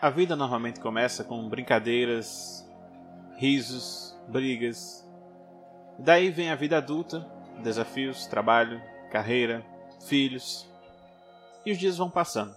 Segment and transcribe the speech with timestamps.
[0.00, 2.66] A vida normalmente começa com brincadeiras,
[3.36, 5.06] risos, brigas.
[5.98, 7.30] Daí vem a vida adulta,
[7.62, 8.80] desafios, trabalho,
[9.10, 9.62] carreira,
[10.06, 10.66] filhos.
[11.66, 12.54] E os dias vão passando.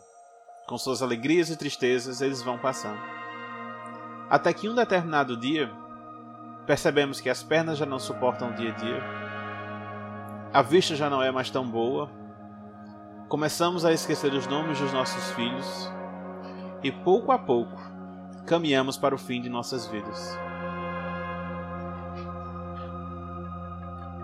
[0.69, 3.01] Com suas alegrias e tristezas, eles vão passando.
[4.29, 5.69] Até que um determinado dia,
[6.65, 9.04] percebemos que as pernas já não suportam o dia a dia,
[10.54, 12.10] a vista já não é mais tão boa,
[13.28, 15.91] começamos a esquecer os nomes dos nossos filhos
[16.83, 17.82] e pouco a pouco
[18.46, 20.37] caminhamos para o fim de nossas vidas.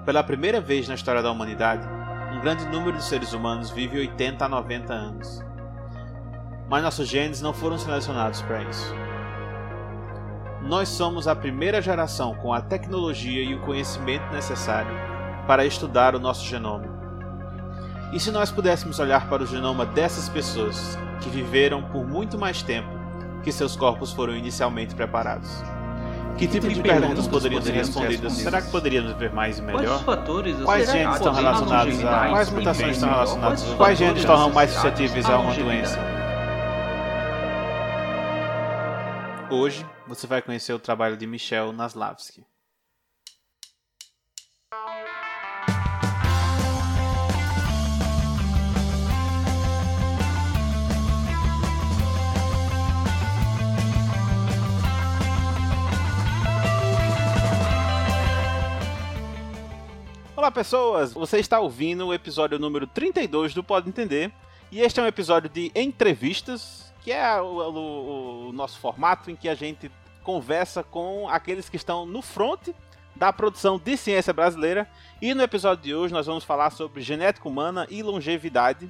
[0.05, 1.87] Pela primeira vez na história da humanidade,
[2.33, 5.43] um grande número de seres humanos vive 80 a 90 anos.
[6.67, 8.93] Mas nossos genes não foram selecionados para isso.
[10.61, 14.91] Nós somos a primeira geração com a tecnologia e o conhecimento necessário
[15.47, 16.98] para estudar o nosso genoma.
[18.11, 22.63] E se nós pudéssemos olhar para o genoma dessas pessoas que viveram por muito mais
[22.63, 22.89] tempo
[23.43, 25.49] que seus corpos foram inicialmente preparados?
[26.35, 28.33] Que tipo de perguntas poderiam ser respondidas?
[28.33, 29.83] Será que poderíamos ver mais e melhor?
[29.83, 32.29] Quais fatores Quais genes estão relacionados a.
[32.29, 33.75] Quais mutações estão relacionadas a.
[33.75, 35.99] Quais genes tornam mais suscetíveis a uma doença?
[39.51, 42.43] Hoje você vai conhecer o trabalho de Michel Naslavski.
[60.39, 64.31] Olá pessoas, você está ouvindo o episódio número 32 do Pode Entender
[64.71, 69.35] e este é um episódio de entrevistas, que é o, o, o nosso formato em
[69.35, 69.91] que a gente
[70.23, 72.69] conversa com aqueles que estão no front
[73.13, 74.89] da produção de ciência brasileira
[75.21, 78.89] e no episódio de hoje nós vamos falar sobre genética humana e longevidade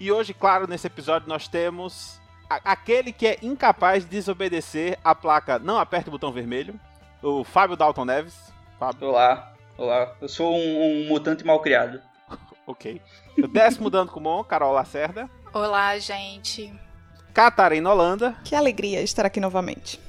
[0.00, 5.58] e hoje, claro, nesse episódio nós temos aquele que é incapaz de desobedecer a placa
[5.58, 6.80] não aperte o botão vermelho,
[7.22, 8.50] o Fábio Dalton Neves.
[8.78, 9.08] Fábio.
[9.08, 9.55] Olá.
[10.20, 12.00] Eu sou um, um mutante mal criado.
[12.68, 13.00] Ok.
[13.38, 15.30] O décimo dando com Carol Lacerda.
[15.52, 16.74] Olá, gente.
[17.32, 18.36] Catarina Holanda.
[18.42, 20.00] Que alegria estar aqui novamente.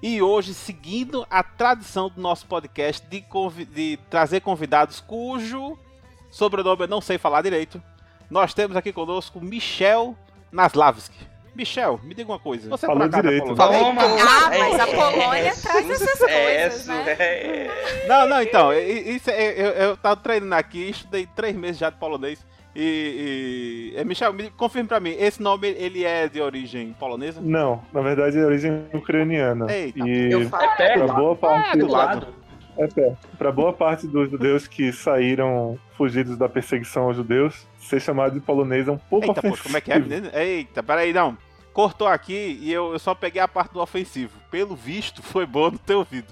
[0.00, 5.76] E hoje, seguindo a tradição do nosso podcast de, convi de trazer convidados cujo
[6.30, 7.82] sobrenome eu não sei falar direito,
[8.30, 10.16] nós temos aqui conosco Michel
[10.52, 11.27] Naslavski.
[11.54, 12.68] Michel, me diga uma coisa.
[12.70, 13.82] Você Falou é direito, polonês?
[13.82, 14.02] Toma.
[14.02, 17.04] Ah, mas a É, Polônia é, traz essas É, coisas, né?
[17.18, 18.04] é.
[18.08, 21.96] Não, não, então, isso é- eu, eu tava treinando aqui, estudei três meses já de
[21.96, 22.46] polonês.
[22.76, 27.40] E, e- é, Michel, me confirme pra mim, esse nome ele é de origem polonesa?
[27.42, 29.66] Não, na verdade é origem ucraniana.
[29.72, 31.12] Eita, e Eu falo é pra perto.
[31.14, 32.28] boa parte É, do lado.
[32.78, 33.12] é.
[33.36, 38.40] Pra boa parte dos judeus que saíram fugidos da perseguição aos judeus, ser chamado de
[38.40, 39.56] polonês é um pouco Eita, ofensivo.
[39.56, 40.30] poxa, como é que é, menino?
[40.32, 41.36] Eita, peraí, não.
[41.72, 44.36] Cortou aqui e eu, eu só peguei a parte do ofensivo.
[44.50, 46.26] Pelo visto, foi bom não ter ouvido.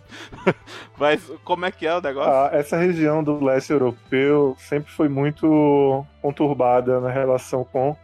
[0.99, 2.33] Mas como é que é o negócio?
[2.33, 7.97] Ah, essa região do leste europeu sempre foi muito conturbada na relação com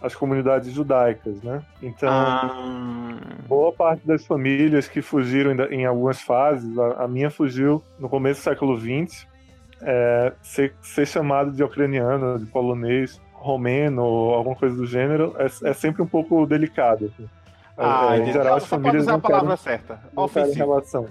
[0.00, 1.62] as comunidades judaicas, né?
[1.82, 7.82] Então, Ah, boa parte das famílias que fugiram em, algumas fases, a, a minha fugiu
[7.98, 9.26] no começo do século XX,
[9.84, 15.44] é, ser, ser chamado de ucraniano, de polonês, romeno ou alguma coisa do gênero é,
[15.68, 17.06] é sempre um pouco delicado.
[17.14, 17.28] assim.
[17.76, 20.00] ah, É, em geral, as famílias usar a não querem, palavra certa.
[20.16, 21.08] não querem relação.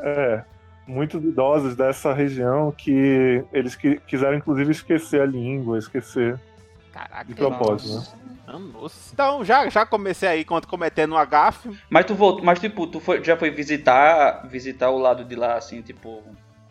[0.00, 0.42] É,
[0.86, 6.38] muitos idosos dessa região que eles qui- quiseram inclusive esquecer a língua, esquecer
[6.92, 7.94] Caraca, de propósito, né?
[7.96, 8.16] nossa.
[8.46, 9.10] Ah, nossa.
[9.12, 11.68] Então, já, já comecei aí com- cometendo um agafe.
[11.90, 15.54] Mas tu voltou, mas tipo, tu foi- já foi visitar, visitar o lado de lá,
[15.56, 16.22] assim, tipo,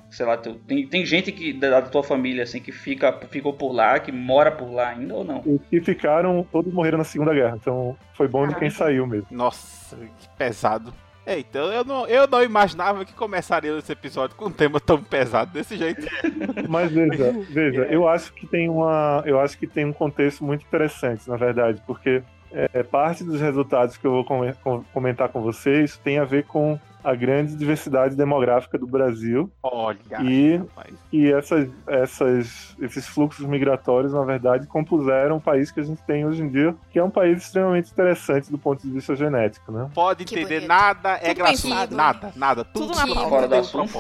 [0.09, 3.72] sei lá, tem, tem gente que da, da tua família, assim, que fica, ficou por
[3.72, 5.41] lá, que mora por lá ainda ou não?
[5.45, 9.28] Os que ficaram, todos morreram na Segunda Guerra, então foi bom de quem saiu mesmo.
[9.31, 10.94] Nossa, que pesado.
[11.25, 15.51] Eita, eu não, eu não imaginava que começaria esse episódio com um tema tão pesado
[15.51, 16.07] desse jeito.
[16.69, 20.65] Mas veja, veja, eu acho que tem uma, eu acho que tem um contexto muito
[20.65, 25.41] interessante, na verdade, porque é, parte dos resultados que eu vou come- com- comentar com
[25.41, 30.94] vocês tem a ver com a grande diversidade demográfica do Brasil Olha, E- rapaz.
[31.13, 36.25] e essas, essas, esses fluxos migratórios, na verdade, compuseram o país que a gente tem
[36.25, 39.89] hoje em dia, que é um país extremamente interessante do ponto de vista genético, né?
[39.93, 40.67] Pode Que entender bonito.
[40.67, 41.95] nada, é gratuito.
[41.95, 42.65] Nada, nada.
[42.65, 43.07] Tudo, Tudo na.
[43.29, 43.91] Fora um assunto.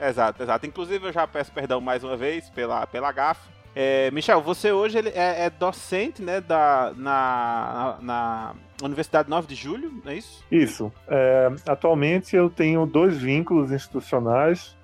[0.00, 0.66] Exato, exato.
[0.66, 3.55] Inclusive, eu já peço perdão mais uma vez pela, pela gafe.
[3.78, 9.92] É, Michel, você hoje é, é docente né, da, na, na Universidade 9 de Julho,
[10.02, 10.42] não é isso?
[10.50, 10.90] Isso.
[11.06, 14.74] É, atualmente eu tenho dois vínculos institucionais.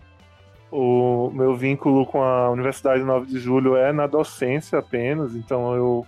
[0.71, 6.07] O meu vínculo com a Universidade 9 de Julho é na docência apenas, então eu,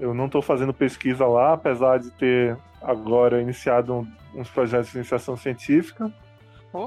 [0.00, 4.98] eu não estou fazendo pesquisa lá, apesar de ter agora iniciado um- uns projetos de
[4.98, 6.12] iniciação científica.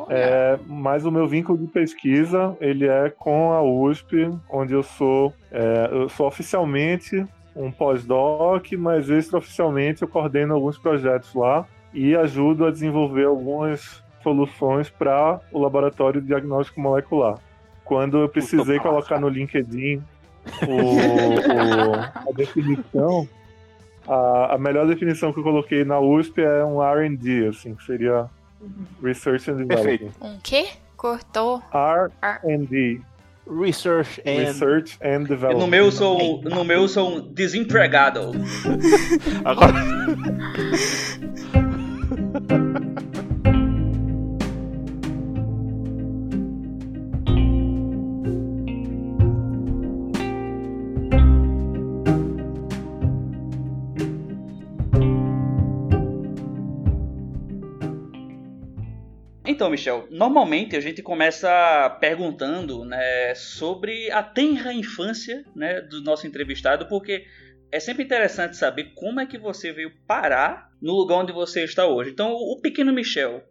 [0.10, 5.34] É, mas o meu vínculo de pesquisa ele é com a USP, onde eu sou,
[5.52, 7.26] é, eu sou oficialmente
[7.56, 14.90] um pós-doc, mas extraoficialmente eu coordeno alguns projetos lá e ajudo a desenvolver algumas soluções
[14.90, 17.38] para o laboratório de diagnóstico molecular.
[17.86, 20.02] Quando eu precisei colocar no LinkedIn
[20.68, 20.68] o-
[22.28, 23.28] o- a definição,
[24.08, 28.26] a, a melhor definição que eu coloquei na USP é um R&D, assim, que seria
[29.02, 29.68] Research and Development.
[29.68, 30.14] Perfeito.
[30.22, 30.70] Um quê?
[30.96, 31.62] Cortou.
[31.72, 33.02] R&D,
[33.46, 34.48] Research and.
[34.48, 35.60] Research and Development.
[35.60, 38.32] No meu eu sou no meu eu sou um desempregado.
[39.46, 39.74] Agora.
[59.58, 66.28] Então, Michel, normalmente a gente começa perguntando né, sobre a tenra infância né, do nosso
[66.28, 67.26] entrevistado, porque
[67.72, 71.88] é sempre interessante saber como é que você veio parar no lugar onde você está
[71.88, 72.12] hoje.
[72.12, 73.44] Então, o pequeno Michel,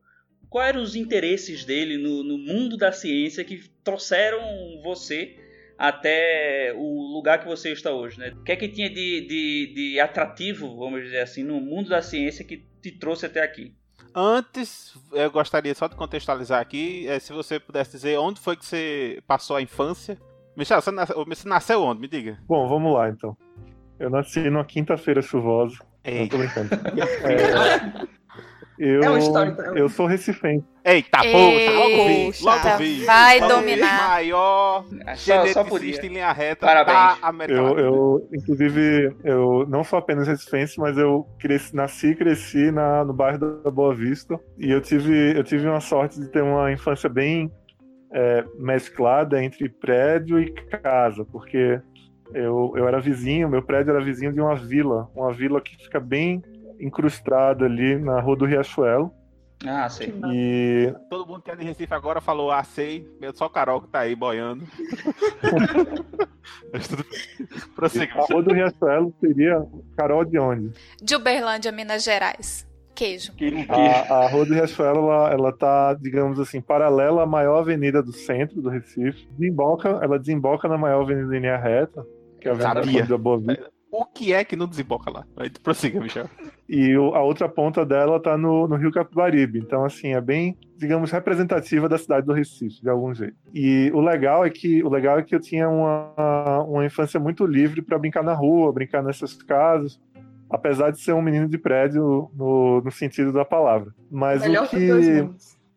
[0.49, 4.41] quais eram os interesses dele no, no mundo da ciência que trouxeram
[4.85, 5.35] você
[5.76, 8.17] até o lugar que você está hoje?
[8.17, 8.29] Né?
[8.29, 12.00] O que é que tinha de, de, de atrativo, vamos dizer assim, no mundo da
[12.00, 13.75] ciência que te trouxe até aqui?
[14.19, 18.65] Antes, eu gostaria só de contextualizar aqui, eh, se você pudesse dizer onde foi que
[18.65, 20.17] você passou a infância.
[20.57, 22.01] Michel, você nasceu, você nasceu onde?
[22.01, 22.39] Me diga.
[22.49, 23.37] Bom, vamos lá então.
[23.99, 25.77] Eu nasci numa quinta-feira chuvosa.
[26.03, 26.29] Não Ei.
[26.29, 26.71] tô brincando.
[27.25, 28.17] É,
[28.78, 30.64] eu, É eu sou recifense.
[30.84, 33.05] Eita, poxa, logo vi, logo vi.
[33.05, 34.08] vai Logo vi, dominar.
[34.08, 34.84] Maior
[35.17, 37.20] Só, só geneticista em linha reta Parabéns.
[37.20, 37.82] da América Eu, Latina.
[37.82, 43.12] eu, inclusive, eu não sou apenas recifense, mas eu cresci, nasci e cresci na, no
[43.12, 44.38] bairro da Boa Vista.
[44.58, 47.50] E eu tive, eu tive uma sorte de ter uma infância bem
[48.12, 51.81] é, mesclada entre prédio e casa, porque
[52.34, 56.00] eu, eu era vizinho, meu prédio era vizinho de uma vila, uma vila que fica
[56.00, 56.43] bem
[56.81, 59.12] incrustada ali na Rua do Riachuelo.
[59.64, 60.12] Ah, sei.
[60.32, 63.88] E Todo mundo que é de Recife agora falou ah, sei, só o Carol que
[63.88, 64.64] tá aí boiando.
[66.73, 67.49] Mas tudo bem.
[67.75, 68.12] Prossiga.
[68.14, 70.73] a Rua do Riachuelo seria Carol de onde?
[71.02, 72.67] De Uberlândia, Minas Gerais.
[72.94, 73.34] Queijo.
[73.34, 73.70] Que, que...
[73.70, 78.12] A, a Rua do Riachuelo, ela, ela tá, digamos assim, paralela à maior avenida do
[78.12, 79.29] centro do Recife.
[79.32, 82.06] Desemboca, ela desemboca na maior avenida em linha reta,
[82.40, 83.70] que é a Avenida da Boa Vista.
[83.91, 85.25] O que é que não desemboca lá?
[85.37, 86.29] Aí, prossiga, Michel.
[86.69, 89.59] E o- a outra ponta dela tá no, no Rio Capibaribe.
[89.61, 93.37] Então, assim, é bem, digamos, representativa da cidade do Recife, de algum jeito.
[93.55, 97.47] E o legal é que, o legal é que eu tinha uma, uma infância muito
[97.47, 99.99] livre para brincar na rua, brincar nessas casas.
[100.50, 103.93] Apesar de ser um menino de prédio no, no sentido da palavra.
[104.11, 104.77] Mas Melhor o que.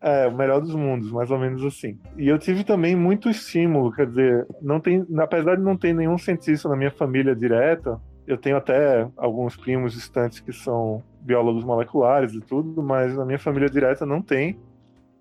[0.02, 2.00] É, o melhor dos mundos, mais ou menos assim.
[2.18, 6.18] E eu tive também muito estímulo, quer dizer, não tem, apesar de não ter nenhum
[6.18, 12.34] cientista na minha família direta, eu tenho até alguns primos distantes que são biólogos moleculares
[12.34, 14.58] e tudo, mas na minha família direta não tem.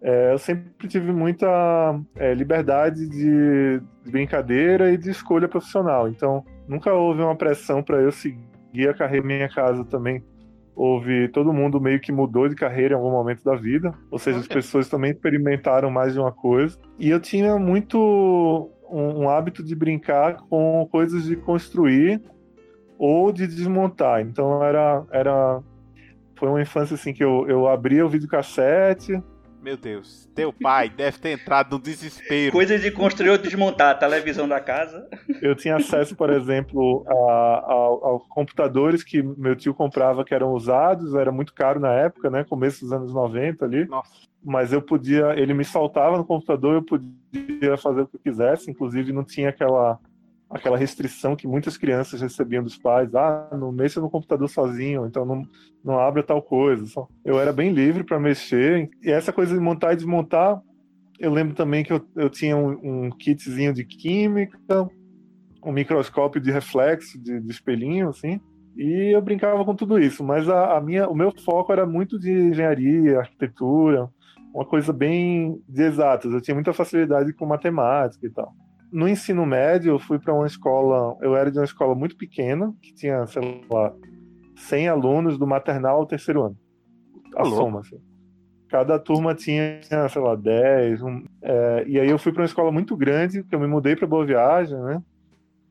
[0.01, 1.47] É, eu sempre tive muita
[2.15, 6.09] é, liberdade de, de brincadeira e de escolha profissional.
[6.09, 10.23] Então, nunca houve uma pressão para eu seguir a carreira minha casa também
[10.79, 14.39] houve todo mundo meio que mudou de carreira em algum momento da vida, ou seja,
[14.39, 16.79] as pessoas também experimentaram mais de uma coisa.
[17.01, 22.23] E eu tinha muito um, um hábito de brincar com coisas de construir
[22.97, 24.21] ou de desmontar.
[24.21, 25.61] Então era era
[26.37, 29.21] foi uma infância assim que eu, eu abria o videocassete,
[29.63, 32.53] Meu Deus, teu pai deve ter entrado no desespero.
[32.53, 35.09] Coisas de construir ou desmontar a televisão da casa.
[35.43, 40.53] eu tinha acesso, por exemplo, a, a, a computadores que meu tio comprava que eram
[40.53, 43.87] usados, era muito caro na época, né, começo dos anos 90 ali.
[43.87, 48.21] Nossa, mas eu podia, ele me saltava no computador, eu podia fazer o que eu
[48.21, 49.99] quisesse, inclusive não tinha aquela
[50.51, 55.25] aquela restrição que muitas crianças recebiam dos pais, ah, não mexa no computador sozinho, então
[55.25, 55.43] não,
[55.85, 56.85] não abra tal coisa.
[57.25, 60.61] Eu era bem livre para mexer, e essa coisa de montar e desmontar,
[61.19, 64.89] eu lembro também que eu, eu tinha um, um kitzinho de química,
[65.65, 68.41] um microscópio de reflexo, de, de espelhinho, assim,
[68.77, 72.19] e eu brincava com tudo isso, mas a, a minha, o meu foco era muito
[72.19, 74.09] de engenharia, arquitetura,
[74.55, 76.33] uma coisa bem de exatas.
[76.33, 78.55] Eu tinha muita facilidade com matemática e tal.
[78.91, 81.17] No ensino médio, eu fui para uma escola.
[81.21, 83.95] Eu era de uma escola muito pequena, que tinha, sei lá,
[84.57, 86.57] 100 alunos do maternal ao terceiro ano.
[87.37, 87.57] A louco.
[87.57, 87.99] soma, assim.
[88.69, 89.81] Cada turma tinha,
[90.11, 91.03] sei lá, 10.
[91.03, 93.95] um- é, e aí eu fui para uma escola muito grande, que eu me mudei
[93.97, 95.03] para Boa Viagem, né?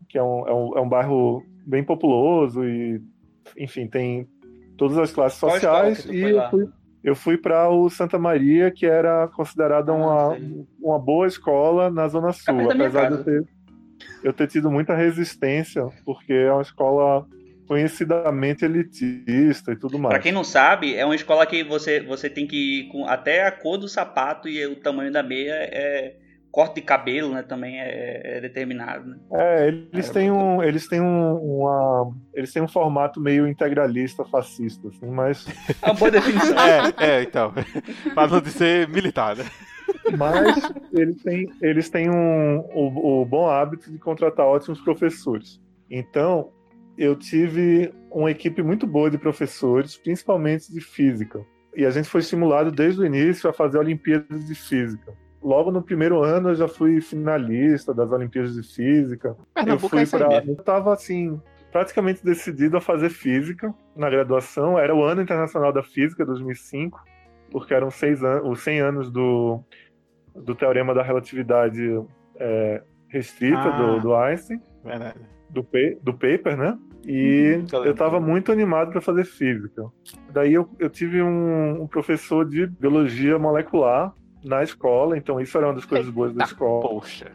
[0.10, 3.02] Que é um, é, um, é um bairro bem populoso e,
[3.58, 4.28] enfim, tem
[4.78, 6.68] todas as classes Qual sociais e eu fui,
[7.08, 10.38] eu fui para o Santa Maria, que era considerada Ah, uma,
[10.78, 13.44] uma boa escola na Zona Sul, apesar de eu ter,
[14.26, 17.26] eu ter tido muita resistência, porque é uma escola
[17.66, 20.16] conhecidamente elitista e tudo mais.
[20.16, 23.46] Pra quem não sabe, é uma escola que você, você tem que ir com até
[23.46, 26.18] a cor do sapato e o tamanho da meia é
[26.52, 27.44] corte de cabelo, né?
[27.44, 29.08] Também é, é determinado.
[29.10, 29.18] Né?
[29.32, 34.26] É, eles É, têm um, eles têm um, uma, eles têm um formato meio integralista,
[34.26, 35.46] fascista, assim, mas,
[35.82, 36.58] É uma boa definição.
[36.60, 37.54] É, é, então.
[38.14, 39.46] pra não dizer militar, né?
[40.18, 40.62] mas
[40.94, 45.62] eles têm, eles têm um, o, o bom hábito de contratar ótimos professores.
[45.90, 46.52] Então,
[46.98, 51.46] eu tive uma equipe muito boa de professores, principalmente de física.
[51.76, 55.14] E a gente foi estimulado desde o início a fazer Olimpíadas de Física.
[55.42, 59.30] Logo no primeiro ano eu já fui finalista das Olimpíadas de Física.
[59.30, 60.44] eu Pernambuco fui é para.
[60.46, 61.40] Eu tava assim,
[61.72, 64.78] praticamente decidido a fazer física na graduação.
[64.80, 67.00] Era o ano internacional da física, 2005,
[67.52, 69.60] porque eram seis an os 100 anos do,
[70.36, 72.02] do teorema da relatividade
[72.36, 73.78] é, restrita Ah.
[73.78, 75.20] do, do Einstein, Verdade.
[75.50, 75.66] do,
[76.02, 76.78] do paper, né?
[77.06, 79.86] E Uhum, eu eu estava muito animado para fazer física.
[80.34, 84.14] Daí eu, eu tive um, um professor de biologia molecular
[84.48, 86.82] na escola, então isso era uma das coisas boas da Eita, escola.
[86.82, 87.32] Poxa.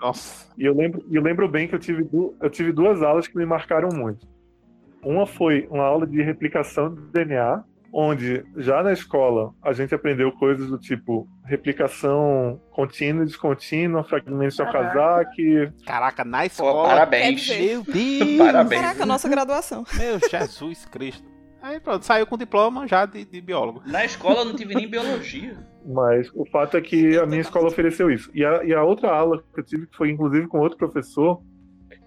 [0.00, 0.52] Nossa.
[0.56, 3.36] E eu lembro, eu lembro bem que eu tive, du- eu tive duas aulas que
[3.36, 4.26] me marcaram muito.
[5.04, 7.62] Uma foi uma aula de replicação de DNA,
[7.92, 14.56] onde já na escola a gente aprendeu coisas do tipo replicação contínua e descontínua, fragmentos
[14.56, 15.72] de Okazaki.
[15.86, 16.88] Caraca, na Pô, escola.
[16.88, 17.48] parabéns.
[17.48, 18.38] Meu Deus.
[18.38, 18.80] Parabéns.
[18.82, 19.84] Caraca, nossa graduação.
[19.96, 21.26] Meu Jesus Cristo.
[21.60, 23.82] Aí pronto, saiu com diploma já de, de biólogo.
[23.86, 25.56] Na escola eu não tive nem biologia.
[25.84, 28.30] Mas o fato é que a minha escola ofereceu isso.
[28.34, 31.42] E a, e a outra aula que eu tive, que foi inclusive com outro professor,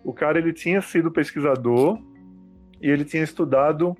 [0.03, 1.99] o cara ele tinha sido pesquisador
[2.81, 3.95] e ele tinha estudado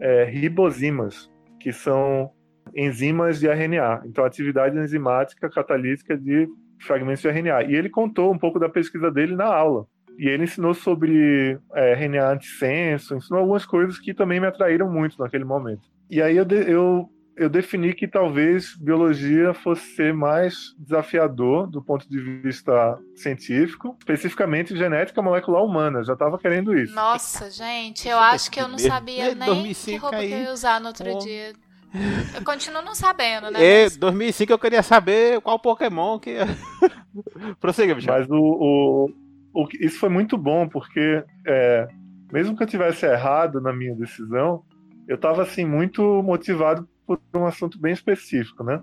[0.00, 1.30] é, ribozimas,
[1.60, 2.30] que são
[2.74, 4.02] enzimas de RNA.
[4.06, 6.48] Então, atividade enzimática catalítica de
[6.80, 7.64] fragmentos de RNA.
[7.64, 9.86] E ele contou um pouco da pesquisa dele na aula.
[10.20, 15.18] E ele ensinou sobre é, RNA antissenso, ensinou algumas coisas que também me atraíram muito
[15.18, 15.80] naquele momento.
[16.10, 21.80] E aí eu, de- eu eu defini que talvez biologia fosse ser mais desafiador do
[21.80, 26.04] ponto de vista científico, especificamente genética molecular humana.
[26.04, 26.94] Já estava querendo isso.
[26.94, 30.36] Nossa, gente, eu acho que eu não sabia É, nem 2005 que roupa que eu
[30.36, 30.42] aí.
[30.44, 31.52] ia usar no outro dia.
[32.36, 33.58] Eu continuo não sabendo, né?
[33.58, 36.34] E mas- 2005 eu queria saber qual Pokémon que.
[37.60, 38.08] Prossiga, bicho.
[38.08, 39.10] Mas o, o-
[39.80, 41.88] isso foi muito bom, porque é,
[42.32, 44.62] mesmo que eu tivesse errado na minha decisão,
[45.08, 48.80] eu estava assim, muito motivado por um assunto bem específico, né?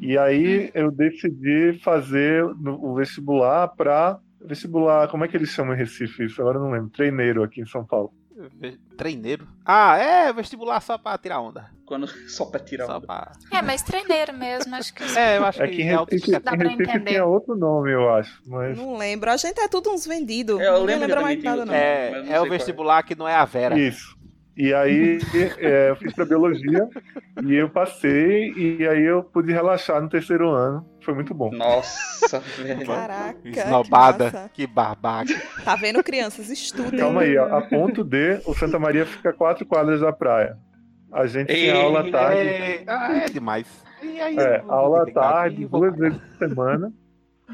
[0.00, 5.78] E aí eu decidi fazer o vestibular para vestibular, como é que eles chamam em
[5.78, 6.40] Recife isso?
[6.40, 8.12] Agora eu não lembro, treineiro aqui em São Paulo.
[8.96, 9.46] Treineiro?
[9.64, 11.70] Ah, é vestibular só pra tirar onda.
[11.84, 13.06] Quando, só pra tirar Só onda.
[13.06, 13.32] pra...
[13.50, 15.02] É, mas treineiro mesmo, acho que.
[15.16, 15.76] É, eu acho É que,
[16.20, 17.04] que é Dá pra entender.
[17.04, 18.40] tinha outro nome, eu acho.
[18.46, 19.30] Mas Não lembro.
[19.30, 20.58] A gente é tudo uns vendidos.
[20.60, 21.74] É, eu Ninguém lembro que lembra eu mais nada, não.
[21.74, 22.48] É, não é o é.
[22.48, 23.78] vestibular que não é a Vera.
[23.78, 24.16] Isso.
[24.56, 25.18] E aí
[25.58, 26.88] é, eu fiz para biologia
[27.42, 30.86] e eu passei e aí eu pude relaxar no terceiro ano.
[31.00, 31.50] Foi muito bom.
[31.50, 32.86] Nossa, velho.
[32.86, 34.24] Caraca, que Esnobada.
[34.24, 34.50] massa.
[34.52, 35.34] Que babaca.
[35.64, 36.48] Tá vendo, crianças?
[36.48, 37.00] Estudem.
[37.00, 40.56] Calma aí, a ponto D, o Santa Maria fica a quatro quadras da praia.
[41.12, 43.66] A gente tinha Ei, aula à tarde, É, ah, é demais.
[44.02, 46.92] E aí, é, aula à tarde, duas vezes por semana.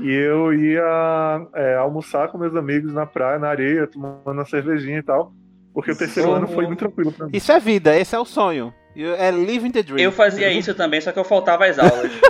[0.00, 4.98] E eu ia é, almoçar com meus amigos na praia, na areia, tomando uma cervejinha
[4.98, 5.32] e tal.
[5.78, 6.36] Porque o terceiro Isso.
[6.38, 7.30] ano foi muito tranquilo pra mim.
[7.32, 8.74] Isso é vida, esse é o sonho.
[8.96, 10.00] É living the dream.
[10.00, 12.10] Eu fazia isso também, só que eu faltava às aulas.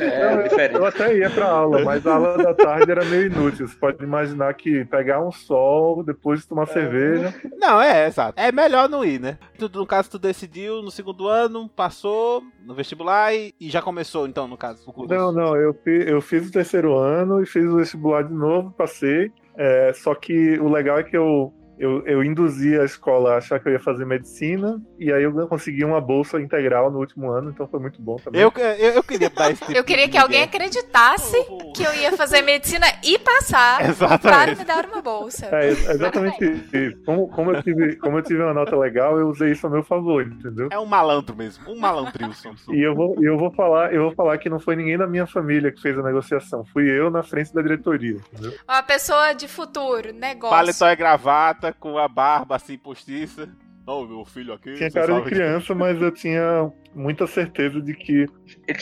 [0.00, 0.74] É, Eu- diferente.
[0.74, 3.68] Eu até ia pra aula, mas a aula da tarde era meio inútil.
[3.68, 7.32] Você pode imaginar que pegar um sol, depois tomar cerveja.
[7.58, 8.40] Não, é, exato.
[8.40, 9.38] É melhor não ir, né?
[9.58, 14.26] Tu, no caso, tu decidiu no segundo ano, passou no vestibular e, e já começou,
[14.26, 15.14] então, no caso, o curso.
[15.14, 19.30] Não, não, eu, eu fiz o terceiro ano e fiz o vestibular de novo, passei.
[19.56, 23.58] É, só que o legal é que eu, eu, eu induzi a escola a achar
[23.58, 27.50] que eu ia fazer medicina, e aí eu consegui uma bolsa integral no último ano,
[27.50, 28.42] então foi muito bom também.
[28.42, 31.36] Eu, eu, eu queria dar esse tipo Eu queria de que alguém acreditasse
[31.74, 34.58] que eu ia fazer medicina e passar para Exatamente.
[34.58, 35.48] me dar uma bolsa.
[35.50, 37.02] É, ex- exatamente isso.
[37.06, 39.82] Como, como, eu tive, como eu tive uma nota legal, eu usei isso a meu
[39.82, 40.68] favor, entendeu?
[40.70, 42.54] É um malandro mesmo, um malandrilson.
[42.70, 45.06] E eu vou, e eu vou falar, eu vou falar que não foi ninguém da
[45.06, 46.62] minha família que fez a negociação.
[46.72, 48.52] Fui eu na frente da diretoria, entendeu?
[48.68, 50.54] Uma pessoa de futuro, negócio.
[50.54, 53.48] Paletó e gravata, com a barba assim postiça.
[53.86, 54.74] Ô, meu filho aqui.
[54.74, 58.26] Tinha cara de criança, mas eu tinha muita certeza de que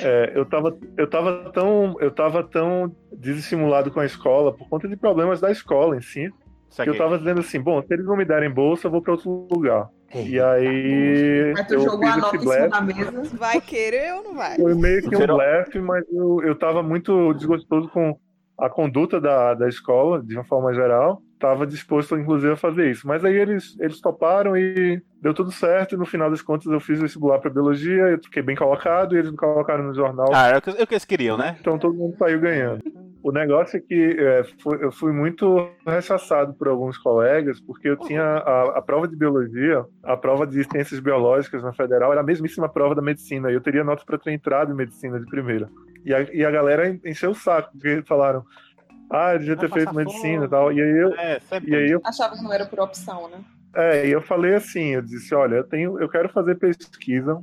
[0.02, 4.88] é, eu, tava, eu, tava tão, eu tava tão desestimulado com a escola por conta
[4.88, 6.30] de problemas da escola em si.
[6.82, 9.12] Que eu tava dizendo assim, bom, se eles não me derem bolsa, eu vou pra
[9.12, 9.88] outro lugar.
[10.14, 11.54] E aí.
[11.56, 13.36] Aí tu eu jogou a nota em cima da mesa.
[13.36, 14.56] Vai querer ou não vai?
[14.56, 18.18] Foi meio que um blefe, mas eu, eu tava muito desgostoso com
[18.58, 21.22] a conduta da, da escola, de uma forma geral.
[21.38, 23.06] Tava disposto, inclusive, a fazer isso.
[23.06, 25.94] Mas aí eles, eles toparam e deu tudo certo.
[25.94, 29.18] E no final das contas, eu fiz vestibular para biologia, eu fiquei bem colocado e
[29.18, 30.26] eles me colocaram no jornal.
[30.34, 31.56] Ah, é o que, é o que eles queriam, né?
[31.60, 32.80] Então todo mundo saiu ganhando.
[33.22, 37.96] O negócio é que é, foi- eu fui muito rechaçado por alguns colegas, porque eu
[37.96, 42.24] tinha a, a prova de biologia, a prova de ciências biológicas na federal, era a
[42.24, 43.50] mesmíssima prova da medicina.
[43.50, 45.68] E eu teria nota para ter entrado em medicina de primeira.
[46.04, 48.44] E a, e a galera en- encheu o saco, porque falaram:
[49.10, 50.72] ah, eu devia ter feito medicina e tal.
[50.72, 53.38] E aí eu, É, e aí eu Achava que não era por opção, né?
[53.74, 57.40] é, e eu falei assim, eu disse, olha, eu tenho, eu quero fazer pesquisa,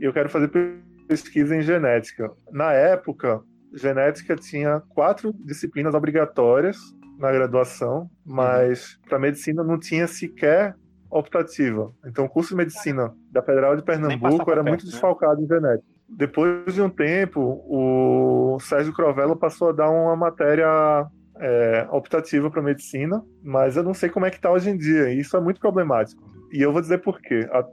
[0.00, 2.30] e eu quero fazer pe- pesquisa em genética.
[2.52, 3.40] Na época,
[3.74, 6.76] genética tinha quatro disciplinas obrigatórias
[7.18, 10.74] na graduação, mas para medicina não tinha sequer
[11.10, 11.92] optativa.
[12.06, 14.90] Então, o curso de medicina da Federal de Pernambuco era perto, muito né?
[14.90, 15.88] desfalcado em genética.
[16.16, 21.06] Depois de um tempo, o Sérgio Crovello passou a dar uma matéria
[21.38, 25.10] é, optativa para medicina, mas eu não sei como é que está hoje em dia.
[25.12, 26.22] E isso é muito problemático.
[26.52, 27.48] E eu vou dizer por quê.
[27.52, 27.66] A-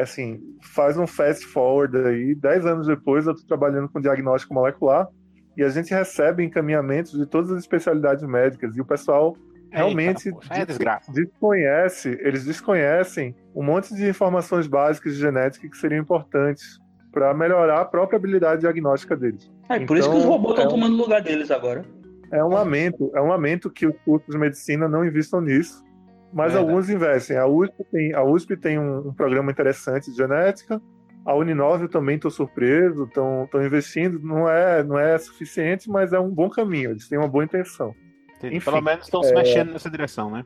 [0.00, 0.40] assim,
[0.74, 5.06] faz um fast forward aí, 10 anos depois eu estou trabalhando com diagnóstico molecular
[5.54, 9.36] e a gente recebe encaminhamentos de todas as especialidades médicas e o pessoal
[9.70, 15.76] realmente Eita, poxa, é desconhece, eles desconhecem um monte de informações básicas de genética que
[15.76, 16.78] seriam importantes
[17.12, 19.50] para melhorar a própria habilidade diagnóstica deles.
[19.68, 21.84] É por isso que os Então, robôs estão é um- tomando o lugar deles agora.
[22.30, 25.84] É um lamento, é um lamento que os cursos de medicina não investam nisso,
[26.32, 26.70] mas Verdade.
[26.70, 27.36] alguns investem.
[27.36, 30.80] A USP tem, a USP tem um, um programa interessante de genética.
[31.26, 34.18] A Uninove eu também estou surpreso, estão investindo.
[34.18, 36.90] Não é, não é suficiente, mas é um bom caminho.
[36.92, 37.94] Eles têm uma boa intenção.
[38.42, 40.44] Enfim, Pelo menos estão se é- mexendo nessa direção, né?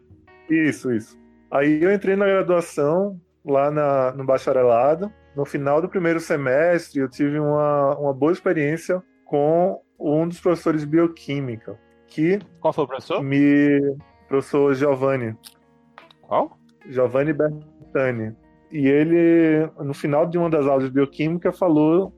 [0.50, 1.16] Isso, isso.
[1.50, 5.10] Aí eu entrei na graduação, lá na, no bacharelado.
[5.36, 10.80] No final do primeiro semestre, eu tive uma, uma boa experiência com um dos professores
[10.80, 13.22] de bioquímica, que Qual foi o professor?
[13.22, 13.96] me.
[14.28, 15.36] Professor Giovanni,
[16.22, 16.58] Qual?
[16.88, 18.34] Giovanni Bertani.
[18.72, 22.12] E ele, no final de uma das aulas de bioquímica, falou,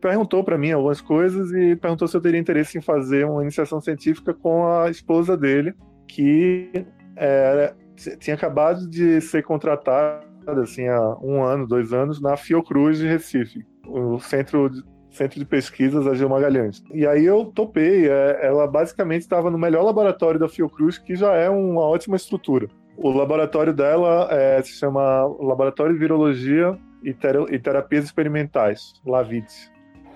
[0.00, 3.80] perguntou para mim algumas coisas e perguntou se eu teria interesse em fazer uma iniciação
[3.80, 5.72] científica com a esposa dele,
[6.06, 6.70] que
[7.16, 7.74] era,
[8.18, 13.64] tinha acabado de ser contratada, assim, há um ano, dois anos, na Fiocruz de Recife,
[13.86, 16.82] o centro de, centro de pesquisas Agil Magalhães.
[16.92, 21.32] E aí eu topei, é, ela basicamente estava no melhor laboratório da Fiocruz, que já
[21.34, 22.68] é uma ótima estrutura.
[22.96, 27.14] O laboratório dela é, se chama Laboratório de Virologia e,
[27.50, 29.70] e Terapias Experimentais, LAVIT.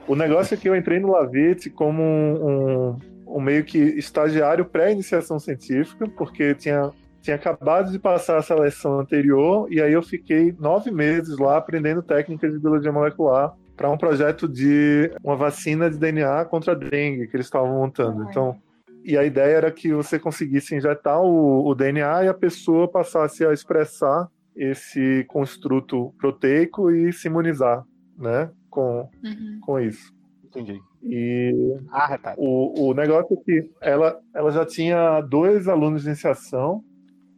[0.08, 2.98] O negócio é que eu entrei no LAVIT como um, um-
[3.36, 6.90] um meio que estagiário pré-iniciação científica, porque tinha,
[7.20, 12.02] tinha acabado de passar a seleção anterior, e aí eu fiquei nove meses lá aprendendo
[12.02, 17.26] técnicas de biologia molecular para um projeto de uma vacina de DNA contra a dengue
[17.28, 18.24] que eles estavam montando.
[18.28, 18.56] Então,
[19.04, 23.44] e a ideia era que você conseguisse injetar o, o DNA e a pessoa passasse
[23.44, 27.82] a expressar esse construto proteico e se imunizar,
[28.18, 29.58] né, com, Uhum.
[29.62, 30.12] com isso.
[30.44, 30.78] Entendi.
[31.02, 32.36] E Ah, retalho.
[32.38, 36.82] o, o negócio é que ela, ela já tinha dois alunos de iniciação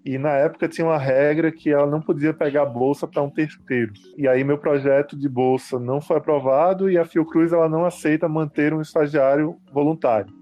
[0.05, 3.93] e na época tinha uma regra que ela não podia pegar bolsa para um terceiro.
[4.17, 8.29] E aí meu projeto de bolsa não foi aprovado e a Fiocruz ela não aceita
[8.29, 10.33] manter um estagiário voluntário.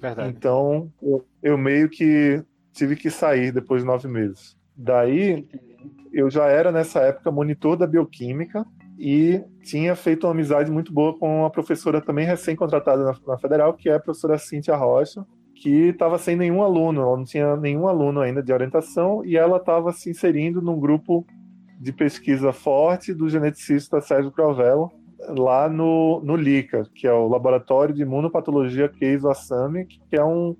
[0.00, 0.28] Verdade.
[0.28, 2.42] Então, eu, eu meio que
[2.72, 4.56] tive que sair depois de nove meses.
[4.76, 5.48] Daí,
[6.12, 8.64] eu já era nessa época monitor da bioquímica
[8.98, 13.74] e tinha feito uma amizade muito boa com uma professora também recém-contratada na, na Federal,
[13.74, 15.24] que é a professora Cíntia Rocha,
[15.60, 19.56] que estava sem nenhum aluno, ela não tinha nenhum aluno ainda de orientação e ela
[19.56, 21.26] estava se inserindo num grupo
[21.80, 24.90] de pesquisa forte do geneticista Sérgio Crovello,
[25.36, 30.56] lá no, no LICA, que é o Laboratório de Imunopatologia Keizo Assami, que é um,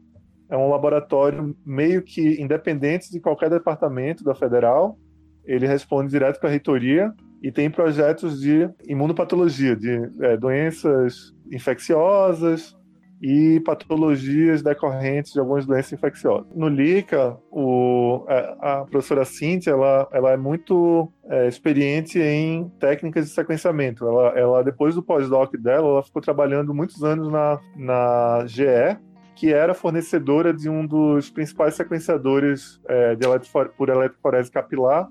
[0.50, 4.98] é um laboratório meio que independente de qualquer departamento da federal.
[5.44, 12.77] Ele responde direto para a reitoria e tem projetos de imunopatologia, de é, doenças infecciosas
[13.20, 16.46] e patologias decorrentes de algumas doenças infecciosas.
[16.54, 23.26] No LICA, o, a, a professora Cíntia ela, ela é muito é, experiente em técnicas
[23.26, 24.06] de sequenciamento.
[24.06, 28.98] Ela, ela depois do pós-doc dela, ela ficou trabalhando muitos anos na, na GE,
[29.34, 35.08] que era fornecedora de um dos principais sequenciadores é, de eletrofor por eletroforese capilar,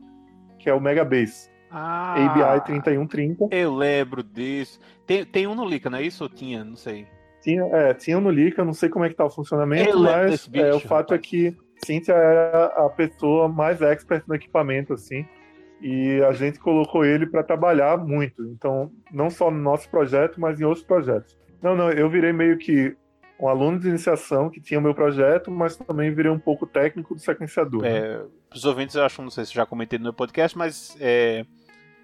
[0.60, 3.48] que é o Megabase, Ah, ABI 3130.
[3.52, 4.80] Eu lembro disso.
[5.06, 6.24] Tem, tem um no Lica, não é isso?
[6.24, 6.64] Ou tinha?
[6.64, 7.08] Não sei.
[7.48, 10.32] Tinha, é, tinha no Lica, não sei como é que tá o funcionamento, Eu lembro
[10.32, 11.56] mas é, o fato é que
[11.86, 15.26] Cíntia era a pessoa mais expert no equipamento, assim,
[15.82, 18.44] e a gente colocou ele para trabalhar muito.
[18.48, 21.38] Então, não só no nosso projeto, mas em outros projetos.
[21.62, 22.94] Não, não, eu virei meio que
[23.40, 27.16] um aluno de iniciação que tinha o meu projeto, mas também virei um pouco técnico
[27.16, 27.82] do sequenciador.
[27.82, 27.98] né?
[27.98, 28.22] É,
[28.54, 31.46] os ouvintes, eu acho, não sei se já comentei no meu podcast, mas é,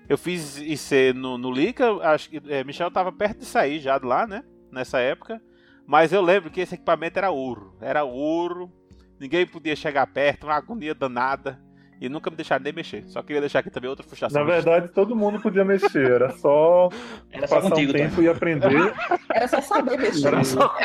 [0.07, 3.99] eu fiz IC no, no Lica, acho que é, Michel tava perto de sair já
[3.99, 4.41] de lá, né?
[4.73, 5.41] Nessa época.
[5.85, 7.75] Mas eu lembro que esse equipamento era ouro.
[7.81, 8.71] Era ouro,
[9.19, 11.59] ninguém podia chegar perto, uma agonia danada.
[12.01, 13.03] E nunca me deixaram nem mexer.
[13.07, 14.43] Só queria deixar aqui também outra frustração.
[14.43, 16.89] Na verdade, todo mundo podia mexer, era só
[17.31, 17.99] Era só passar contigo, um tá?
[17.99, 18.93] tempo e aprender.
[19.33, 20.27] Era só saber mexer.
[20.27, 20.75] Era só-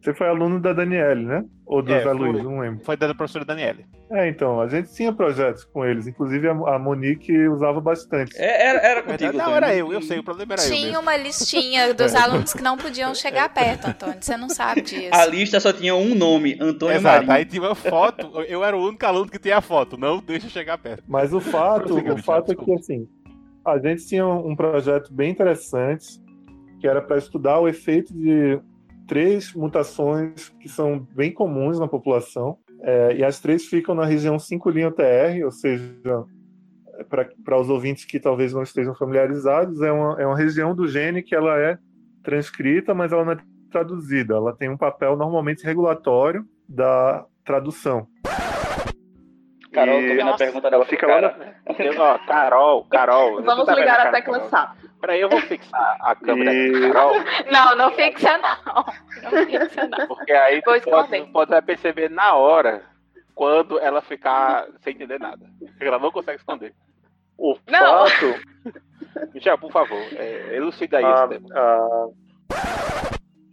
[0.00, 1.44] Você foi aluno da Daniele, né?
[1.66, 2.14] Ou do É, Zé foi.
[2.14, 2.84] Luiz, não lembro.
[2.84, 3.86] Foi da professora Daniele.
[4.10, 8.36] É, então, a gente tinha projetos com eles, inclusive a a Monique usava bastante.
[8.36, 9.32] É, Era, era contigo.
[9.32, 12.52] verdade, não, era eu, eu sei, o problema era eu Tinha uma listinha dos alunos
[12.52, 14.16] que não podiam chegar perto, Antônio.
[14.20, 15.08] Você não sabe disso.
[15.12, 17.32] A lista só tinha um nome, Antônio Exato, Marinho.
[17.32, 20.48] aí tinha uma foto, eu era o único aluno que tinha a foto, não deixa
[20.50, 21.02] chegar perto.
[21.08, 23.08] Mas o fato, o fato é que assim,
[23.64, 26.22] a gente tinha um projeto bem interessante
[26.78, 28.60] que era para estudar o efeito de
[29.06, 32.58] três mutações que são bem comuns na população.
[32.82, 35.94] é, e as três ficam na região 5' TR, ou seja,
[37.42, 41.22] para os ouvintes que talvez não estejam familiarizados, é uma, é uma região do gene
[41.22, 41.78] que ela é
[42.22, 43.38] transcrita, mas ela não é
[43.70, 44.34] traduzida.
[44.34, 48.06] Ela tem um papel normalmente regulatório da tradução.
[49.72, 50.84] Carol, E- tô vendo a pergunta dela.
[50.86, 51.62] Fica lá cara.
[51.66, 53.42] na, Eu- ó, Carol, Carol.
[53.42, 54.48] Vamos tá ligar a tecla?
[54.48, 54.76] SAP.
[55.06, 57.14] Peraí, eu vou fixar a câmera E- da Carol,
[57.52, 58.84] Não, não fixa não.
[59.22, 60.06] Não fixa não.
[60.06, 62.82] porque aí Vou tu pode, tu pode perceber na hora
[63.34, 65.44] quando ela ficar sem entender nada.
[65.78, 66.72] Ela não consegue esconder.
[67.36, 68.06] O Não.
[68.06, 68.40] fato.
[69.34, 71.48] Michel, por favor, é, elucida aí Ah, esse tema.
[71.54, 72.06] ah,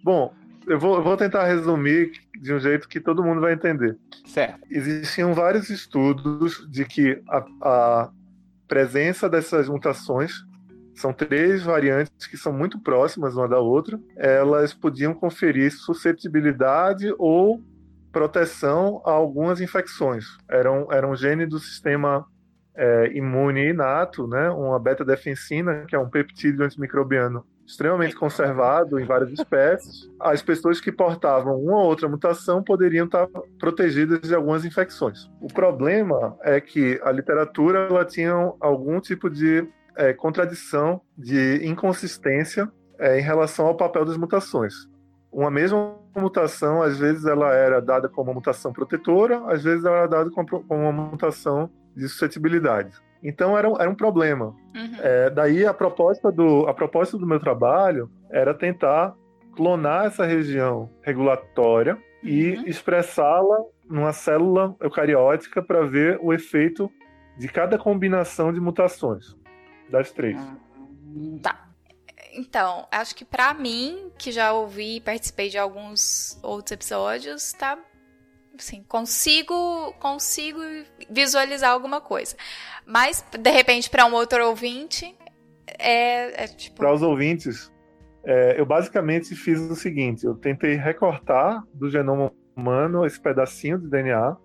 [0.04, 0.34] Bom,
[0.68, 3.98] eu vou, eu vou tentar resumir de um jeito que todo mundo vai entender.
[4.26, 4.60] Certo.
[4.70, 8.10] Existiam vários estudos de que a, a
[8.68, 10.32] presença dessas mutações
[11.02, 14.00] são três variantes que são muito próximas uma da outra.
[14.16, 17.62] Elas podiam conferir suscetibilidade ou
[18.12, 20.26] proteção a algumas infecções.
[20.50, 22.26] Eram, era um gene do sistema
[22.76, 24.50] é, imune inato, né?
[24.50, 30.10] uma beta-defensina, que é um peptídeo antimicrobiano extremamente conservado em várias espécies.
[30.20, 35.30] As pessoas que portavam uma ou outra mutação poderiam estar protegidas de algumas infecções.
[35.40, 39.66] O problema é que a literatura ela tinha algum tipo de
[40.02, 44.74] é, contradição, de inconsistência é, em relação ao papel das mutações.
[45.32, 49.98] Uma mesma mutação, às vezes ela era dada como uma mutação protetora, às vezes ela
[50.00, 52.92] era dada como uma mutação de suscetibilidade.
[53.24, 54.48] Então era, um- era um problema.
[54.76, 54.96] Uhum.
[55.00, 59.14] É, daí a proposta, do, a proposta do meu trabalho era tentar
[59.56, 62.64] clonar essa região regulatória e Uhum.
[62.68, 63.58] expressá-la
[63.90, 66.90] numa célula eucariótica para ver o efeito
[67.38, 69.36] de cada combinação de mutações
[69.92, 70.40] das três.
[71.42, 71.68] Tá.
[72.34, 77.78] Então, acho que pra mim, que já ouvi e participei de alguns outros episódios, tá
[78.58, 80.60] assim, consigo consigo
[81.10, 82.36] visualizar alguma coisa.
[82.86, 85.16] Mas de repente pra um outro ouvinte
[85.80, 87.72] é, é tipo Para os ouvintes,
[88.24, 93.90] é, eu basicamente fiz o seguinte: eu tentei recortar do genoma humano esse pedacinho de
[93.90, 94.38] DNA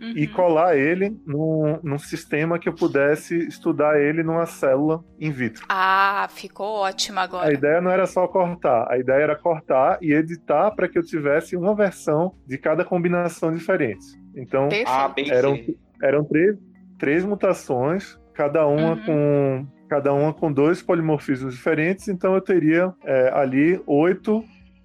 [0.00, 0.12] uhum.
[0.16, 5.64] e colar ele num, num sistema que eu pudesse estudar ele numa célula in vitro.
[5.68, 7.52] Ah, ficou ótimo A agora.
[7.52, 11.56] ideia não era só cortar, a ideia era cortar e editar para que eu tivesse
[11.56, 14.04] uma versão de cada combinação diferente.
[14.36, 14.68] Então.
[14.86, 15.58] A, e eram,
[16.02, 16.56] eram três,
[16.98, 19.04] três mutações, cada uma Uhum.
[19.04, 24.44] com cada uma com dois polimorfismos diferentes, então eu teria é, ali oito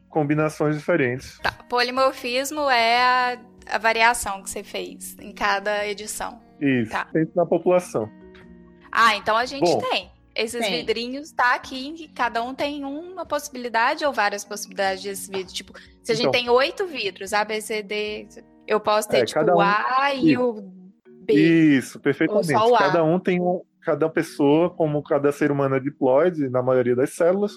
[0.10, 1.38] combinações diferentes.
[1.44, 1.52] Tá.
[1.70, 6.40] Polimorfismo é a, a variação que você fez em cada edição.
[6.60, 7.08] Isso, Tá.
[7.12, 8.10] sempre na população.
[8.92, 9.80] Ah, então a gente Bom.
[9.90, 10.12] tem.
[10.36, 10.80] Esses Tem.
[10.80, 15.54] vidrinhos tá aqui, cada um tem uma possibilidade ou várias possibilidades desse vidro.
[15.54, 15.74] Tipo,
[16.04, 16.32] se a gente Então.
[16.42, 18.28] tem oito vidros, A, B, C, D,
[18.68, 20.42] eu posso ter, É, tipo, cada o um- A e Isso.
[20.44, 20.62] o
[21.26, 21.34] B.
[21.34, 22.54] Isso, perfeitamente.
[22.54, 22.80] Ou só o A.
[22.80, 27.12] Cada um tem um, cada pessoa, como cada ser humano é diploide, na maioria das
[27.14, 27.54] células,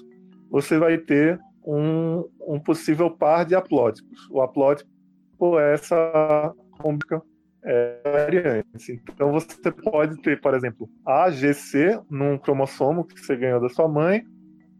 [0.48, 4.28] você vai ter um, um possível par de haplótipos.
[4.30, 4.88] O haplótipo
[5.58, 7.22] é essa cômica
[7.64, 9.00] é, variante.
[9.12, 14.24] Então você pode ter, por exemplo, AGC num cromossomo que você ganhou da sua mãe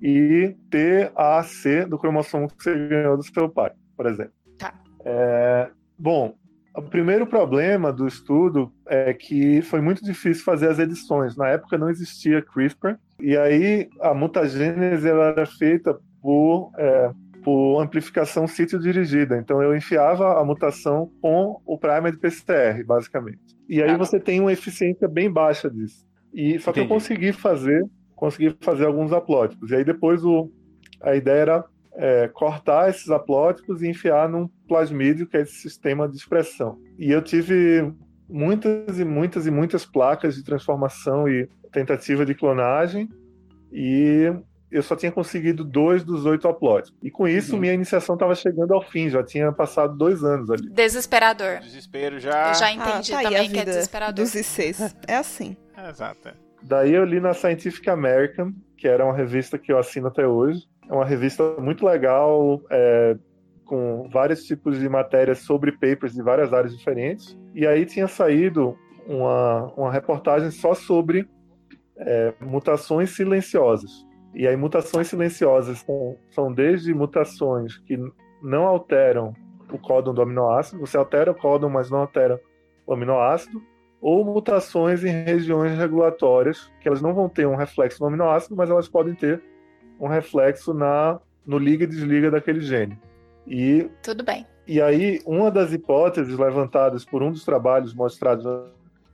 [0.01, 4.33] e TAC do cromossomo que você ganhou do seu pai, por exemplo.
[4.59, 4.75] Tá.
[5.05, 6.35] É, bom,
[6.77, 11.37] o primeiro problema do estudo é que foi muito difícil fazer as edições.
[11.37, 12.97] Na época não existia CRISPR.
[13.21, 17.11] E aí a mutagênese ela era feita por, é,
[17.49, 19.39] por amplificação sítio dirigida.
[19.39, 23.41] Então eu enfiava a mutação com o primer de PCR, basicamente.
[23.67, 23.97] E aí Ah.
[23.97, 26.07] você tem uma eficiência bem baixa disso.
[26.35, 27.01] E só que eu Entendi.
[27.01, 27.83] consegui fazer,
[28.15, 29.71] consegui fazer alguns aplóticos.
[29.71, 30.53] E aí depois o,
[31.01, 36.07] a ideia era é, cortar esses aplóticos e enfiar num plasmídio, que é esse sistema
[36.07, 36.79] de expressão.
[36.99, 37.91] E eu tive
[38.29, 43.09] muitas e muitas e muitas placas de transformação e tentativa de clonagem
[43.73, 44.31] e
[44.71, 46.99] eu só tinha conseguido dois dos oito aplóticos.
[47.03, 47.61] E com isso, Uhum.
[47.61, 50.69] minha iniciação estava chegando ao fim, já tinha passado dois anos ali.
[50.71, 51.61] Desesperador.
[51.61, 52.49] Desespero já.
[52.51, 54.15] Eu já Ah, entendi tá aí a também que é desesperador.
[54.25, 54.95] dos ICs.
[55.07, 55.57] É assim.
[55.77, 56.29] É, Exato.
[56.63, 60.63] Daí eu li na Scientific American, que era uma revista que eu assino até hoje.
[60.89, 63.17] É uma revista muito legal, é,
[63.65, 67.39] com vários tipos de matérias sobre papers de várias áreas diferentes.
[67.55, 68.77] E aí tinha saído
[69.07, 71.29] uma, uma reportagem só sobre
[71.97, 74.07] é, mutações silenciosas.
[74.38, 77.98] E aí mutações silenciosas são, são desde mutações que
[78.40, 79.35] não alteram
[79.72, 82.40] o códon do aminoácido, você altera o códon, mas não altera
[82.87, 83.61] o aminoácido,
[84.01, 88.70] ou mutações em regiões regulatórias, que elas não vão ter um reflexo no aminoácido, mas
[88.70, 89.42] elas podem ter
[89.98, 92.96] um reflexo na, no liga e desliga daquele gene.
[93.44, 94.46] E, Tudo bem.
[94.68, 98.46] e aí, uma das hipóteses levantadas por um dos trabalhos mostrados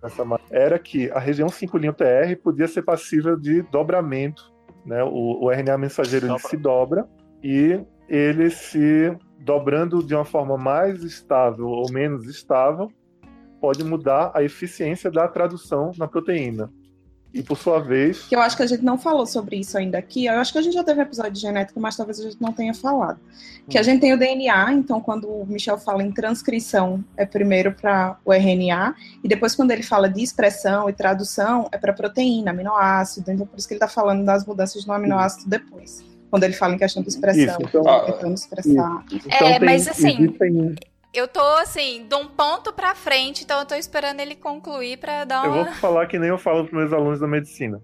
[0.02, 4.52] nessa matéria era que a região 5' TR podia ser passível de dobramento.
[4.84, 5.02] Né?
[5.02, 7.08] O, o RNA mensageiro ele se dobra
[7.42, 12.90] e ele se dobrando de uma forma mais estável ou menos estável,
[13.60, 16.70] pode mudar a eficiência da tradução na proteína.
[17.34, 19.98] E por sua vez, Que eu acho que a gente não falou sobre isso ainda
[19.98, 20.26] aqui.
[20.26, 22.52] Eu acho que a gente já teve episódio de genética, mas talvez a gente não
[22.52, 23.18] tenha falado.
[23.68, 27.72] Que a gente tem o DNA, então quando o Michel fala em transcrição, é primeiro
[27.72, 28.94] para o RNA,
[29.24, 33.30] e depois quando ele fala de expressão e tradução, é para proteína, aminoácido.
[33.32, 36.04] Então por isso que ele está falando das mudanças no aminoácido depois.
[36.30, 39.04] Quando ele fala em questão de expressão, Isso, então- tentando expressar.
[39.12, 40.74] então É, tem- mas assim, existem-
[41.14, 45.24] Eu tô assim, de um ponto pra frente, então eu tô esperando ele concluir pra
[45.24, 45.64] dar Eu uma.
[45.64, 47.80] vou falar que nem eu falo para meus alunos da medicina.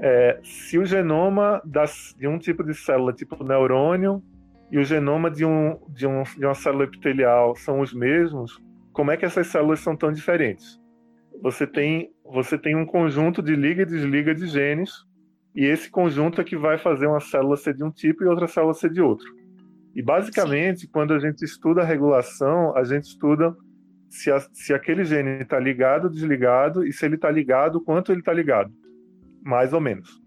[0.00, 4.20] É, se o genoma das, de um tipo de célula, tipo neurônio,
[4.72, 8.60] e o genoma de, um, de, um, de uma célula epitelial são os mesmos,
[8.92, 10.80] como é que essas células são tão diferentes?
[11.40, 14.90] Você tem, você tem um conjunto de liga e desliga de genes,
[15.54, 18.48] e esse conjunto é que vai fazer uma célula ser de um tipo e outra
[18.48, 19.37] célula ser de outro.
[19.98, 23.52] E basicamente, quando a gente estuda a regulação, a gente estuda
[24.08, 28.12] se, a- se aquele gene está ligado ou desligado e se ele está ligado, quanto
[28.12, 28.72] ele está ligado,
[29.42, 30.22] mais ou menos.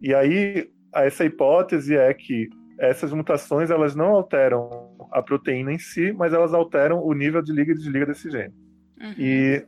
[0.00, 2.48] E aí, essa hipótese é que
[2.80, 7.52] essas mutações elas não alteram a proteína em si, mas elas alteram o nível de
[7.52, 8.52] liga e desliga desse gene.
[9.00, 9.14] Uhum.
[9.16, 9.64] E,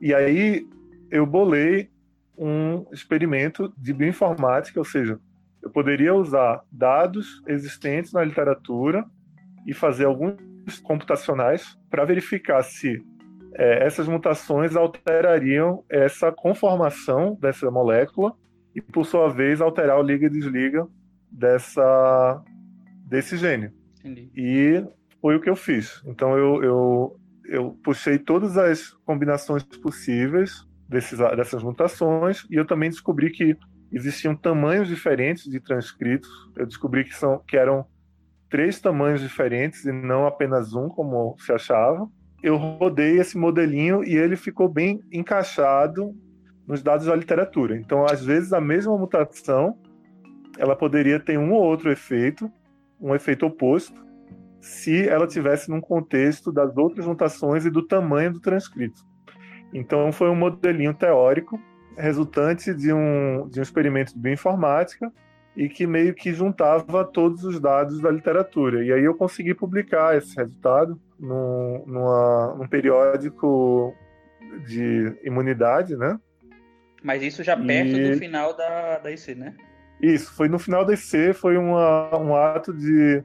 [0.00, 0.66] e aí
[1.10, 1.90] eu bolei
[2.34, 5.20] um experimento de bioinformática, ou seja,
[5.66, 9.04] eu poderia usar dados existentes na literatura
[9.66, 13.04] e fazer alguns computacionais para verificar se
[13.54, 18.32] eh, essas mutações alterariam essa conformação dessa molécula
[18.74, 20.86] e, por sua vez, alterar o liga e desliga
[21.30, 22.44] dessa,
[23.04, 23.72] desse gene.
[23.98, 24.30] Entendi.
[24.36, 24.84] E
[25.20, 26.00] foi o que eu fiz.
[26.06, 32.88] Então eu, eu, eu puxei todas as combinações possíveis desses, dessas mutações e eu também
[32.88, 33.56] descobri que
[33.92, 36.28] existiam tamanhos diferentes de transcritos.
[36.56, 37.86] Eu descobri que, são, que eram
[38.48, 42.08] três tamanhos diferentes e não apenas um, como se achava.
[42.42, 46.14] Eu rodei esse modelinho e ele ficou bem encaixado
[46.66, 47.76] nos dados da literatura.
[47.76, 49.78] Então, às vezes, a mesma mutação
[50.58, 52.50] ela poderia ter um ou outro efeito,
[53.00, 54.04] um efeito oposto,
[54.60, 59.04] se ela tivesse num contexto das outras mutações e do tamanho do transcrito.
[59.72, 61.60] Então, foi um modelinho teórico
[61.96, 65.10] resultante de um, de um experimento de bioinformática
[65.56, 68.84] e que meio que juntava todos os dados da literatura.
[68.84, 73.94] E aí eu consegui publicar esse resultado num, numa, num periódico
[74.66, 76.18] de imunidade, né?
[77.02, 79.54] Mas isso já perto E- do final da, da IC, né?
[80.00, 83.24] Isso, foi no final da IC, foi uma, um ato de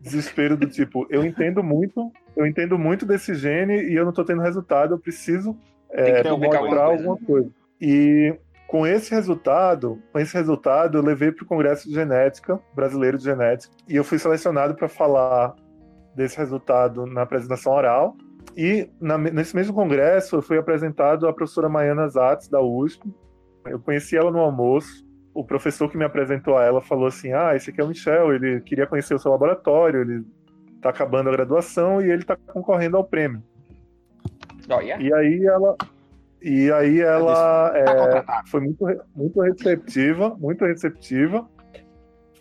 [0.00, 4.24] desespero do tipo, eu entendo muito, eu entendo muito desse gene e eu não estou
[4.24, 5.56] tendo resultado, eu preciso
[5.90, 6.82] é, mostrar alguma coisa.
[6.82, 7.50] alguma coisa.
[7.80, 8.34] E
[8.68, 13.24] com esse resultado, com esse resultado, eu levei para o Congresso de Genética brasileiro de
[13.24, 15.54] genética e eu fui selecionado para falar
[16.14, 18.16] desse resultado na apresentação oral.
[18.56, 23.06] E na- nesse mesmo congresso, eu fui apresentado à professora Maiana Zatz, da USP.
[23.66, 25.04] Eu conheci ela no almoço.
[25.34, 28.34] O professor que me apresentou a ela falou assim: Ah, esse aqui é o Michel,
[28.34, 30.24] ele queria conhecer o seu laboratório, ele
[30.76, 33.42] está acabando a graduação e ele está concorrendo ao prêmio.
[34.70, 34.96] Olha.
[35.00, 35.76] E aí ela.
[36.48, 38.48] E aí ela Tá é, contratado.
[38.48, 41.44] foi muito, muito receptiva, muito receptiva.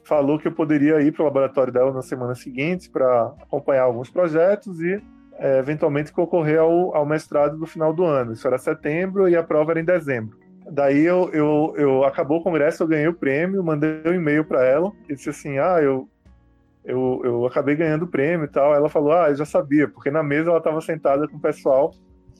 [0.04, 4.12] falou que eu poderia ir para o laboratório dela na semana seguinte para acompanhar alguns
[4.12, 5.02] projetos e
[5.40, 8.34] é, eventualmente concorrer ao, ao mestrado do final do ano.
[8.34, 10.38] Isso era setembro e a prova era em dezembro.
[10.72, 14.64] Daí eu, eu, eu acabou o congresso, eu ganhei o prêmio, mandei um e-mail para
[14.64, 16.08] ela e disse assim: ah, eu,
[16.84, 18.72] eu, eu acabei ganhando o prêmio e tal.
[18.76, 21.92] Ela falou: ah, eu já sabia, porque na mesa ela estava sentada com o pessoal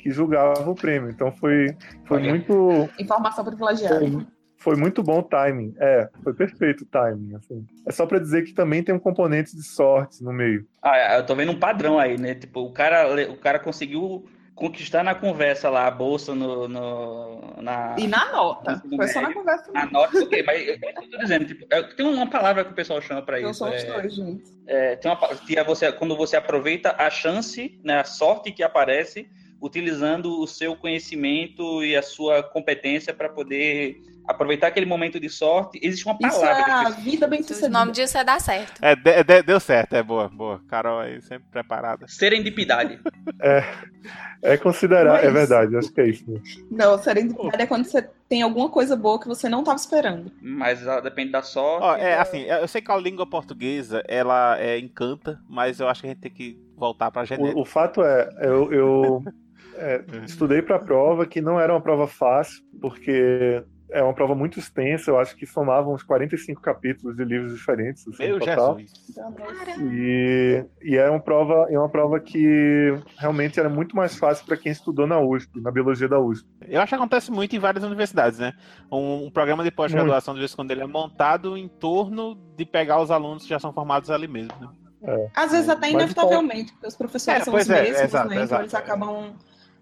[0.06, 1.10] que julgava o prêmio.
[1.10, 2.30] Então foi, foi Olha.
[2.30, 4.00] Muito Informação privilegiada.
[4.00, 5.74] foi, foi muito bom o timing.
[5.80, 7.34] É, foi perfeito o timing.
[7.36, 7.66] Assim.
[7.88, 10.64] É só para dizer que também tem um componente de sorte no meio.
[10.80, 12.36] Ah, eu tô vendo um padrão aí, né?
[12.36, 17.96] Tipo, o cara, o cara conseguiu conquistar na conversa lá a bolsa no, no- na,
[17.98, 18.74] E na nota.
[18.74, 19.42] Ensino Foi só na médio.
[19.42, 19.72] conversa.
[19.74, 22.76] na nota, ok, mas é eu tô dizendo, tipo, é- tem uma palavra que o
[22.76, 23.58] pessoal chama Eu isso.
[23.60, 24.54] sou os é- dois juntos.
[24.68, 28.62] é, tem uma, que é você, quando você aproveita a chance, né, a sorte que
[28.64, 29.28] aparece,
[29.66, 35.80] utilizando o seu conhecimento e a sua competência para poder aproveitar aquele momento de sorte.
[35.84, 36.62] Existe uma Isso palavra.
[36.62, 37.10] é que a eu esqueci.
[37.12, 37.70] vida bem O sucedida.
[37.70, 38.80] nome disso é dar certo.
[38.84, 40.60] É, de- de- deu certo, é boa, boa.
[40.68, 42.08] Carol aí sempre preparada.
[42.08, 43.00] Serendipidade.
[44.42, 46.24] É considerar, Mas- é verdade, acho que é isso.
[46.70, 50.32] Não, serendipidade é quando você tem alguma coisa boa que você não estava esperando.
[50.40, 51.84] Mas ah, depende da sorte.
[51.84, 55.88] Ó, é da- assim, eu sei que a língua portuguesa, ela é, encanta, mas eu
[55.88, 57.58] acho que a gente tem que voltar pra genética.
[57.58, 59.24] O, o fato é, eu, eu
[59.78, 64.34] é, estudei para a prova, que não era uma prova fácil, porque é uma prova
[64.34, 68.80] muito extensa, eu acho que somavam uns 45 capítulos de livros diferentes, assim, Meu total.
[68.80, 68.92] Jesus.
[69.92, 74.58] E, e é uma prova, é uma prova que realmente era muito mais fácil para
[74.58, 76.48] quem estudou na USP, na biologia da USP.
[76.68, 78.54] Eu acho que acontece muito em várias universidades, né?
[78.92, 82.66] Um, um programa de pós-graduação, de vez em quando, ele é montado em torno de
[82.66, 84.54] pegar os alunos que já são formados ali mesmo.
[84.60, 85.30] Né?
[85.36, 88.36] Às vezes até Mas inevitavelmente, porque os professores É, são os é, mesmos, exato, né?
[88.36, 88.78] Então exato, eles é.
[88.78, 89.36] acabam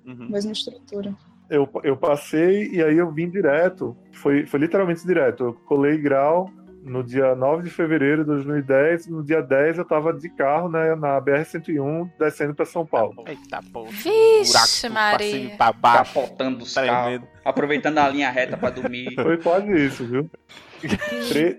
[0.06, 0.30] Uhum.
[0.30, 1.13] mesma estrutura.
[1.50, 5.44] Eu, eu passei e aí eu vim direto, foi, foi literalmente direto.
[5.44, 6.50] Eu colei grau
[6.84, 10.96] no dia 9 de fevereiro de 2010, no dia 10 eu tava de carro né,
[10.96, 13.24] na BR-101 descendo para São Paulo.
[13.26, 13.89] Eita porra.
[13.92, 15.50] Vixe, Buraco Maria.
[15.56, 16.13] pra baixo.
[16.13, 19.13] capotando os carros, aproveitando a linha reta para dormir.
[19.22, 20.30] Foi quase isso, viu?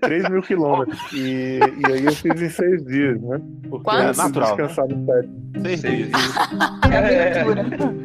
[0.01, 0.99] 3 mil quilômetros.
[1.11, 3.41] E, e aí eu fiz em seis dias, né?
[3.67, 4.17] Porque Quantos?
[4.19, 4.63] eu Natural, né?
[4.63, 5.63] descansar no.
[5.63, 6.11] Seis Seis dias.
[6.91, 8.04] É a É.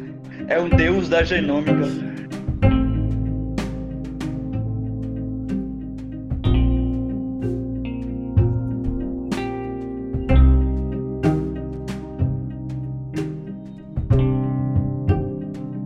[0.51, 1.71] É um deus da genômica.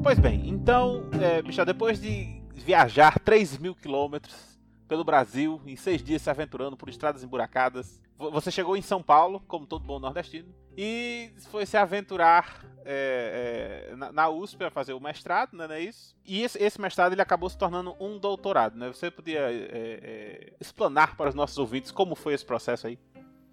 [0.01, 6.23] Pois bem, então, é, depois de viajar 3 mil quilômetros pelo Brasil, em seis dias
[6.23, 11.31] se aventurando por estradas emburacadas, você chegou em São Paulo, como todo bom nordestino, e
[11.49, 15.81] foi se aventurar é, é, na, na USP para fazer o mestrado, né, não é
[15.81, 16.15] isso?
[16.25, 18.87] E esse, esse mestrado ele acabou se tornando um doutorado, né?
[18.87, 22.99] Você podia é, é, explanar para os nossos ouvintes como foi esse processo aí?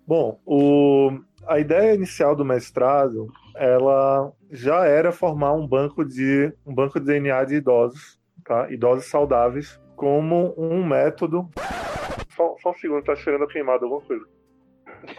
[0.06, 6.74] Bom, o, a ideia inicial do mestrado, ela já era formar um banco de um
[6.74, 8.70] banco de DNA de idosos, tá?
[8.70, 11.48] Idosos saudáveis, como um método.
[12.36, 14.26] Só, só um segundo, tá cheirando a queimado alguma coisa.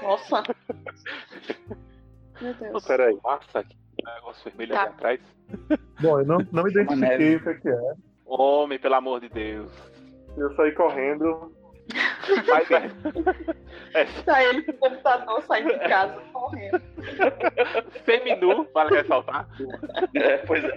[0.01, 0.43] Nossa.
[2.41, 2.85] Meu Oh, Deus.
[2.85, 3.17] Peraí.
[3.23, 4.81] Nossa, que negócio vermelho Tá.
[4.83, 5.19] ali atrás.
[6.01, 7.93] Bom, eu não, não identifiquei o que é que é.
[8.25, 9.71] Homem, pelo amor de Deus.
[10.37, 11.53] Eu saí correndo.
[12.47, 12.71] Mas,
[13.93, 16.81] é, Tá ele com o computador saindo de casa correndo.
[18.05, 19.47] seminu, vale ressaltar.
[20.15, 20.71] É, pois é.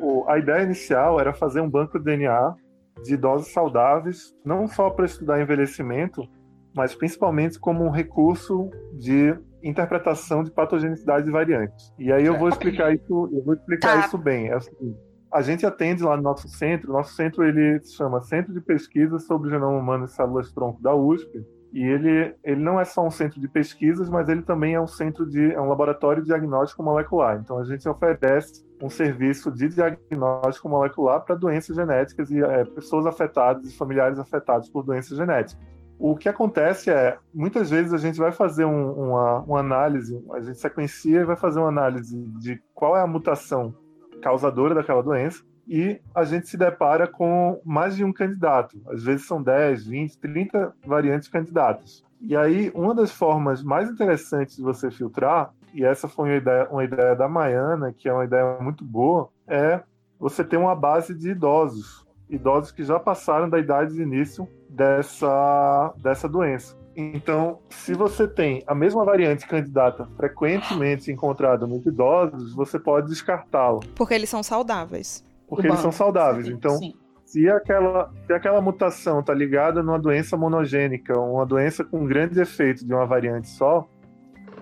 [0.00, 2.54] O- a ideia inicial era fazer um banco de DNA
[3.02, 6.28] de idosos saudáveis, não só para estudar envelhecimento,
[6.74, 11.92] mas principalmente como um recurso de interpretação de patogenicidade de variantes.
[11.98, 14.06] E aí eu vou explicar isso, eu vou explicar Tá.
[14.06, 14.50] isso bem.
[14.50, 14.98] É seguinte,
[15.32, 19.18] a gente atende lá no nosso centro, nosso centro ele se chama Centro de Pesquisa
[19.18, 21.44] sobre o Genoma Humano e Células Tronco da USP,
[21.74, 24.86] e ele, ele não é só um centro de pesquisas, mas ele também é um
[24.86, 27.36] centro de é um laboratório de diagnóstico molecular.
[27.42, 33.06] Então a gente oferece um serviço de diagnóstico molecular para doenças genéticas e é, pessoas
[33.06, 35.60] afetadas e familiares afetados por doenças genéticas.
[35.98, 40.40] O que acontece é, muitas vezes a gente vai fazer um- uma, uma análise, a
[40.40, 43.74] gente sequencia e vai fazer uma análise de qual é a mutação
[44.22, 48.80] causadora daquela doença, e a gente se depara com mais de um candidato.
[48.88, 52.02] Às vezes são 10, 20, 30 variantes candidatas.
[52.20, 56.68] E aí, uma das formas mais interessantes de você filtrar, e essa foi uma ideia,
[56.70, 59.80] uma ideia da Maiana, que é uma ideia muito boa, é
[60.18, 62.06] você ter uma base de idosos.
[62.28, 66.76] Idosos que já passaram da idade de início dessa, dessa doença.
[66.96, 73.80] Então, se você tem a mesma variante candidata frequentemente encontrada nos idosos, você pode descartá-la
[73.96, 75.24] Porque eles são saudáveis.
[75.54, 76.48] Porque eles são saudáveis.
[76.48, 76.94] Então, sim.
[77.24, 82.84] se aquela, se aquela mutação está ligada numa doença monogênica, uma doença com grande efeito
[82.86, 83.86] de uma variante só,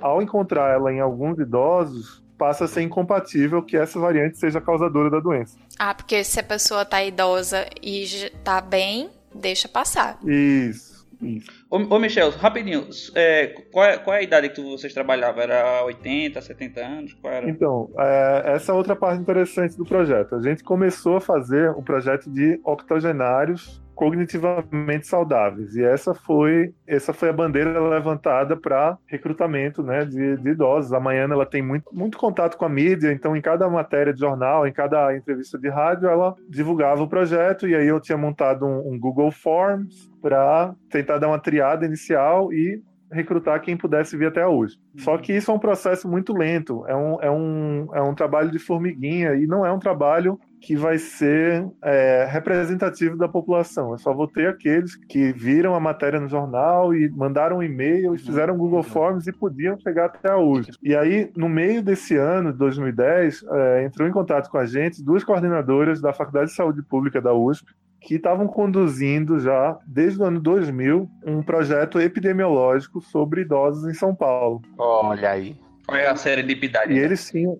[0.01, 5.09] ao encontrar ela em alguns idosos, passa a ser incompatível que essa variante seja causadora
[5.11, 5.57] da doença.
[5.79, 10.19] Ah, porque se a pessoa tá idosa e j- tá bem, deixa passar.
[10.25, 11.62] Isso, isso.
[11.73, 15.43] Ô, ô Michel, rapidinho, é, qual, é, qual é a idade que vocês trabalhavam?
[15.43, 17.15] Era 80, 70 anos?
[17.15, 17.49] Qual era?
[17.49, 20.35] Então, é, essa é outra parte interessante do projeto.
[20.35, 25.75] A gente começou a fazer o projeto de octogenários cognitivamente saudáveis.
[25.75, 30.93] E essa foi, essa foi a bandeira levantada para recrutamento né, de, de idosos.
[30.93, 34.21] A Maiana ela tem muito, muito contato com a mídia, então em cada matéria de
[34.21, 37.67] jornal, em cada entrevista de rádio, ela divulgava o projeto.
[37.67, 42.53] E aí eu tinha montado um, um Google Forms para tentar dar uma triada inicial
[42.53, 42.81] e
[43.13, 44.81] recrutar quem pudesse vir até a USP.
[44.99, 48.51] Só que isso é um processo muito lento, é um, é um, é um trabalho
[48.51, 53.93] de formiguinha e não é um trabalho que vai ser é, representativo da população.
[53.93, 58.15] Eu só vou ter aqueles que viram a matéria no jornal e mandaram um e-mail
[58.15, 60.77] e fizeram Google Forms e podiam chegar até a USP.
[60.83, 65.03] E aí, no meio desse ano, de 2010, é, entrou em contato com a gente
[65.03, 67.67] duas coordenadoras da Faculdade de Saúde Pública da USP,
[68.03, 74.15] que estavam conduzindo já, desde o ano 2000, um projeto epidemiológico sobre idosos em São
[74.15, 74.61] Paulo.
[74.77, 75.57] Olha aí.
[75.87, 76.93] Qual é a série de idade?
[76.93, 77.59] E eles tinham,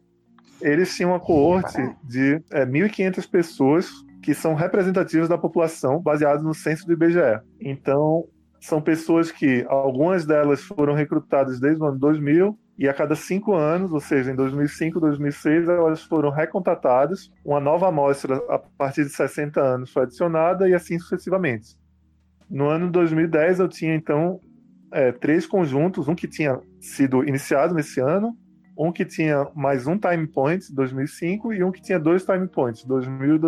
[0.61, 3.91] eles tinham uma coorte de é, 1.500 pessoas
[4.23, 7.41] que são representativas da população, baseados no censo do IBGE.
[7.61, 8.25] Então,
[8.63, 13.55] são pessoas que, algumas delas foram recrutadas desde o ano 2000, e a cada cinco
[13.55, 19.11] anos, ou seja, em 2005, 2006, elas foram recontatadas, uma nova amostra a partir de
[19.11, 21.77] 60 anos foi adicionada e assim sucessivamente.
[22.49, 24.41] No ano 2010, eu tinha, então,
[24.93, 28.37] é, três conjuntos, um que tinha sido iniciado nesse ano,
[28.79, 32.85] um que tinha mais um time point, 2005, e um que tinha dois time points,
[32.85, 33.39] 2000,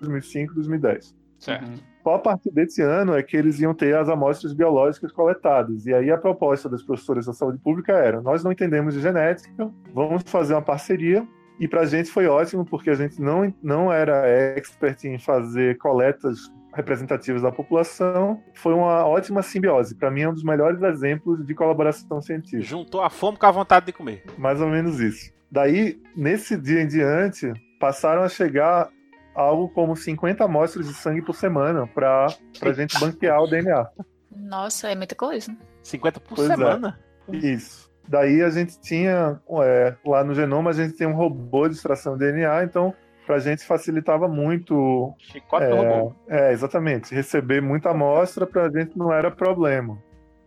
[0.00, 1.14] 2005 e 2010.
[1.38, 1.91] Certo.
[2.02, 5.86] Só a partir desse ano é que eles iam ter as amostras biológicas coletadas.
[5.86, 9.70] E aí a proposta das professoras da saúde pública era: nós não entendemos de genética,
[9.94, 11.26] vamos fazer uma parceria.
[11.60, 14.26] E para a gente foi ótimo, porque a gente não, não era
[14.56, 18.42] expert em fazer coletas representativas da população.
[18.54, 19.94] Foi uma ótima simbiose.
[19.94, 22.62] Para mim, é um dos melhores exemplos de colaboração científica.
[22.62, 24.24] Juntou a fome com a vontade de comer.
[24.36, 25.30] Mais ou menos isso.
[25.50, 28.88] Daí, nesse dia em diante, passaram a chegar
[29.34, 32.26] algo como 50 amostras de sangue por semana para
[32.60, 33.88] a gente banquear o DNA.
[34.34, 35.56] Nossa, é muita coisa.
[35.82, 36.54] 50 por Pois é.
[36.56, 36.98] semana.
[37.32, 37.90] Isso.
[38.08, 42.16] Daí a gente tinha, é, lá no genoma, a gente tem um robô de extração
[42.16, 42.94] de DNA, então
[43.26, 45.14] pra gente facilitava muito.
[45.18, 46.14] Chicote do robô.
[46.28, 47.14] É, é, exatamente.
[47.14, 49.98] Receber muita amostra pra gente não era problema.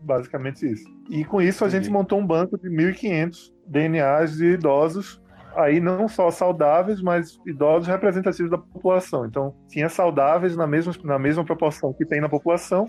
[0.01, 0.85] Basicamente isso.
[1.09, 5.21] E com isso a gente montou um banco de 1.500 DNAs de idosos,
[5.55, 9.25] aí não só saudáveis, mas idosos representativos da população.
[9.25, 12.87] Então, tinha saudáveis na mesma, na mesma proporção que tem na população,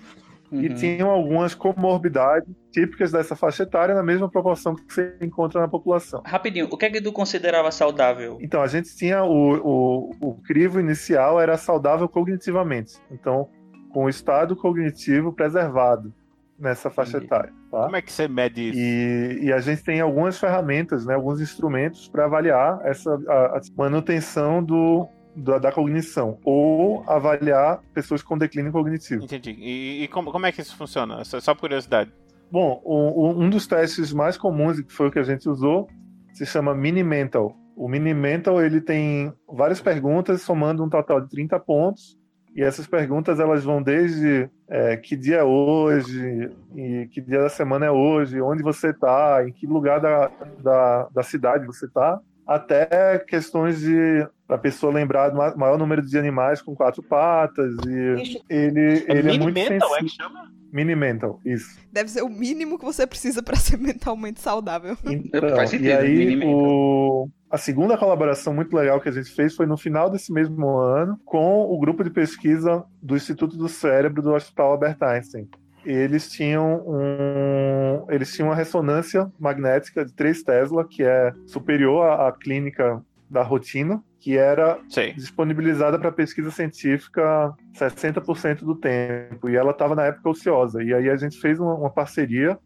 [0.53, 0.75] e Uhum.
[0.75, 6.23] tinham algumas comorbidades típicas dessa faixa etária na mesma proporção que você encontra na população.
[6.25, 8.39] Rapidinho, o que é que tu considerava saudável?
[8.41, 12.93] Então, a gente tinha o, o, o crivo inicial era saudável cognitivamente.
[13.11, 13.49] Então,
[13.93, 16.13] com o estado cognitivo preservado
[16.59, 17.53] nessa faixa etária.
[17.71, 17.85] Tá?
[17.85, 18.79] Como é que você mede isso?
[18.79, 23.61] E, e a gente tem algumas ferramentas, né, alguns instrumentos para avaliar essa a, a
[23.77, 29.25] manutenção do, da, da cognição ou avaliar pessoas com declínio cognitivo.
[29.25, 29.51] Entendi.
[29.59, 31.23] E, e como, como é que isso funciona?
[31.25, 32.11] Só, só por curiosidade.
[32.51, 35.89] Bom, o- o- um dos testes mais comuns, que foi o que a gente usou,
[36.33, 37.55] se chama Mini Mental.
[37.77, 42.16] O Mini Mental ele tem várias perguntas somando um total de 30 pontos.
[42.57, 47.51] E essas perguntas elas vão desde é, que dia é hoje, e que dia da
[47.51, 50.31] semana é hoje, onde você está, em que lugar da,
[50.63, 56.03] da, da cidade você está, até questões de a pessoa lembrar do ma- maior número
[56.03, 57.75] de animais com quatro patas.
[57.87, 60.09] E ele, É ele é mini muito mental, é que sensível.
[60.29, 60.57] chama?
[60.73, 61.79] Mini Mental, isso.
[61.91, 64.97] Deve ser o mínimo que você precisa pra ser mentalmente saudável.
[65.05, 67.29] Então, Faz sentido, e aí, o...
[67.49, 71.19] a segunda colaboração muito legal que a gente fez foi no final desse mesmo ano
[71.25, 75.49] com o grupo de pesquisa do Instituto do Cérebro do Hospital Albert Einstein.
[75.87, 82.29] Eles tinham um, eles tinham uma ressonância magnética de 3 Tesla, que é superior à,
[82.29, 85.13] à clínica da rotina, que era Sei.
[85.13, 89.49] disponibilizada para pesquisa científica 60% do tempo.
[89.49, 90.83] E ela estava na época ociosa.
[90.83, 92.59] E aí a gente fez uma, uma parceria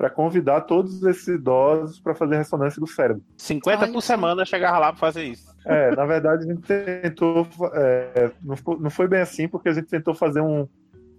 [0.00, 3.22] para convidar todos esses idosos para fazer ressonância do cérebro.
[3.36, 5.50] 50 Olha por semana chegava lá pra fazer isso.
[5.66, 7.46] É, na verdade, a gente tentou.
[7.74, 10.66] é, não, foi, não foi bem assim, porque a gente tentou fazer um,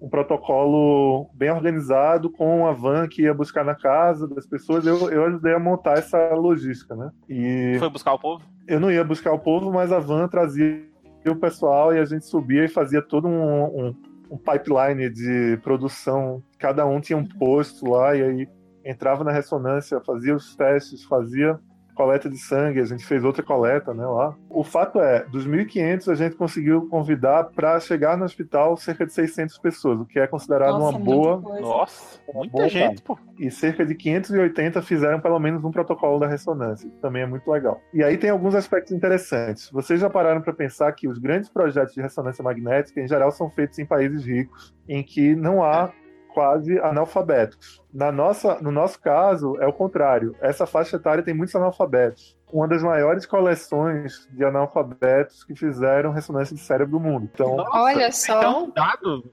[0.02, 4.86] um protocolo bem organizado com uma van que ia buscar na casa das pessoas.
[4.86, 7.12] Eu, eu ajudei a montar essa logística, né?
[7.30, 8.44] E Foi buscar o povo?
[8.68, 10.84] eu não ia buscar o povo, mas a van trazia
[11.28, 13.96] o pessoal e a gente subia e fazia todo um, um,
[14.32, 16.42] um pipeline de produção.
[16.58, 18.50] Cada um tinha um posto lá e aí
[18.84, 21.60] entrava na ressonância, fazia os testes, fazia
[21.96, 24.36] coleta de sangue, a gente fez outra coleta, né, lá.
[24.50, 29.14] O fato é, dos 1.500 a gente conseguiu convidar para chegar no hospital cerca de
[29.14, 31.62] 600 pessoas, o que é considerado Nossa, uma boa coisa.
[31.62, 33.18] Nossa, muita boa gente, pô.
[33.40, 36.88] e cerca de 580 fizeram pelo menos um protocolo da ressonância.
[36.88, 37.82] Isso também é muito legal.
[37.94, 39.70] E aí tem alguns aspectos interessantes.
[39.72, 43.50] Vocês já pararam para pensar que os grandes projetos de ressonância magnética, em geral, são
[43.50, 45.92] feitos em países ricos, em que não há
[46.34, 47.82] quase analfabetos.
[47.94, 50.36] Na nossa, no nosso caso, é o contrário.
[50.42, 52.38] Essa faixa etária tem muitos analfabetos.
[52.52, 57.30] Uma das maiores coleções de analfabetos que fizeram ressonância de cérebro do mundo.
[57.34, 58.38] Então, Nossa, Olha só.
[58.40, 59.32] Então, um dado.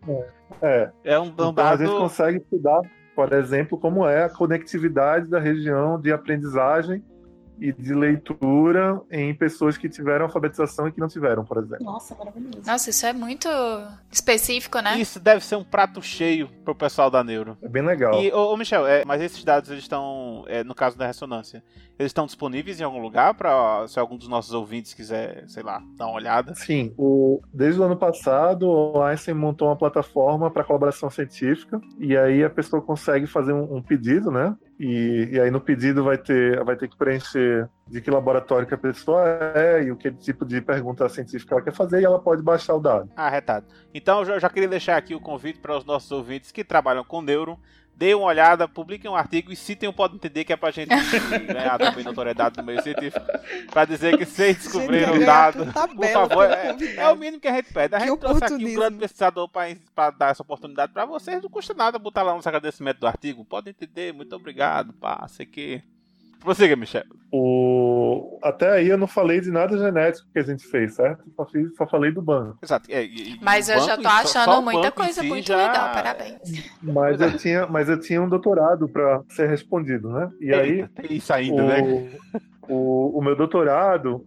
[0.62, 1.98] é, É um, um então a gente dado.
[1.98, 2.80] consegue estudar,
[3.14, 7.04] por exemplo, como é a conectividade da região de aprendizagem
[7.60, 11.84] e de leitura em pessoas que tiveram alfabetização e que não tiveram, por exemplo.
[11.84, 12.62] Nossa, maravilhoso.
[12.66, 13.48] Nossa, isso é muito
[14.10, 14.98] específico, né?
[14.98, 17.56] Isso deve ser um prato cheio pro pessoal da Neuro.
[17.62, 18.22] É bem legal.
[18.22, 21.62] E, ô, ô, Michel, é, mas esses dados, eles estão, é, no caso da ressonância,
[21.98, 25.82] eles estão disponíveis em algum lugar para se algum dos nossos ouvintes quiser, sei lá,
[25.96, 26.54] dar uma olhada?
[26.54, 32.16] Sim, o, desde o ano passado, o Einstein montou uma plataforma para colaboração científica e
[32.16, 34.56] aí a pessoa consegue fazer um, um pedido, né?
[34.78, 38.74] E, e aí no pedido vai ter, vai ter que preencher de que laboratório que
[38.74, 39.24] a pessoa
[39.54, 42.76] é e o que tipo de pergunta científica ela quer fazer e ela pode baixar
[42.76, 43.10] o dado.
[43.16, 43.66] Ah, retado.
[43.92, 47.02] Então, eu já, já queria deixar aqui o convite para os nossos ouvintes que trabalham
[47.02, 47.58] com neuro.
[47.98, 50.88] Dê uma olhada, publiquem um artigo e citem o Pode Entender, que é pra gente
[51.52, 53.26] ganhar também notoriedade no meio científico.
[53.72, 55.66] Pra dizer que vocês descobriram o Gente, dado.
[55.66, 57.96] Por favor, é, é o mínimo que a gente pede.
[57.96, 61.42] A Que gente trouxe aqui um grande pesquisador para dar essa oportunidade pra vocês.
[61.42, 63.44] Não custa nada botar lá nos agradecimentos do artigo.
[63.44, 65.82] Pode entender, muito obrigado, pá, sei que.
[66.40, 67.02] Prossiga, Michel.
[67.32, 68.38] O...
[68.42, 71.24] Até aí eu não falei de nada genético que a gente fez, certo?
[71.36, 72.58] Só, fiz, só falei do banco.
[72.62, 72.90] Exato.
[72.90, 76.40] É, e- e Mas eu já tô achando muita coisa si muito já- legal, parabéns.
[76.82, 80.30] Mas eu tinha, mas eu tinha um doutorado para ser respondido, né?
[80.40, 81.82] E aí Eita, tem isso ainda, né?
[82.68, 84.24] o, o, o meu doutorado,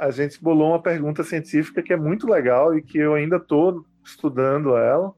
[0.00, 3.84] a gente bolou uma pergunta científica que é muito legal e que eu ainda estou
[4.04, 5.12] estudando ela.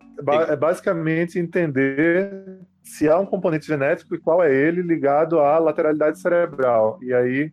[0.49, 6.21] É basicamente entender se há um componente genético e qual é ele ligado à lateralidade
[6.21, 6.99] cerebral.
[7.03, 7.53] E aí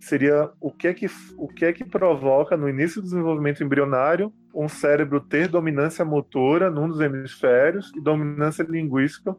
[0.00, 1.06] seria o que é que,
[1.36, 6.70] o que, é que provoca no início do desenvolvimento embrionário um cérebro ter dominância motora
[6.70, 9.34] num dos hemisférios e dominância linguística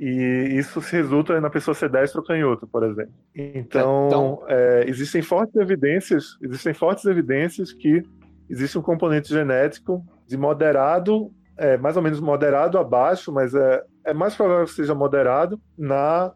[0.00, 3.12] e isso se resulta na pessoa ser destro ou canhoto, por exemplo.
[3.34, 8.02] Então, Então- é, existem fortes evidências, existem fortes evidências que
[8.48, 14.14] existe um componente genético de moderado, é, mais ou menos moderado abaixo, mas é, é
[14.14, 16.32] mais provável que seja moderado na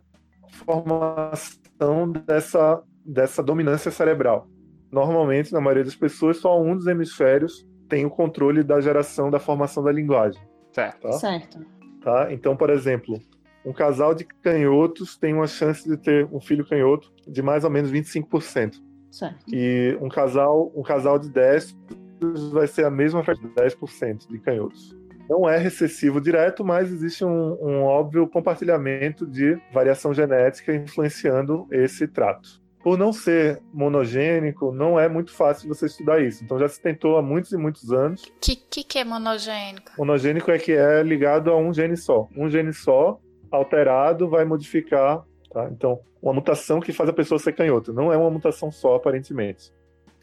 [0.48, 4.46] formação dessa, dessa dominância cerebral.
[4.90, 9.38] Normalmente, na maioria das pessoas, só um dos hemisférios tem o controle da geração da
[9.38, 10.40] formação da linguagem.
[10.70, 11.00] Certo.
[11.00, 11.12] Tá?
[11.12, 11.66] Certo.
[12.02, 12.32] Tá?
[12.32, 13.18] Então, por exemplo,
[13.64, 17.70] um casal de canhotos tem uma chance de ter um filho canhoto de mais ou
[17.70, 18.74] menos 25%.
[19.10, 19.36] Certo.
[19.48, 24.38] E um casal, um casal de destros vai ser a mesma fração de 10% de
[24.38, 24.94] canhotos.
[25.28, 32.06] Não é recessivo direto, mas existe um, um óbvio compartilhamento de variação genética influenciando esse
[32.06, 32.60] trato.
[32.82, 36.42] Por não ser monogênico, não é muito fácil você estudar isso.
[36.42, 38.24] Então já se tentou há muitos e muitos anos.
[38.24, 39.92] O que, que, que é monogênico?
[39.96, 42.28] Monogênico é que é ligado a um gene só.
[42.36, 43.20] Um gene só,
[43.52, 45.24] alterado, vai modificar.
[45.52, 45.68] Tá?
[45.70, 47.92] Então, uma mutação que faz a pessoa ser canhota.
[47.92, 49.72] Não é uma mutação só, aparentemente.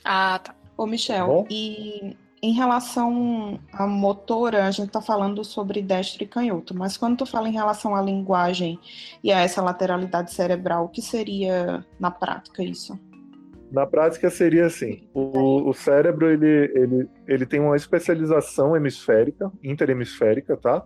[0.04, 0.54] Ah, tá.
[0.76, 1.48] Ô, Michel, Bom.
[1.50, 7.18] e em relação à motora, a gente tá falando sobre destro e canhoto, mas quando
[7.18, 8.80] tu fala em relação à linguagem
[9.24, 12.98] e a essa lateralidade cerebral, o que seria na prática isso?
[13.72, 20.58] Na prática seria assim: o, o cérebro ele, ele, ele tem uma especialização hemisférica, interhemisférica,
[20.58, 20.84] tá?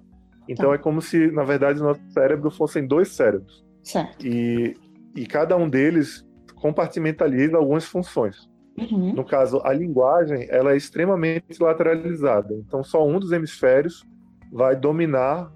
[0.48, 0.76] Então Tá.
[0.76, 3.64] é como se, na verdade, nosso cérebro fossem dois cérebros.
[3.82, 4.26] Certo.
[4.26, 4.76] E,
[5.16, 6.26] e cada um deles
[6.56, 8.50] compartimentaliza algumas funções.
[8.78, 9.14] Uhum.
[9.14, 12.54] No caso, a linguagem ela é extremamente lateralizada.
[12.56, 14.04] Então, só um dos hemisférios
[14.52, 15.52] vai dominar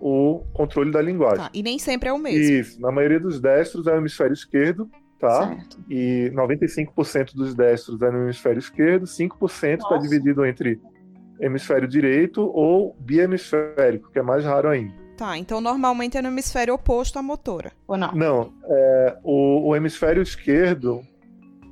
[0.00, 1.38] o controle da linguagem.
[1.38, 2.40] Tá, E nem sempre é o mesmo.
[2.40, 2.80] Isso.
[2.80, 4.88] Na maioria dos destros é o hemisfério esquerdo,
[5.18, 5.48] tá?
[5.48, 5.78] Certo.
[5.88, 10.80] E 95% dos destros é no hemisfério esquerdo, 5% está dividido entre
[11.40, 14.94] hemisfério direito ou biemisférico, que é mais raro ainda.
[15.16, 17.72] Tá, então normalmente é no hemisfério oposto à motora.
[17.88, 18.12] Ou não?
[18.12, 21.02] Não, é, o, o hemisfério esquerdo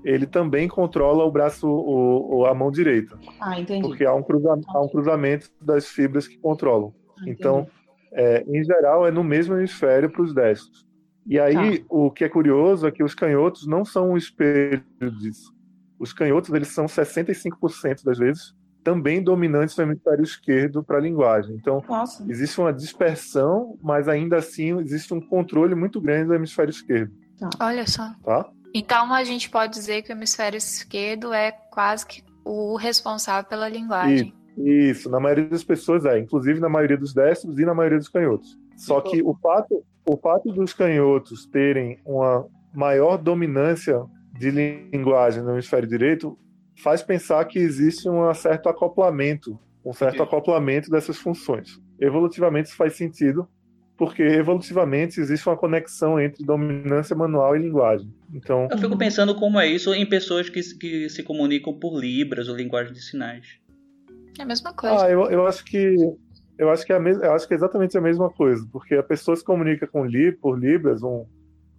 [0.09, 3.82] ele também controla o braço, o, o- a mão direita, Ah, entendi.
[3.86, 6.94] porque há um, cruza- há um cruzamento das fibras que controlam.
[7.18, 7.24] Ah.
[7.26, 7.66] Então,
[8.12, 10.86] é, em geral, é no mesmo hemisfério para os destros.
[11.26, 11.86] E aí, Tá.
[11.90, 14.82] o que é curioso é que os canhotos não são um espelho
[15.20, 15.52] disso.
[15.98, 18.54] os canhotos eles são 65% das vezes
[18.84, 21.57] também dominantes no hemisfério esquerdo para a linguagem.
[21.57, 22.24] Então, Nossa.
[22.30, 27.12] existe uma dispersão, mas ainda assim existe um controle muito grande do hemisfério esquerdo,
[27.61, 28.12] Olha só.
[28.22, 28.48] tá?
[28.79, 33.70] Então a gente pode dizer que o hemisfério esquerdo é quase que o responsável pela
[33.70, 34.35] linguagem.
[34.59, 38.11] Isso, na maioria das pessoas é, inclusive na maioria dos destros e na maioria dos
[38.11, 38.59] canhotos.
[38.77, 44.05] Só que o fato, o fato dos canhotos terem uma maior dominância
[44.39, 46.39] de linguagem no hemisfério direito
[46.83, 51.81] faz pensar que existe um certo acoplamento, um certo acoplamento dessas funções.
[51.99, 53.49] Evolutivamente isso faz sentido,
[53.97, 58.12] porque evolutivamente existe uma conexão entre dominância manual e linguagem.
[58.34, 62.49] Então, Eu fico pensando como é isso em pessoas que, que se comunicam por libras
[62.49, 63.47] ou linguagem de sinais.
[64.38, 65.05] É a mesma coisa.
[65.07, 65.97] Ah, eu, eu acho que
[66.59, 69.36] eu acho que é eu acho que é exatamente a mesma coisa, porque a pessoa
[69.36, 71.24] se comunica com li por libras, um,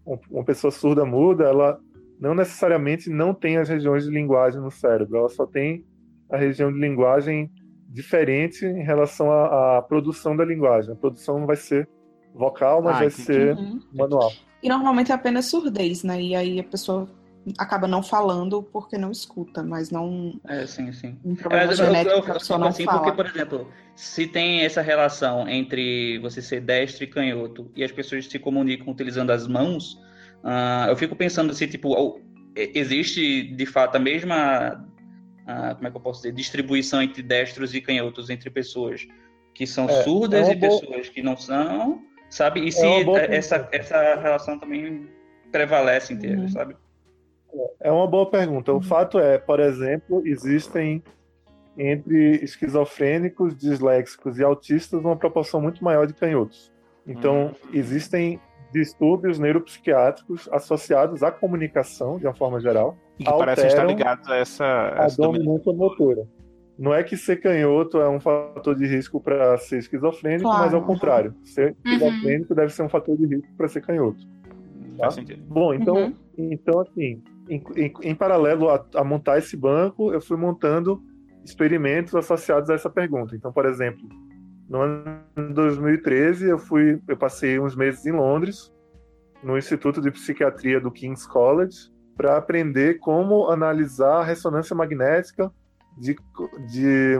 [0.05, 1.80] um- uma pessoa surda muda, ela
[2.20, 5.84] não necessariamente não tem as regiões de linguagem no cérebro, ela só tem
[6.32, 7.49] a região de linguagem
[7.89, 10.91] diferente em relação à, à produção da linguagem.
[10.93, 11.88] A produção não vai ser
[12.38, 13.24] vocal, mas Ah, vai entendi.
[13.24, 13.82] ser Uhum.
[13.94, 14.34] manual.
[14.62, 16.22] E normalmente é apenas surdez, né?
[16.22, 17.08] E aí a pessoa
[17.58, 21.18] acaba não falando porque não escuta, mas não É, sim, sim.
[21.24, 23.00] um problema Mas eu, eu, eu, eu assim fala.
[23.00, 27.92] porque, por exemplo, se tem essa relação entre você ser destro e canhoto e as
[27.92, 29.98] pessoas se comunicam utilizando as mãos,
[30.44, 32.20] ah, eu fico pensando se, tipo,
[32.56, 34.86] existe de fato a mesma,
[35.46, 39.08] ah, como é que eu posso dizer, distribuição entre destros e canhotos entre pessoas
[39.54, 42.67] que são É, surdas é e boa- pessoas que não são, sabe?
[42.67, 45.07] E se uma boa essa, essa relação também
[45.51, 46.49] prevalece inteira, Uhum.
[46.49, 46.75] sabe?
[47.80, 48.73] É uma boa pergunta.
[48.73, 51.01] O fato é, por exemplo, existem
[51.78, 56.71] entre esquizofrênicos, disléxicos e autistas uma proporção muito maior de canhotos.
[57.05, 58.39] Então, existem
[58.73, 64.36] distúrbios neuropsiquiátricos associados à comunicação, de uma forma geral, E que parecem estar ligados a
[64.38, 65.45] essa, à essa dominância.
[65.45, 66.28] dominância motora.
[66.78, 70.63] Não é que ser canhoto é um fator de risco para ser esquizofrênico, Claro.
[70.63, 71.34] mas ao contrário.
[71.43, 74.19] Ser esquizofrênico deve ser um fator de risco para ser canhoto.
[74.99, 75.43] Faz sentido.
[75.47, 76.13] Bom, então, Uhum.
[76.38, 81.01] então assim, em, em- em paralelo a, a montar esse banco, eu fui montando
[81.43, 83.36] experimentos associados a essa pergunta.
[83.36, 84.01] Então, por exemplo,
[84.69, 88.71] no ano de 2013, eu fui, eu passei uns meses em Londres,
[89.41, 95.51] no Instituto de Psiquiatria do King's College, para aprender como analisar a ressonância magnética
[96.00, 96.16] de,
[96.72, 97.20] de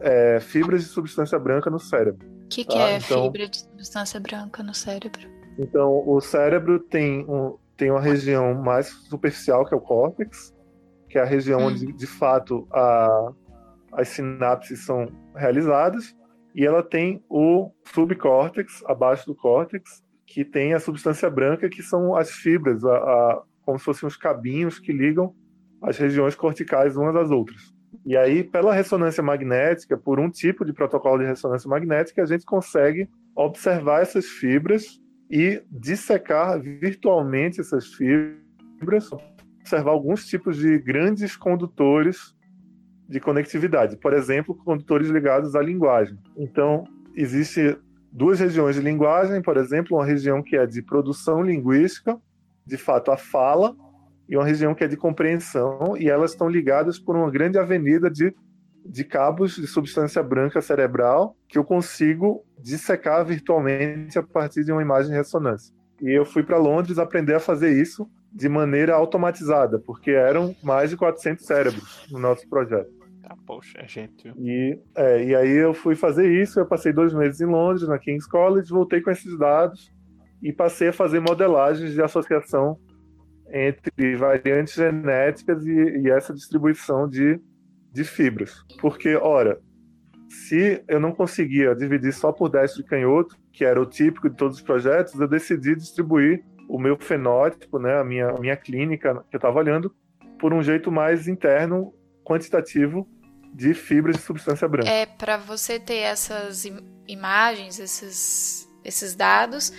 [0.00, 2.26] é, fibras de substância branca no cérebro.
[2.44, 5.22] O que, que Ah, é então- fibra de substância branca no cérebro?
[5.58, 10.54] Então, o cérebro tem, um, tem uma região mais superficial, que é o córtex,
[11.08, 11.66] que é a região Hum.
[11.66, 13.32] onde, de fato, a-
[13.92, 16.14] as sinapses são realizadas,
[16.54, 22.14] e ela tem o subcórtex, abaixo do córtex, que tem a substância branca, que são
[22.14, 25.34] as fibras, a- a- como se fossem os cabinhos que ligam
[25.82, 27.74] as regiões corticais umas às outras.
[28.04, 32.44] E aí, pela ressonância magnética, por um tipo de protocolo de ressonância magnética, a gente
[32.44, 39.10] consegue observar essas fibras e dissecar virtualmente essas fibras,
[39.60, 42.34] observar alguns tipos de grandes condutores
[43.08, 46.18] de conectividade, por exemplo, condutores ligados à linguagem.
[46.36, 46.84] Então,
[47.14, 47.78] existe
[48.10, 52.18] duas regiões de linguagem, por exemplo, uma região que é de produção linguística,
[52.64, 53.76] de fato a fala,
[54.28, 58.10] e uma região que é de compreensão, e elas estão ligadas por uma grande avenida
[58.10, 58.34] de,
[58.84, 64.82] de cabos de substância branca cerebral que eu consigo dissecar virtualmente a partir de uma
[64.82, 65.74] imagem de ressonância.
[66.02, 70.90] E eu fui para Londres aprender a fazer isso de maneira automatizada, porque eram mais
[70.90, 72.90] de 400 cérebros no nosso projeto.
[73.22, 74.32] Tá, poxa, é gente.
[74.38, 77.98] E, é, e aí eu fui fazer isso, eu passei dois meses em Londres, na
[77.98, 79.92] King's College, voltei com esses dados
[80.42, 82.78] e passei a fazer modelagens de associação
[83.52, 87.40] entre variantes genéticas e, e essa distribuição de,
[87.92, 88.54] de fibras.
[88.80, 89.58] Porque, ora,
[90.28, 94.36] se eu não conseguia dividir só por destro e canhoto, que era o típico de
[94.36, 99.24] todos os projetos, eu decidi distribuir o meu fenótipo, né, a minha, a minha clínica
[99.30, 99.94] que eu estava olhando,
[100.38, 101.94] por um jeito mais interno,
[102.24, 103.08] quantitativo,
[103.54, 104.90] de fibras de substância branca.
[104.90, 109.72] É para você ter essas im- imagens, esses, esses dados,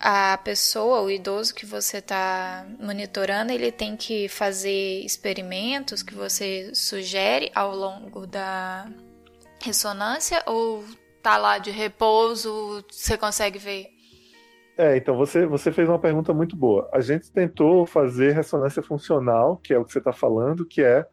[0.00, 6.74] a pessoa, o idoso que você está monitorando, ele tem que fazer experimentos que você
[6.74, 8.88] sugere ao longo da
[9.62, 10.82] ressonância ou
[11.22, 13.88] tá lá de repouso, você consegue ver?
[14.78, 16.88] É, então você, você fez uma pergunta muito boa.
[16.94, 21.06] A gente tentou fazer ressonância funcional, que é o que você está falando, que é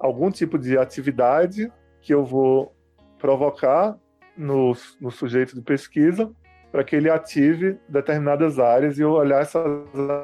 [0.00, 2.74] algum tipo de atividade que eu vou
[3.20, 3.96] provocar
[4.36, 6.28] no, no sujeito de pesquisa
[6.72, 9.62] para que ele ative determinadas áreas e olhar essas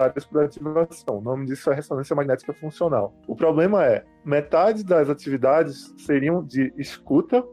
[0.01, 1.19] áreas por ativação.
[1.19, 3.15] O nome disso é ressonância magnética funcional.
[3.29, 7.45] O problema é, metade das atividades seriam de escuta,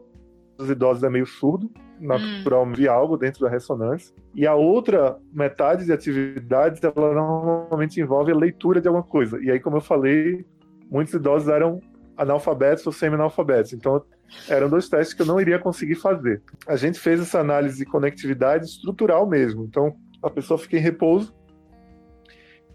[0.58, 1.70] os idosos é meio surdo,
[2.00, 8.32] natural de algo dentro da ressonância, e a outra metade de atividades, ela normalmente envolve
[8.32, 9.38] a leitura de alguma coisa.
[9.42, 10.44] E aí, como eu falei,
[10.90, 11.80] muitos idosos eram
[12.16, 13.74] analfabetos ou semi-analfabetos.
[13.74, 14.02] Então,
[14.48, 16.42] eram dois testes que eu não iria conseguir fazer.
[16.66, 19.64] A gente fez essa análise de conectividade estrutural mesmo.
[19.64, 21.34] Então, a pessoa fica em repouso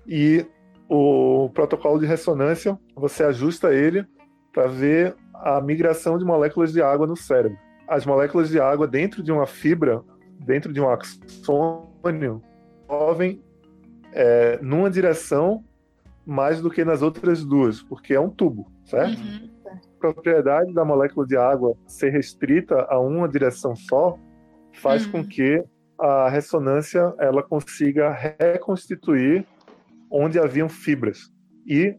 [0.08, 0.46] e
[0.90, 4.06] o protocolo de ressonância, você ajusta ele
[4.52, 7.58] para ver a migração de moléculas de água no cérebro.
[7.88, 10.02] As moléculas de água dentro de uma fibra,
[10.40, 12.42] dentro de um axônio,
[12.90, 13.42] movem
[14.12, 15.64] é, numa direção
[16.26, 19.20] mais do que nas outras duas, porque é um tubo, certo?
[19.20, 19.51] Uhum.
[19.72, 24.18] A propriedade da molécula de água ser restrita a uma direção só
[24.74, 25.12] faz Uhum.
[25.12, 25.64] com que
[26.00, 28.10] a ressonância ela consiga
[28.40, 29.46] reconstituir
[30.10, 31.32] onde haviam fibras
[31.66, 31.96] e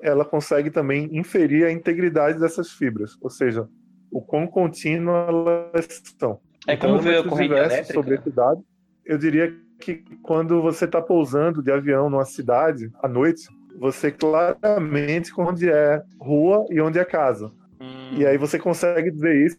[0.00, 3.68] ela consegue também inferir a integridade dessas fibras, ou seja,
[4.10, 6.40] o quão contínua elas são.
[6.66, 7.94] É como Então, ver a corrente elétrica.
[7.94, 8.64] sobre esse dado.
[9.04, 13.46] Eu diria que quando você está pousando de avião numa cidade à noite,
[13.80, 17.50] você claramente onde é rua e onde é casa.
[17.80, 19.58] Hum, E aí você consegue dizer isso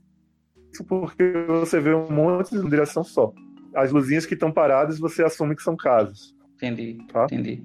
[0.87, 3.33] porque você vê um monte de direção só.
[3.75, 6.33] As luzinhas que estão paradas você assume que são casas.
[6.55, 7.25] Entendi, Tá.
[7.25, 7.63] entendi.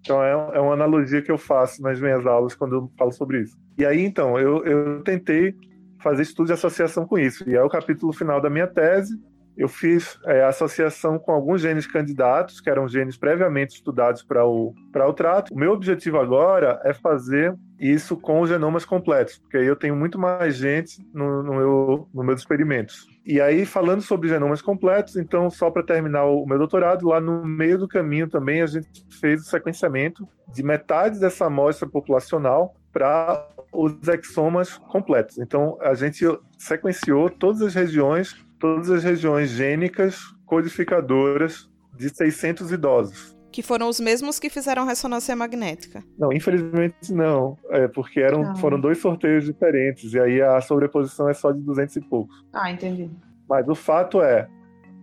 [0.00, 3.42] Então é, é uma analogia que eu faço nas minhas aulas quando eu falo sobre
[3.42, 3.56] isso.
[3.76, 5.54] E aí então eu, eu tentei
[6.00, 7.48] fazer estudo de associação com isso.
[7.48, 9.20] E é o capítulo final da minha tese.
[9.58, 14.72] Eu fiz é, associação com alguns genes candidatos, que eram genes previamente estudados para o,
[14.94, 15.52] o trato.
[15.52, 19.96] O meu objetivo agora é fazer isso com os genomas completos, porque aí eu tenho
[19.96, 23.06] muito mais gente no, no meu, nos meus experimentos.
[23.26, 27.44] E aí, falando sobre genomas completos, então, só para terminar o meu doutorado, lá no
[27.44, 33.44] meio do caminho também a gente fez o sequenciamento de metade dessa amostra populacional para
[33.72, 35.38] os exomas completos.
[35.38, 36.24] Então, a gente
[36.56, 43.36] sequenciou todas as regiões, todas as regiões gênicas codificadoras de 600 idosos.
[43.50, 46.02] Que foram os mesmos que fizeram ressonância magnética.
[46.18, 48.56] Não, infelizmente não, é porque eram, Não.
[48.56, 52.44] foram dois sorteios diferentes e aí a sobreposição é só de 200 e poucos.
[52.52, 53.10] Ah, entendi.
[53.48, 54.48] Mas o fato é,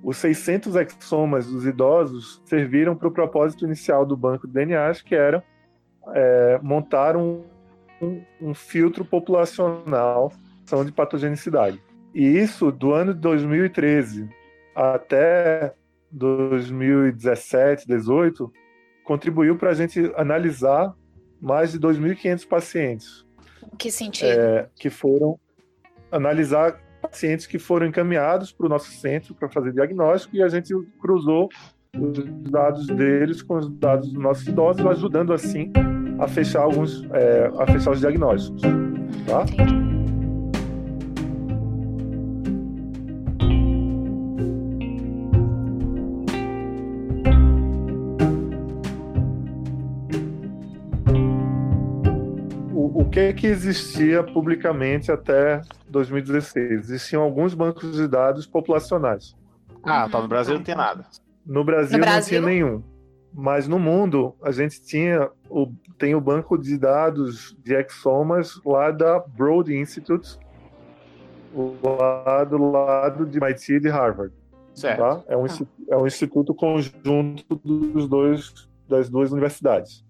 [0.03, 5.15] os 600 exomas dos idosos serviram para o propósito inicial do banco de DNAs, que
[5.15, 5.43] era
[6.13, 7.43] é, montar um,
[7.99, 10.31] um, um filtro populacional
[10.85, 11.81] de patogenicidade.
[12.15, 14.29] E isso, do ano de 2013
[14.73, 15.73] até
[16.09, 18.51] 2017, 18,
[19.03, 20.95] contribuiu para a gente analisar
[21.41, 23.25] mais de 2.500 pacientes
[23.77, 24.29] Que sentido?
[24.29, 25.37] é, que foram
[26.09, 30.73] analisar pacientes que foram encaminhados para o nosso centro para fazer diagnóstico e a gente
[31.01, 31.49] cruzou
[31.99, 35.71] os dados deles com os dados dos nossos idosos, ajudando assim
[36.17, 38.61] a fechar alguns, é, a fechar os diagnósticos.
[38.61, 39.43] tá?
[39.43, 39.84] Entendi.
[52.85, 56.71] O, o que que existia publicamente até 2016?
[56.89, 59.35] Existiam alguns bancos de dados populacionais.
[59.83, 60.21] Ah, tá.
[60.21, 61.05] No Brasil não tem nada.
[61.45, 62.39] No Brasil, No não Brasil?
[62.39, 62.83] tinha nenhum.
[63.33, 65.67] Mas no mundo, a gente tinha o,
[65.97, 70.37] tem o banco de dados de exomas lá da Broad Institute,
[71.83, 74.31] lá do lado de MIT e de Harvard.
[74.75, 74.99] Certo.
[74.99, 75.23] Tá?
[75.27, 80.04] É, um, insti- é um instituto conjunto dos dois, das duas universidades.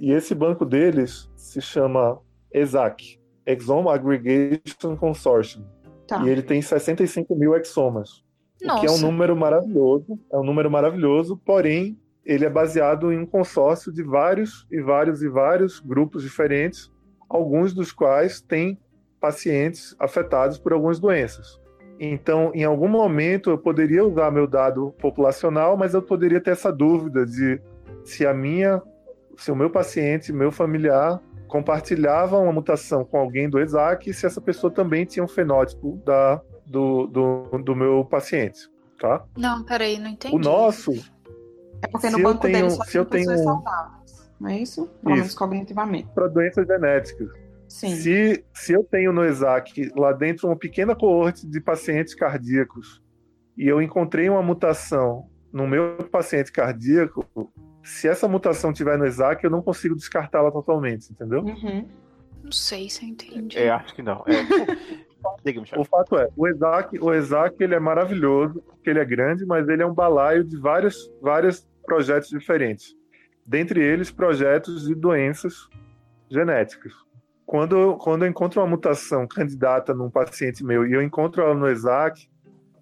[0.00, 2.18] E, esse banco deles se chama
[2.52, 5.64] ESAC, Exome Aggregation Consortium.
[6.06, 6.22] Tá.
[6.24, 8.24] E ele tem 65 mil exomas.
[8.62, 9.06] O que é um Nossa.
[9.06, 14.66] número maravilhoso, é um número maravilhoso, porém ele é baseado em um consórcio de vários
[14.70, 16.90] e vários e vários grupos diferentes,
[17.28, 18.78] alguns dos quais têm
[19.18, 21.60] pacientes afetados por algumas doenças.
[21.98, 26.72] Então, em algum momento eu poderia usar meu dado populacional, mas eu poderia ter essa
[26.72, 27.60] dúvida de
[28.04, 28.82] se a minha,
[29.40, 34.40] se o meu paciente, meu familiar compartilhava uma mutação com alguém do ESAC se essa
[34.40, 38.68] pessoa também tinha um fenótipo da, do, do, do meu paciente,
[39.00, 39.24] tá?
[39.36, 40.34] Não, peraí, não entendi.
[40.34, 40.92] O nosso,
[41.82, 44.30] É porque no banco tenho- dele só se tem eu tenho- pessoas saudáveis.
[44.40, 44.86] Não é isso?
[45.02, 45.22] Pelo Isso.
[45.22, 46.08] menos cognitivamente.
[46.14, 47.28] para doenças genéticas.
[47.68, 47.94] Sim.
[47.96, 53.02] Se, se eu tenho no ESAC lá dentro uma pequena coorte de pacientes cardíacos
[53.56, 57.24] e eu encontrei uma mutação no meu paciente cardíaco,
[57.82, 61.40] se essa mutação tiver no ESAC, eu não consigo descartá-la totalmente, entendeu?
[61.40, 61.88] Uhum.
[62.42, 63.58] Não sei se eu entendi.
[63.58, 64.24] É, acho que não.
[64.26, 65.10] É.
[65.76, 69.68] O fato é, o ESAC, o ESAC ele é maravilhoso, porque ele é grande, mas
[69.68, 72.94] ele é um balaio de vários, vários projetos diferentes.
[73.44, 75.68] Dentre eles, projetos de doenças
[76.30, 76.94] genéticas.
[77.44, 81.68] Quando, quando eu encontro uma mutação candidata num paciente meu e eu encontro ela no
[81.68, 82.29] ESAC,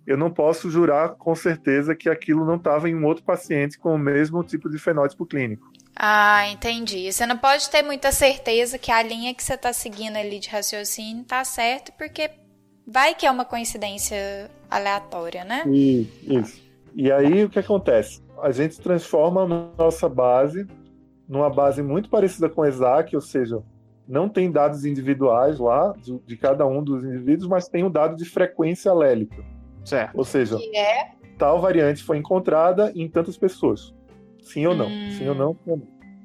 [0.09, 3.95] eu não posso jurar com certeza que aquilo não estava em um outro paciente com
[3.95, 5.71] o mesmo tipo de fenótipo clínico.
[5.95, 7.13] Ah, entendi.
[7.13, 10.49] Você não pode ter muita certeza que a linha que você está seguindo ali de
[10.49, 12.31] raciocínio tá certo, porque
[12.87, 15.65] vai que é uma coincidência aleatória, né?
[15.67, 16.63] Isso, isso.
[16.95, 18.23] E aí o que acontece?
[18.43, 19.47] A gente transforma a
[19.77, 20.67] nossa base
[21.29, 23.63] numa base muito parecida com o ESAC, ou seja,
[24.09, 27.91] não tem dados individuais lá de, de cada um dos indivíduos, mas tem o um
[27.91, 29.45] dado de frequência alélica.
[29.89, 30.17] Certo.
[30.17, 31.13] Ou seja, Que é.
[31.39, 33.95] tal variante foi encontrada em tantas pessoas.
[34.43, 34.87] Sim ou não?
[34.87, 35.11] Hum.
[35.19, 35.57] Sim ou não?
[35.67, 35.83] Não.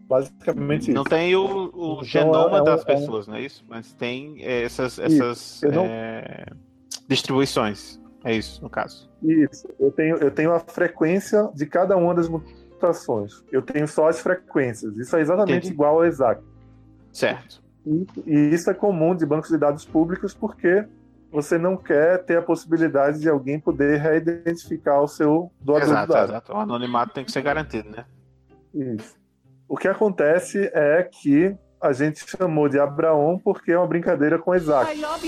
[0.07, 1.09] Basicamente Não isso.
[1.09, 3.65] tem o, o Então, genoma é um- das é um- pessoas, não é isso?
[3.67, 6.45] Mas tem é, essas, essas não- é,
[7.07, 7.99] distribuições.
[8.23, 9.09] É isso, no caso.
[9.21, 9.67] Isso.
[9.79, 13.43] Eu tenho, eu tenho a frequência de cada uma das mutações.
[13.51, 14.95] Eu tenho só as frequências.
[14.97, 15.73] Isso é exatamente Entendi.
[15.73, 16.41] igual ao ESAC.
[17.11, 17.61] Certo.
[17.85, 20.85] E, e isso é comum de bancos de dados públicos porque
[21.33, 26.13] você não quer ter a possibilidade de alguém poder reidentificar o seu doador de Exato,
[26.13, 26.29] dados.
[26.29, 26.53] exato.
[26.53, 28.05] O anonimato tem que ser garantido, né?
[28.73, 29.15] Isso.
[29.67, 34.53] O que acontece é que a gente chamou de Abraão porque é uma brincadeira com
[34.53, 35.03] Isaac.
[35.03, 35.19] Abraão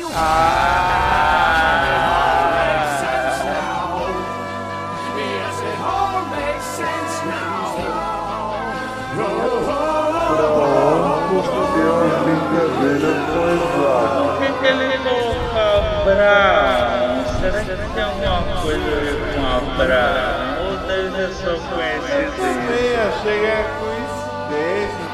[16.05, 17.25] Abraão?
[17.41, 20.69] Será que tem alguma coisa a ver com Abraão?
[20.69, 23.01] Ou deve ser só coincidência?
[23.07, 25.05] achei que era coincidência.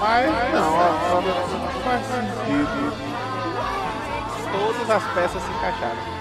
[0.00, 2.80] Mas não, a obra não faz sentido.
[4.50, 6.19] Todas as peças se encaixaram.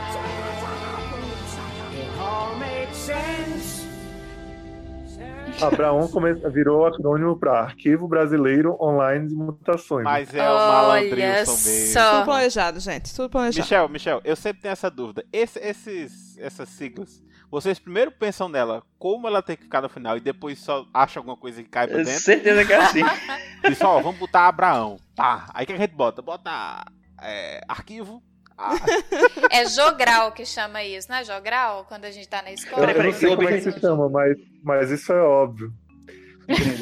[5.68, 10.04] Abraão come- virou acrônimo para Arquivo Brasileiro Online de Mutações.
[10.04, 12.00] Mas é o malandrilson mesmo.
[12.12, 13.16] Tudo planejado, gente.
[13.16, 13.64] Tudo planejado.
[13.66, 15.24] Michel, Michel, eu sempre tenho essa dúvida.
[15.32, 20.16] Esse- esses, essas siglas, vocês primeiro pensam nela como ela tem que ficar no final
[20.18, 22.12] e depois só acham alguma coisa que cai pra dentro?
[22.22, 23.02] Certeza que é assim.
[23.68, 24.98] Diz, ó, vamos botar Abraão.
[25.16, 25.50] Tá.
[25.54, 26.22] Aí o que a gente bota?
[26.22, 26.84] Bota
[27.22, 28.22] é, arquivo.
[28.62, 28.76] Ah,
[29.52, 31.86] É jogral que chama isso, não é jogral?
[31.88, 32.84] Quando a gente tá na Eu, escola.
[32.84, 35.72] Eu peraí, não sei eu como é que se chama, mas, mas isso é óbvio.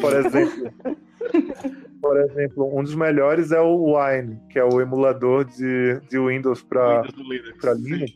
[0.02, 0.74] Por exemplo,
[2.02, 6.64] por exemplo, um dos melhores é o Wine, que é o emulador de, de Windows
[6.64, 7.58] para Linux.
[7.62, 8.14] para Linux.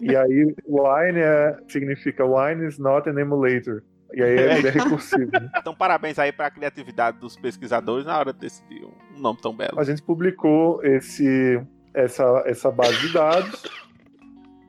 [0.00, 3.82] E aí, Wine é, significa Wine is not an emulator.
[4.12, 5.30] E aí ele é recursivo.
[5.32, 5.50] né?
[5.56, 9.78] Então, parabéns aí pra criatividade dos pesquisadores na hora de decidir um nome tão belo.
[9.80, 11.60] A gente publicou esse,
[11.94, 13.62] essa, essa base de dados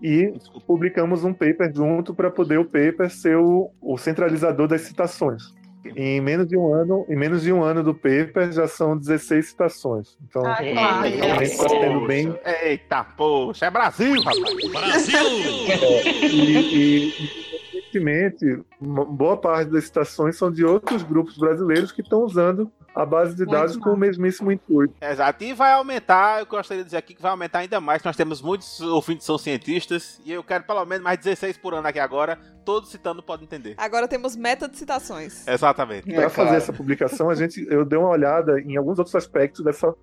[0.01, 0.34] e
[0.67, 5.53] publicamos um paper junto para poder o paper ser o, o centralizador das citações.
[5.95, 9.49] Em menos de um ano, em menos de um ano do paper já são 16
[9.49, 10.17] citações.
[10.28, 12.36] Então, realmente está sendo bem.
[12.63, 15.07] Eita, poxa, é Brasil, rapaz.
[16.26, 17.13] E, e,
[17.73, 23.35] recentemente, boa parte das citações são de outros grupos brasileiros que estão usando a base
[23.35, 24.93] de dados com o mesmíssimo intuito.
[25.01, 28.15] Exato, e vai aumentar, eu gostaria de dizer aqui que vai aumentar ainda mais, nós
[28.15, 31.87] temos muitos ouvintes que são cientistas, e eu quero pelo menos mais 16 por ano
[31.87, 33.75] aqui agora, todos citando podem entender.
[33.77, 35.45] Agora temos meta de citações.
[35.45, 36.11] Exatamente.
[36.13, 39.93] Para fazer essa publicação, a gente, eu dei uma olhada em alguns outros aspectos dessa,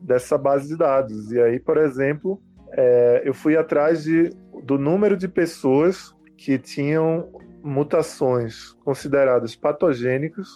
[0.00, 1.30] dessa base de dados.
[1.30, 2.42] E aí, por exemplo,
[2.72, 4.30] é, eu fui atrás de,
[4.64, 7.30] do número de pessoas que tinham
[7.62, 10.48] mutações consideradas patogênicas,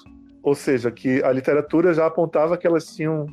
[0.45, 3.27] ou seja, que a literatura já apontava que elas tinham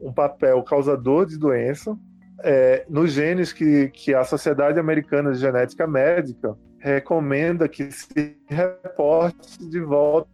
[0.00, 1.94] um papel causador de doença,
[2.42, 9.68] é, nos genes que, que a Sociedade Americana de Genética Médica recomenda que se reporte
[9.68, 10.26] de volta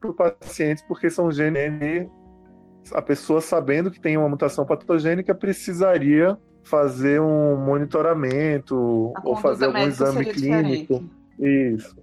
[0.00, 2.08] para o paciente, porque são genes
[2.92, 9.78] a pessoa sabendo que tem uma mutação patogênica precisaria fazer um monitoramento ou fazer algum
[9.78, 10.94] exame clínico.
[10.94, 11.74] diferente.
[11.74, 11.96] Isso.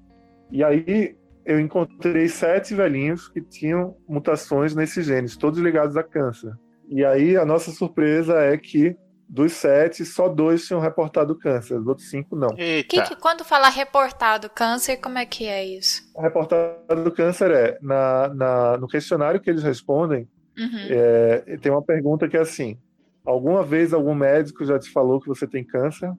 [0.52, 1.19] E aí
[1.50, 6.54] eu encontrei sete velhinhos que tinham mutações nesses genes, todos ligados a câncer.
[6.88, 8.96] E aí a nossa surpresa é que
[9.28, 12.50] dos sete, só dois tinham reportado câncer, os outros cinco não.
[12.56, 16.02] Que, que quando fala reportado câncer, como é que é isso?
[16.18, 20.28] A reportagem do câncer é, na, na- no questionário que eles respondem,
[20.58, 20.88] Uhum.
[20.90, 22.78] é, tem uma pergunta que é assim:
[23.26, 26.12] alguma vez algum médico já te falou que você tem câncer?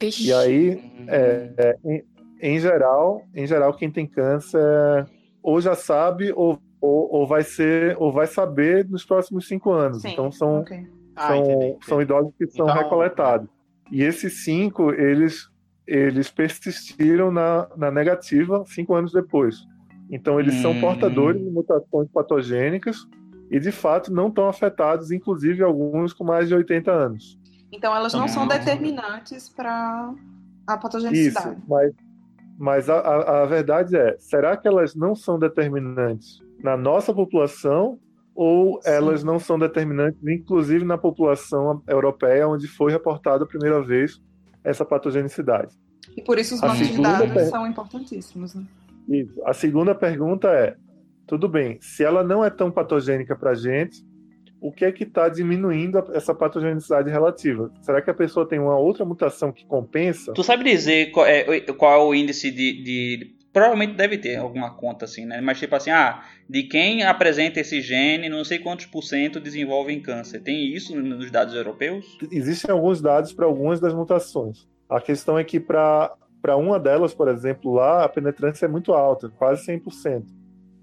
[0.00, 0.28] Vixe.
[0.28, 2.02] E aí, é, é,
[2.46, 5.06] em, geral, em geral, quem tem câncer
[5.42, 10.02] ou já sabe ou, ou, ou vai ser ou vai saber nos próximos cinco anos.
[10.02, 10.86] Sim, Então são ok.
[11.16, 11.86] Ah, são, entendi, entendi.
[11.86, 13.48] são idosos que são Então, recoletados.
[13.90, 15.48] E esses cinco, eles,
[15.86, 19.56] eles persistiram na, na negativa cinco anos depois.
[20.10, 20.80] Então, eles são Hum.
[20.80, 22.96] portadores de mutações patogênicas
[23.50, 27.38] e, de fato, não estão afetados, inclusive alguns com mais de 80 anos.
[27.72, 29.72] Então elas não são Então- determinantes para
[30.66, 31.56] a Isso, patogenicidade.
[31.68, 31.92] mas,
[32.58, 37.98] mas a, a, a verdade é, será que elas não são determinantes na nossa população
[38.34, 38.90] ou Sim.
[38.90, 44.20] elas não são determinantes, inclusive na população europeia, onde foi reportada a primeira vez
[44.64, 45.74] essa patogenicidade?
[46.16, 48.54] E por isso os A bancos de dados per- são importantíssimos.
[48.54, 48.64] Né?
[49.08, 49.40] Isso.
[49.44, 50.76] A segunda pergunta é:
[51.26, 54.04] tudo bem, se ela não é tão patogênica para a gente,
[54.64, 57.70] o que é que está diminuindo essa patogenicidade relativa?
[57.82, 60.32] Será que a pessoa tem uma outra mutação que compensa?
[60.32, 64.74] Tu sabe dizer qual é, qual é o índice de, de- Provavelmente deve ter alguma
[64.74, 65.38] conta assim, né?
[65.42, 70.00] Mas tipo assim, ah, de quem apresenta esse gene, não sei quantos por cento desenvolvem
[70.00, 70.40] câncer.
[70.40, 72.06] Tem isso nos dados europeus?
[72.32, 74.66] Existem alguns dados para algumas das mutações.
[74.88, 76.16] A questão é que para
[76.56, 80.24] uma delas, por exemplo, lá a penetrância é muito alta, quase 100%.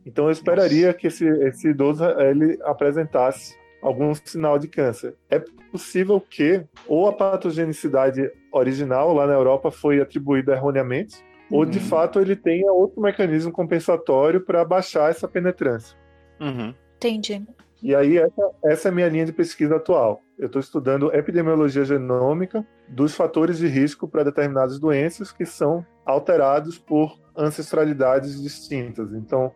[0.06, 5.16] Então eu esperaria que esse, esse idoso ele apresentasse algum sinal de câncer.
[5.30, 5.40] É
[5.72, 11.86] possível que ou a patogenicidade original lá na Europa foi atribuída erroneamente, ou de Uhum.
[11.86, 15.98] fato ele tenha outro mecanismo compensatório para baixar essa penetrância.
[16.40, 16.74] Uhum.
[16.98, 17.44] Entendi.
[17.84, 20.22] E aí, essa, essa é a minha linha de pesquisa atual.
[20.38, 26.78] Eu estou estudando epidemiologia genômica dos fatores de risco para determinadas doenças que são alterados
[26.78, 29.12] por ancestralidades distintas.
[29.14, 29.52] Então,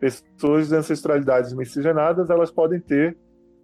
[0.00, 3.16] pessoas de ancestralidades miscigenadas, elas podem ter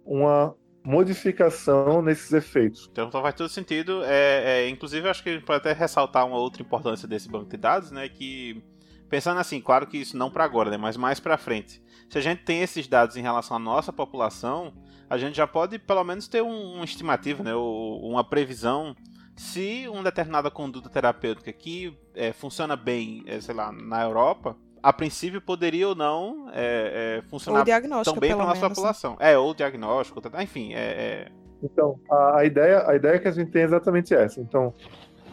[0.05, 2.87] uma modificação nesses efeitos.
[2.91, 4.03] Então faz todo sentido.
[4.05, 7.49] É, é, inclusive, acho que a gente pode até ressaltar uma outra importância desse banco
[7.49, 8.07] de dados, né?
[8.07, 8.63] Que
[9.09, 10.77] pensando assim, claro que isso não para agora, né?
[10.77, 11.81] Mas mais para frente.
[12.09, 14.73] Se a gente tem esses dados em relação à nossa população,
[15.09, 17.55] a gente já pode pelo menos ter um, uma estimativa, né?
[17.55, 18.95] Ou uma previsão
[19.35, 24.93] se uma determinada conduta terapêutica que é, funciona bem, é, sei lá, na Europa, a
[24.93, 28.75] princípio poderia ou não é, é, funcionar Ou diagnóstica, tão bem pelo para nossa menos.
[28.75, 29.17] população.
[29.19, 31.27] É, ou diagnóstico, enfim, é, é,
[31.63, 34.39] Então, a, a ideia, a ideia que a gente tem é exatamente essa.
[34.39, 34.75] Então,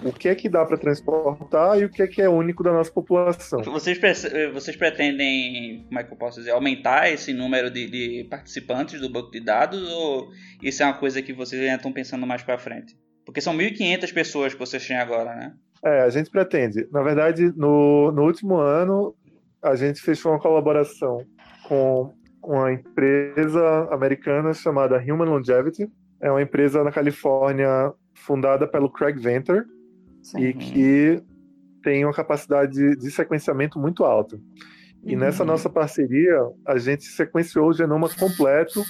[0.02, 2.72] o que é que dá para transportar e o que é que é único da
[2.72, 3.62] nossa população?
[3.64, 4.00] Vocês,
[4.54, 9.12] vocês pretendem, como é que eu posso dizer, aumentar esse número de, de participantes do
[9.12, 10.30] banco de dados ou
[10.62, 12.96] isso é uma coisa que vocês ainda estão pensando mais para frente?
[13.26, 15.52] Porque são 1.500 pessoas que vocês têm agora, né?
[15.84, 16.88] É, a gente pretende.
[16.90, 19.14] Na verdade, no, no último ano,
[19.62, 21.24] a gente fechou uma colaboração
[21.68, 25.90] com uma empresa americana chamada Human Longevity.
[26.20, 29.64] É uma empresa na Califórnia fundada pelo Craig Venter
[30.22, 30.40] Sim.
[30.40, 31.22] e que
[31.82, 34.38] tem uma capacidade de, sequenciamento muito alta.
[35.04, 35.20] E Uhum.
[35.20, 38.82] nessa nossa parceria, a gente sequenciou o genoma completo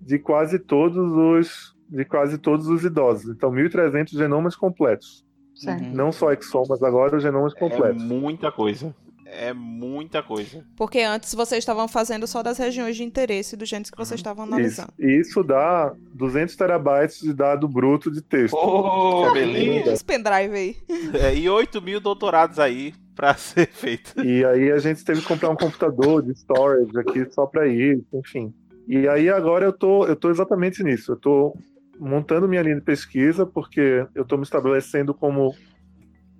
[0.00, 3.34] de quase todos os de quase todos os idosos.
[3.34, 5.24] Então, 1.300 genomas completos.
[5.66, 5.94] Uhum.
[5.94, 8.02] Não só exomas agora, os genomas é completos.
[8.04, 8.94] muita coisa.
[9.30, 10.64] É muita coisa.
[10.74, 14.44] Porque antes vocês estavam fazendo só das regiões de interesse dos genes que vocês estavam
[14.44, 14.54] Isso.
[14.54, 14.92] analisando.
[14.98, 18.56] E isso dá 200 terabytes de dado bruto de texto.
[18.56, 19.92] Oh, beleza.
[19.92, 20.76] Esse pendrive aí.
[21.20, 24.18] É, e 8 mil doutorados aí pra ser feito.
[24.24, 28.06] E aí a gente teve que comprar um computador de storage aqui só para isso,
[28.14, 28.52] enfim.
[28.86, 31.12] E aí agora eu tô, eu tô exatamente nisso.
[31.12, 31.54] Eu tô
[31.98, 35.54] montando minha linha de pesquisa porque eu tô me estabelecendo como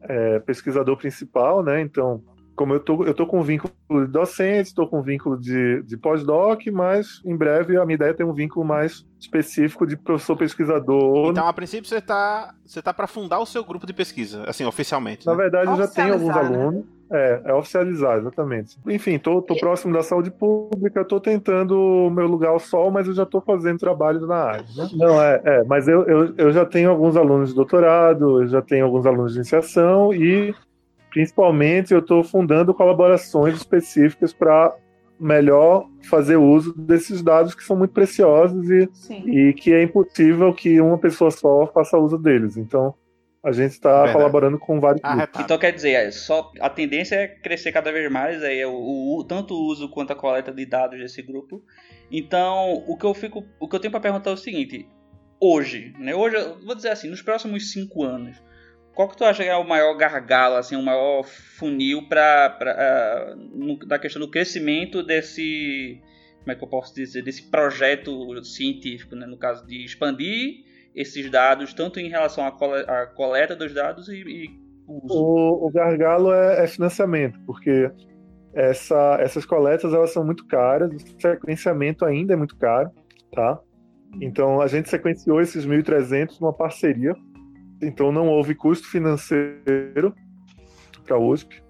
[0.01, 1.82] é, pesquisador principal, né?
[1.82, 2.22] Então,
[2.59, 6.67] como eu tô, eu tô com vínculo de docente, estou com vínculo de, de pós-doc,
[6.73, 11.31] mas em breve a minha ideia é ter um vínculo mais específico de professor pesquisador.
[11.31, 14.65] Então, a princípio, você tá, você tá para fundar o seu grupo de pesquisa, assim,
[14.65, 15.25] oficialmente.
[15.25, 15.39] Na né?
[15.39, 16.41] verdade, eu já tenho alguns né?
[16.41, 16.85] alunos.
[17.11, 18.77] É, é oficializar, exatamente.
[18.87, 23.07] Enfim, tô, tô próximo da saúde pública, tô tentando o meu lugar ao sol, mas
[23.07, 24.67] eu já tô fazendo trabalho na área.
[24.77, 24.89] né?
[24.93, 28.61] Não, é, é mas eu, eu, eu já tenho alguns alunos de doutorado, eu já
[28.61, 30.55] tenho alguns alunos de iniciação e,
[31.23, 34.73] principalmente, eu tô fundando colaborações específicas para
[35.19, 39.29] melhor fazer uso desses dados que são muito preciosos e, Sim.
[39.29, 42.57] e que é impossível que uma pessoa só faça uso deles.
[42.57, 42.95] Então,
[43.43, 45.19] a gente está colaborando com vários grupos.
[45.19, 45.45] Arretado.
[45.45, 48.73] Então quer dizer, é só a tendência é crescer cada vez mais aí é o,
[49.19, 51.61] o- tanto o uso quanto a coleta de dados desse grupo.
[52.12, 54.89] Então o que eu fico, o que eu tenho para perguntar é o seguinte:
[55.41, 56.14] hoje, né?
[56.14, 58.41] Hoje, vou dizer assim, nos próximos cinco anos,
[58.99, 62.59] qual que tu acha que é o maior gargalo, assim, o maior funil para
[63.86, 66.01] da questão do crescimento desse,
[66.40, 69.24] como é que eu posso dizer, desse projeto científico, né?
[69.24, 70.64] No caso de expandir
[70.96, 74.51] esses dados, tanto em relação à à coleta dos dados e, e
[74.88, 75.14] uso.
[75.14, 77.88] O, o gargalo é, é financiamento, porque
[78.53, 82.90] essa- essas coletas elas são muito caras, o sequenciamento ainda é muito caro,
[83.32, 83.61] tá?
[84.20, 87.14] Então a gente sequenciou esses 1.300 numa parceria.
[87.83, 90.14] Então não houve custo financeiro
[91.05, 91.62] para a USP.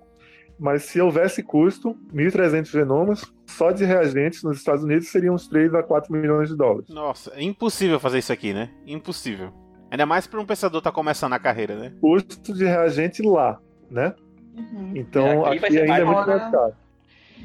[0.58, 5.72] Mas se houvesse custo, 1.300 genomas, só de reagentes nos Estados Unidos seriam uns 3
[5.74, 6.88] a 4 milhões de dólares.
[6.88, 8.70] Nossa, é impossível fazer isso aqui, né?
[8.84, 9.52] Impossível.
[9.90, 11.92] Ainda mais para um pensador estar tá começando a carreira, né?
[12.00, 14.14] Custo de reagente lá, né?
[14.56, 14.92] Uhum.
[14.96, 16.74] Então Aqui aqui, ainda é muito mais caro.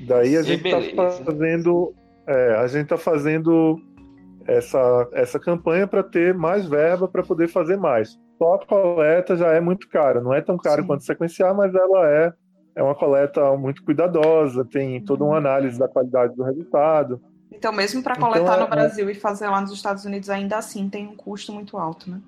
[0.08, 1.94] Daí a gente está fazendo,
[2.28, 3.80] é, a gente tá fazendo
[4.48, 8.20] essa, essa campanha para ter mais verba para poder fazer mais.
[8.44, 10.88] Só a coleta já é muito cara, não é tão caro Sim.
[10.88, 12.34] quanto sequenciar, mas ela é
[12.76, 17.22] é uma coleta muito cuidadosa, tem toda uma análise da qualidade do resultado.
[17.52, 20.58] Então, mesmo para Então, coletar é- no Brasil e fazer lá nos Estados Unidos, ainda
[20.58, 22.20] assim tem um custo muito alto, né?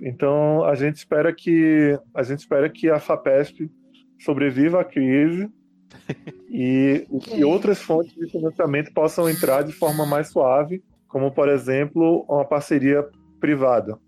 [0.00, 3.70] Então a gente espera que a gente espera que a Fapesp
[4.18, 5.48] sobreviva à crise
[6.50, 12.24] e que outras fontes de financiamento possam entrar de forma mais suave, como por exemplo
[12.28, 13.06] uma parceria
[13.38, 13.98] privada,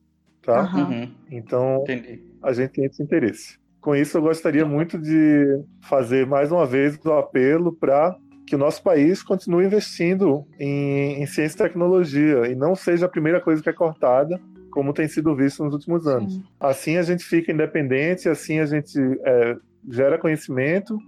[0.45, 0.70] tá?
[0.76, 2.22] Uhum, Então entendi.
[2.42, 3.59] a gente tem esse interesse.
[3.80, 8.16] Com isso eu gostaria muito de fazer mais uma vez o apelo para
[8.47, 13.09] que o nosso país continue investindo em, em ciência e tecnologia e não seja a
[13.09, 14.40] primeira coisa que é cortada,
[14.70, 16.34] como tem sido visto nos últimos anos.
[16.34, 16.45] Sim.
[16.61, 19.57] Assim a gente fica independente, assim a gente é,
[19.90, 20.99] gera conhecimento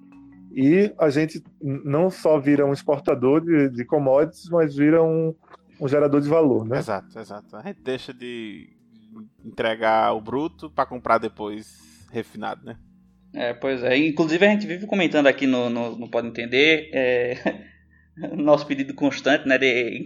[0.55, 5.35] e a gente não só vira um exportador de, de commodities, mas vira um,
[5.81, 6.79] um gerador de valor, né?
[6.79, 7.57] Exato, exato.
[7.57, 8.71] A gente deixa de
[9.45, 12.77] entregar o bruto para comprar depois refinado, né?
[13.35, 13.97] É, pois é.
[13.97, 17.65] Inclusive a gente vive comentando aqui no, no, no Pode Entender, é,
[18.35, 20.05] nosso pedido constante, né, de,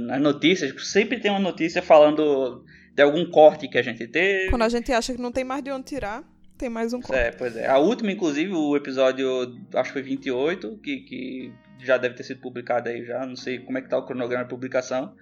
[0.00, 4.48] nas notícias, sempre tem uma notícia falando de algum corte que a gente teve.
[4.50, 6.24] Quando a gente acha que não tem mais de onde tirar,
[6.56, 7.18] tem mais um corte.
[7.18, 7.66] É, pois é.
[7.66, 9.26] A última, inclusive, o episódio,
[9.74, 13.58] acho que foi 28, que, que já deve ter sido publicado aí já, não sei
[13.58, 15.14] como é que tá o cronograma de publicação.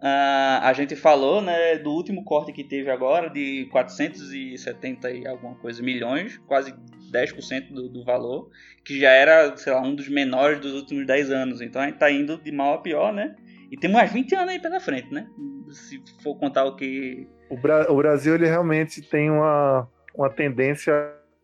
[0.00, 5.56] Ah, a gente falou, né, do último corte que teve agora, de 470 e alguma
[5.56, 6.72] coisa milhões, quase
[7.12, 8.48] 10% do, do valor,
[8.84, 11.60] que já era, sei lá, um dos menores dos últimos 10 anos.
[11.60, 13.34] Então a gente tá indo de mal a pior, né?
[13.70, 15.26] E tem mais 20 anos aí pela frente, né?
[15.70, 20.94] Se for contar o que O, Bra- o Brasil ele realmente tem uma, uma tendência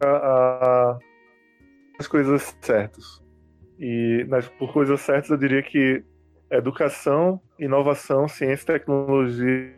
[0.00, 0.98] a, a
[1.98, 3.04] as coisas certas.
[3.78, 6.02] E nas, por coisas certas eu diria que
[6.56, 9.74] educação, inovação, ciência e tecnologia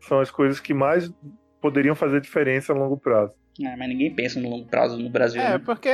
[0.00, 1.12] são as coisas que mais
[1.60, 3.34] poderiam fazer diferença a longo prazo.
[3.60, 5.40] É, mas ninguém pensa no longo prazo no Brasil.
[5.40, 5.58] É, né?
[5.58, 5.90] porque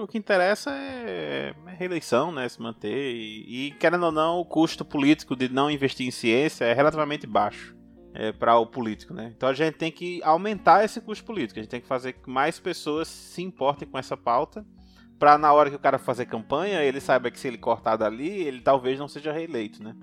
[0.00, 2.48] o que interessa é é reeleição, né?
[2.48, 2.92] Se manter.
[2.92, 7.26] E, e, querendo ou não, o custo político de não investir em ciência é relativamente
[7.26, 7.76] baixo
[8.14, 9.32] é, para o político, né?
[9.36, 11.58] Então a gente tem que aumentar esse custo político.
[11.58, 14.64] A gente tem que fazer que mais pessoas se importem com essa pauta.
[15.22, 18.28] Pra na hora que o cara fazer campanha, ele saiba que se ele cortar dali,
[18.28, 19.94] ele talvez não seja reeleito, né?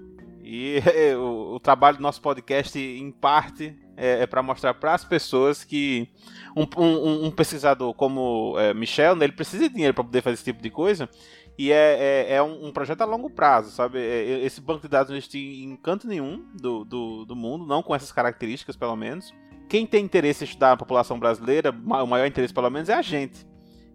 [0.41, 0.79] E
[1.19, 5.65] o, o trabalho do nosso podcast, em parte, é, é para mostrar para as pessoas
[5.65, 6.07] que
[6.55, 10.35] um, um- um pesquisador como é, Michel, né, ele precisa de dinheiro para poder fazer
[10.35, 11.09] esse tipo de coisa.
[11.57, 11.97] E é,
[12.29, 13.99] é, é um, um projeto a longo prazo, sabe?
[13.99, 17.83] É- esse banco de dados não existe em canto nenhum do, do, do mundo, não
[17.83, 19.33] com essas características, pelo menos.
[19.67, 23.01] Quem tem interesse em estudar a população brasileira, o maior interesse, pelo menos, é a
[23.01, 23.48] gente.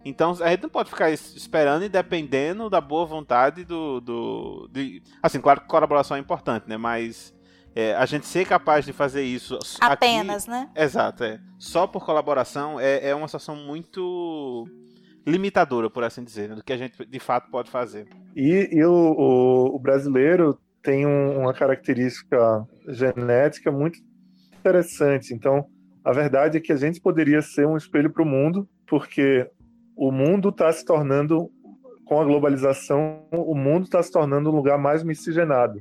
[0.05, 3.99] Então a gente não pode ficar es- esperando e dependendo da boa vontade do.
[3.99, 6.77] do de- assim, claro que colaboração é importante, né?
[6.77, 7.33] Mas
[7.75, 10.69] é, a gente ser capaz de fazer isso s- aqui- Apenas, né?
[10.75, 11.39] Exato, é.
[11.57, 14.67] Só por colaboração é, é uma situação muito
[15.27, 18.07] limitadora, por assim dizer, né, do que a gente de fato pode fazer.
[18.35, 23.97] E, e o, o- o brasileiro tem um- uma característica genética muito
[24.59, 25.33] interessante.
[25.33, 25.65] Então,
[26.03, 29.49] a verdade é que a gente poderia ser um espelho para o mundo, porque
[29.95, 31.49] o mundo está se tornando,
[32.05, 35.79] com a globalização, o mundo está se tornando um lugar mais miscigenado.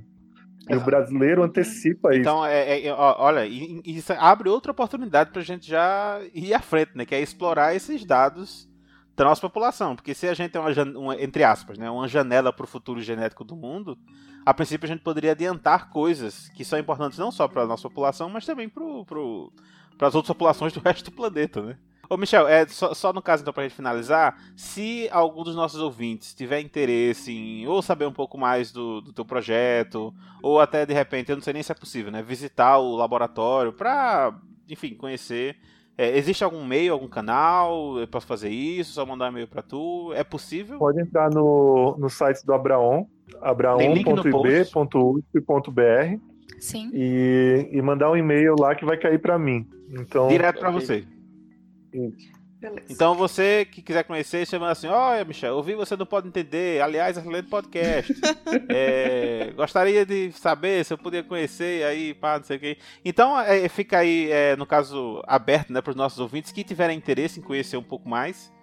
[0.71, 2.21] E o brasileiro antecipa isso.
[2.21, 6.61] Então, é, é- é- olha, isso abre outra oportunidade para a gente já ir à
[6.61, 7.05] frente, né?
[7.05, 8.67] Que é explorar esses dados
[9.15, 9.95] da nossa população.
[9.95, 13.03] Porque se a gente tem uma, uma- entre aspas, né, uma janela para o futuro
[13.03, 13.99] genético do mundo,
[14.47, 17.87] a princípio a gente poderia adiantar coisas que são importantes não só para a nossa
[17.87, 18.83] população, mas também para
[20.09, 21.77] as outras populações do resto do planeta, né?
[22.09, 25.81] Ô Michel, é, só, só no caso então pra gente finalizar, se algum dos nossos
[25.81, 30.85] ouvintes tiver interesse em ou saber um pouco mais do, do teu projeto, ou até
[30.85, 32.23] de repente, eu não sei nem se é possível, né?
[32.23, 34.35] Visitar o laboratório pra,
[34.69, 35.57] enfim, conhecer.
[35.97, 37.99] É, existe algum meio, algum canal?
[37.99, 38.95] Eu posso fazer isso?
[38.95, 40.13] Só mandar um e-mail pra tu?
[40.15, 40.77] É possível?
[40.79, 43.07] Pode entrar no, no site do Abraon,
[43.41, 44.75] abraon.ib.usp.br
[46.59, 46.91] Sim.
[46.93, 49.69] e, e mandar um e-mail lá que vai cair para mim.
[49.91, 51.07] Então, Direto pra ok.
[52.65, 52.87] Beleza.
[52.89, 57.17] Então você que quiser conhecer, chama assim, olha, Michel, ouvi você não pode entender, aliás,
[57.17, 58.15] excelente podcast.
[58.69, 62.79] É, gostaria de saber se eu podia conhecer aí, pá, não sei o quê.
[63.05, 66.97] Então é, fica aí, é, no caso, aberto né, para os nossos ouvintes que tiverem
[66.97, 68.54] interesse em conhecer um pouco mais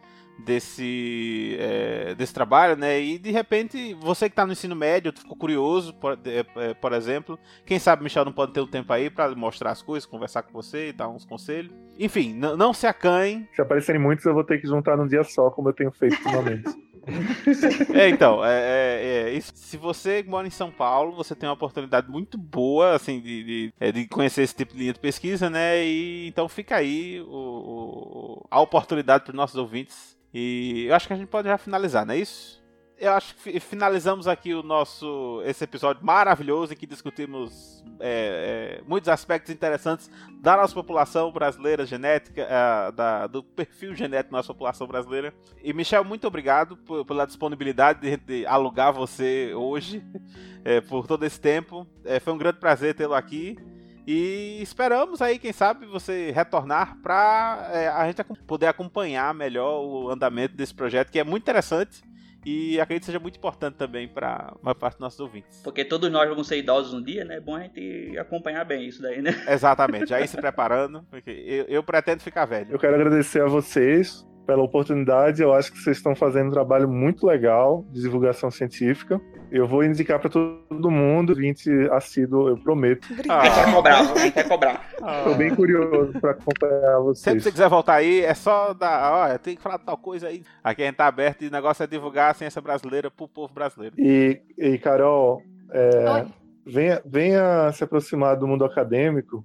[0.46, 3.00] desse, é, desse trabalho, né?
[3.00, 7.40] E de repente, você que está no ensino médio, ficou curioso, por, é, por exemplo,
[7.66, 10.54] quem sabe Michel não pode ter um tempo aí para mostrar as coisas, conversar com
[10.54, 11.74] você e dar uns conselhos.
[12.00, 13.48] Enfim, não se acanhem.
[13.54, 16.16] Se aparecerem muitos, eu vou ter que juntar num dia só, como eu tenho feito
[16.16, 16.70] ultimamente.
[17.94, 19.52] é, então, é, é, é, isso.
[19.56, 23.74] se você mora em São Paulo, você tem uma oportunidade muito boa, assim, de, de,
[23.80, 25.84] é, de conhecer esse tipo de linha de pesquisa, né?
[25.84, 31.08] E então fica aí o, o, a oportunidade para os nossos ouvintes e eu acho
[31.08, 32.62] que a gente pode já finalizar, não é isso?
[32.98, 38.84] Eu acho que finalizamos aqui o nosso esse episódio maravilhoso em que discutimos é, é,
[38.88, 40.08] muitos aspectos interessantes
[40.40, 45.34] da nossa população brasileira genética, é, da, do perfil genético da nossa população brasileira.
[45.64, 50.04] E Michel, muito obrigado por, pela disponibilidade de, de alugar você hoje
[50.64, 51.88] é, por todo esse tempo.
[52.06, 53.58] É, foi um grande prazer tê-lo aqui.
[54.06, 60.10] E esperamos aí, quem sabe, você retornar para é, a gente poder acompanhar melhor o
[60.10, 62.02] andamento desse projeto, que é muito interessante
[62.44, 65.62] e acredito que seja muito importante também para uma parte dos nossos ouvintes.
[65.64, 67.36] Porque todos nós vamos ser idosos um dia, né?
[67.36, 69.32] É bom a gente acompanhar bem isso daí, né?
[69.48, 72.72] Exatamente, já ir se preparando, porque eu, eu pretendo ficar velho.
[72.72, 75.42] Eu quero agradecer a vocês pela oportunidade.
[75.42, 79.20] Eu acho que vocês estão fazendo um trabalho muito legal de divulgação científica.
[79.52, 83.08] Eu vou indicar para todo mundo, 20 assíduo, eu prometo.
[83.28, 84.90] Ah, quer cobrar, quer cobrar.
[85.18, 87.20] Estou bem curioso para acompanhar vocês.
[87.20, 90.28] Sempre que você quiser voltar aí, é só dar, olha, tem que falar tal coisa
[90.28, 90.44] aí.
[90.64, 93.54] Aqui a gente tá aberto e o negócio é divulgar a ciência brasileira pro povo
[93.54, 93.96] brasileiro.
[93.98, 95.42] E, e Carol,
[95.72, 96.26] é,
[96.66, 99.44] venha, venha se aproximar do mundo acadêmico,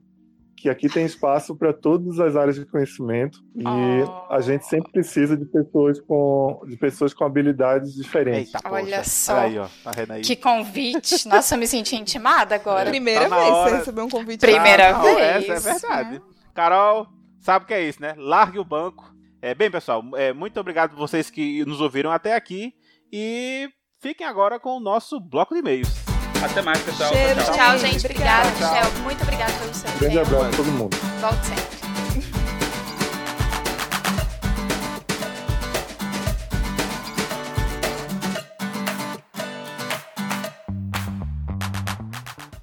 [0.57, 4.33] que aqui tem espaço para todas as áreas de conhecimento e oh.
[4.33, 8.55] a gente sempre precisa de pessoas com de pessoas com habilidades diferentes.
[8.55, 10.23] Eita, Olha só, aí, ó, tá aí.
[10.23, 11.29] que convite!
[11.29, 12.89] Nossa, eu me senti intimada agora.
[12.89, 13.71] É, Primeira tá vez hora...
[13.71, 14.41] você recebeu um convite.
[14.41, 15.49] Primeira tá vez.
[15.49, 16.23] Essa é verdade.
[16.55, 17.07] Carol,
[17.39, 18.15] sabe o que é isso, né?
[18.17, 19.15] Largue o banco.
[19.43, 22.73] É, bem, pessoal, é, muito obrigado vocês que nos ouviram até aqui
[23.13, 23.69] e
[24.01, 26.16] fiquem agora com o nosso bloco de e-mails.
[26.47, 27.13] Até mais, pessoal.
[27.13, 28.07] Cheiro, tchau, tchau, gente.
[28.07, 29.03] Obrigada, Michel.
[29.03, 29.99] Muito obrigada pelo seu tempo.
[29.99, 30.97] Grande abraço a todo mundo.
[31.21, 31.77] Volte sempre.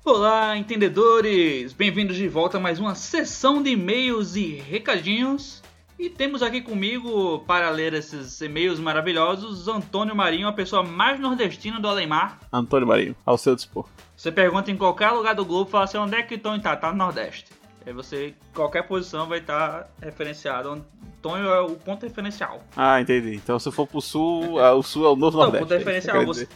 [0.05, 1.73] Olá, entendedores!
[1.73, 5.62] Bem-vindos de volta a mais uma sessão de e-mails e recadinhos.
[5.98, 11.80] E temos aqui comigo, para ler esses e-mails maravilhosos, Antônio Marinho, a pessoa mais nordestina
[11.80, 12.40] do Alemar.
[12.52, 13.88] Antônio Marinho, ao seu dispor.
[14.18, 16.76] Você pergunta em qualquer lugar do globo, fala assim, onde é que Tony tá?
[16.76, 17.45] Tá no Nordeste.
[17.86, 20.84] Aí você, qualquer posição vai estar referenciado.
[21.18, 22.61] Antônio é o ponto referencial.
[22.76, 23.36] Ah, entendi.
[23.36, 25.64] Então se for pro sul, o sul é o novo Não, Nordeste.
[25.64, 26.26] o ponto referencial.
[26.26, 26.48] Você,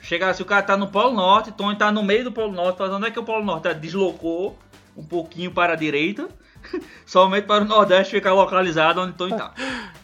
[0.00, 2.76] chega, se o cara tá no Polo Norte, Tony tá no meio do Polo Norte,
[2.76, 3.72] fala, onde é que o Polo Norte?
[3.74, 4.58] deslocou
[4.96, 6.28] um pouquinho para a direita
[7.06, 9.52] somente para o Nordeste ficar localizado onde Tony tá.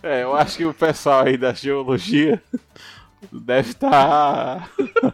[0.03, 2.43] É, eu acho que o pessoal aí da geologia
[3.31, 4.69] deve estar tá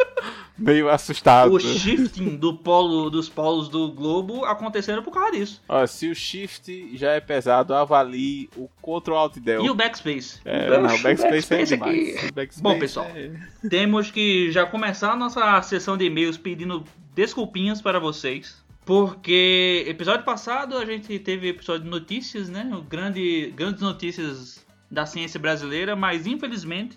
[0.57, 1.53] meio assustado.
[1.53, 5.63] O shifting do polo, dos polos do globo acontecendo por causa disso.
[5.69, 9.65] Ó, se o shift já é pesado, avalie o Ctrl Alt Del.
[9.65, 10.41] E o backspace.
[10.45, 12.31] É, não, o backspace, é demais.
[12.31, 13.33] Backspace Bom, pessoal, é...
[13.69, 18.65] temos que já começar a nossa sessão de e-mails pedindo desculpinhas para vocês.
[18.87, 22.71] Porque episódio passado a gente teve episódio de notícias, né?
[22.89, 26.97] Grande, grandes notícias da ciência brasileira, mas infelizmente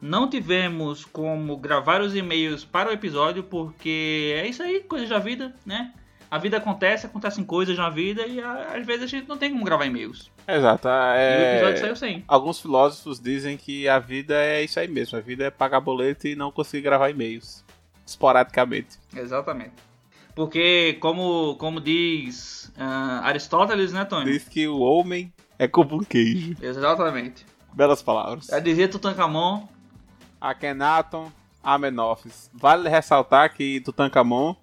[0.00, 5.18] não tivemos como gravar os e-mails para o episódio, porque é isso aí, coisas da
[5.18, 5.92] vida, né?
[6.30, 9.64] A vida acontece, acontecem coisas na vida e às vezes a gente não tem como
[9.64, 10.30] gravar e-mails.
[10.46, 10.86] Exato.
[10.86, 11.32] É...
[11.32, 12.24] E o episódio saiu sem.
[12.28, 15.18] Alguns filósofos dizem que a vida é isso aí mesmo.
[15.18, 17.64] A vida é pagar boleto e não conseguir gravar e-mails.
[18.06, 18.98] Esporadicamente.
[19.16, 19.87] Exatamente.
[20.38, 24.30] Porque, como, como diz uh, Aristóteles, né, Tony?
[24.30, 26.54] Diz que o homem é como um queijo.
[26.62, 27.44] Exatamente.
[27.72, 28.48] Belas palavras.
[28.48, 29.66] É dizer Tutankhamon.
[30.40, 32.48] Akhenaton, Amenófis.
[32.54, 34.54] Vale ressaltar que Tutankhamon,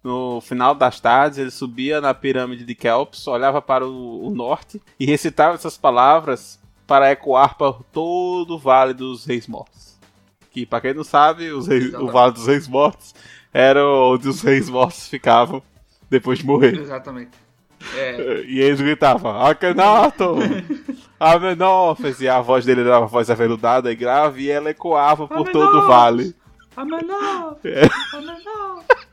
[0.00, 4.80] no final das tardes, ele subia na pirâmide de Kelps, olhava para o, o norte
[4.96, 9.98] e recitava essas palavras para ecoar por todo o Vale dos Reis Mortos.
[10.52, 13.12] Que, para quem não sabe, reis, o Vale dos Reis Mortos
[13.56, 15.62] era onde os reis mortos ficavam
[16.10, 16.78] depois de morrer.
[16.78, 17.30] Exatamente.
[17.94, 18.42] É.
[18.46, 20.40] E eles gritavam, Akhenaton!
[21.18, 22.20] Amenófis!
[22.20, 25.78] E a voz dele era uma voz aveludada e grave e ela ecoava por todo
[25.78, 26.34] o vale.
[26.76, 27.72] Amenófis!
[27.72, 27.88] É.
[28.14, 29.06] Amenófis!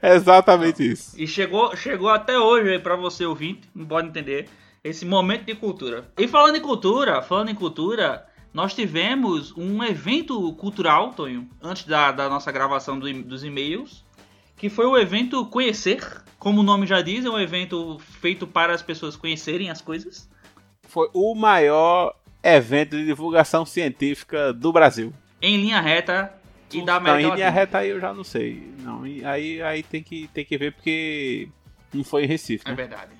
[0.02, 1.20] Exatamente isso.
[1.20, 4.48] E chegou, chegou até hoje para você ouvinte, não pode entender.
[4.82, 6.08] esse momento de cultura.
[6.16, 8.24] E falando em cultura, falando em cultura,
[8.56, 14.02] nós tivemos um evento cultural, Tonho, antes da, da nossa gravação do, dos e-mails,
[14.56, 16.02] que foi o evento Conhecer.
[16.38, 20.26] Como o nome já diz, é um evento feito para as pessoas conhecerem as coisas.
[20.84, 25.12] Foi o maior evento de divulgação científica do Brasil.
[25.42, 26.32] Em linha reta
[26.72, 28.72] e da Não, América em linha reta aí eu já não sei.
[28.78, 31.50] Não, aí, aí tem, que, tem que ver porque
[31.92, 32.74] não foi em Recife, É né?
[32.74, 33.15] verdade.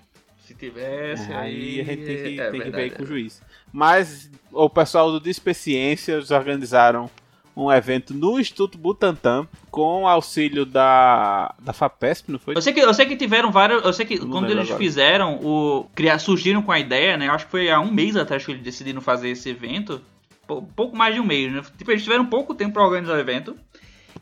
[0.59, 2.83] Se tivesse, É, aí a gente tem que, é tem que ver verdade.
[2.83, 3.43] aí com o juiz.
[3.73, 7.11] Mas o pessoal do Despeciência eles organizaram
[7.57, 12.55] um evento no Instituto Butantan com auxílio da, da FAPESP, não foi?
[12.57, 13.83] Eu sei que, eu sei que tiveram vários.
[13.85, 14.78] Eu sei que Não quando eles agora.
[14.78, 17.28] fizeram, o, criar, surgiram com a ideia, né?
[17.28, 20.03] eu Acho que foi há um mês atrás que eles decidiram fazer esse evento.
[20.47, 21.62] pou- pouco mais de um mês, né?
[21.78, 23.57] Tipo, eles tiveram pouco tempo pra organizar o evento.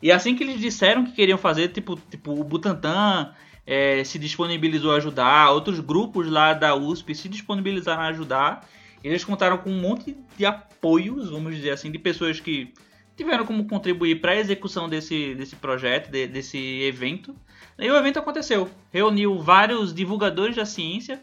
[0.01, 3.31] E assim que eles disseram que queriam fazer, tipo, tipo o Butantan
[3.65, 8.67] é, se disponibilizou a ajudar, outros grupos lá da USP se disponibilizaram a ajudar.
[9.03, 12.73] Eles contaram com um monte de apoios, vamos dizer assim, de pessoas que
[13.15, 17.35] tiveram como contribuir para a execução desse, desse projeto, de- desse evento.
[17.77, 18.69] E o evento aconteceu.
[18.91, 21.21] Reuniu vários divulgadores da ciência,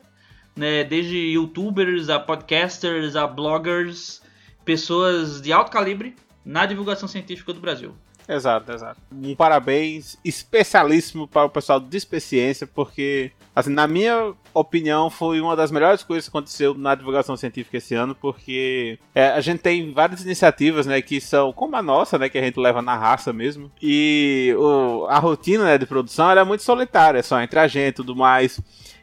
[0.54, 4.22] né, desde youtubers a podcasters a bloggers,
[4.64, 6.14] pessoas de alto calibre
[6.44, 7.94] na divulgação científica do Brasil.
[8.28, 9.00] Exato, exato.
[9.12, 15.56] Um parabéns especialíssimo para o pessoal do Despeciência, porque, assim, na minha opinião, foi uma
[15.56, 19.92] das melhores coisas que aconteceu na divulgação científica esse ano, porque é, a gente tem
[19.92, 23.32] várias iniciativas, né, que são como a nossa, né, que a gente leva na raça
[23.32, 27.88] mesmo, e o- a rotina, né, de produção, é muito solitária, só entre a gente
[27.88, 28.60] e tudo mais.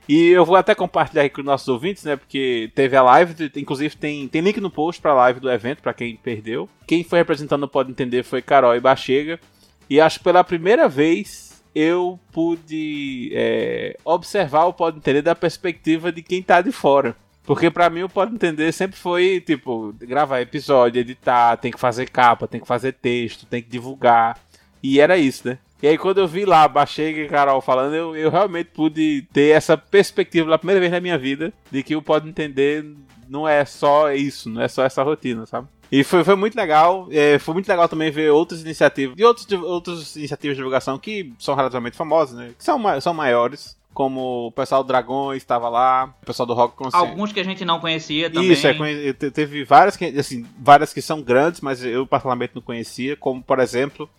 [0.10, 2.16] E eu vou até compartilhar aqui com os nossos ouvintes, né?
[2.16, 5.94] Porque teve a live, inclusive tem, tem link no post pra live do evento, pra
[5.94, 6.68] quem perdeu.
[6.88, 9.40] Quem foi representando Pode Entender foi Carol e Bachega.
[9.88, 16.12] E acho que pela primeira vez eu pude é, observar o Pode Entender da perspectiva
[16.12, 17.16] de quem tá de fora.
[17.44, 22.10] Porque pra mim o Pode Entender sempre foi, tipo, gravar episódio, editar, tem que fazer
[22.10, 24.40] capa, tem que fazer texto, tem que divulgar.
[24.82, 25.60] E era isso, né?
[25.82, 29.56] E aí quando eu vi lá, Bachega e Carol falando, eu, eu realmente pude ter
[29.56, 32.86] essa perspectiva pela primeira vez na minha vida de que o Pode Entender
[33.30, 35.68] não é só isso, não é só essa rotina, sabe?
[35.92, 39.52] E foi, foi muito legal, é, foi muito legal também ver outras iniciativas, e outros,
[39.64, 42.52] outras iniciativas de divulgação que são relativamente famosas, né?
[42.58, 46.76] Que são, são maiores, como o pessoal do Dragões estava lá, o pessoal do Rock
[46.76, 46.96] Consciente.
[46.96, 48.52] Alguns que a gente não conhecia também.
[48.52, 53.16] Isso, é, teve várias que, assim, várias que são grandes, mas eu particularmente não conhecia,
[53.16, 54.10] como por exemplo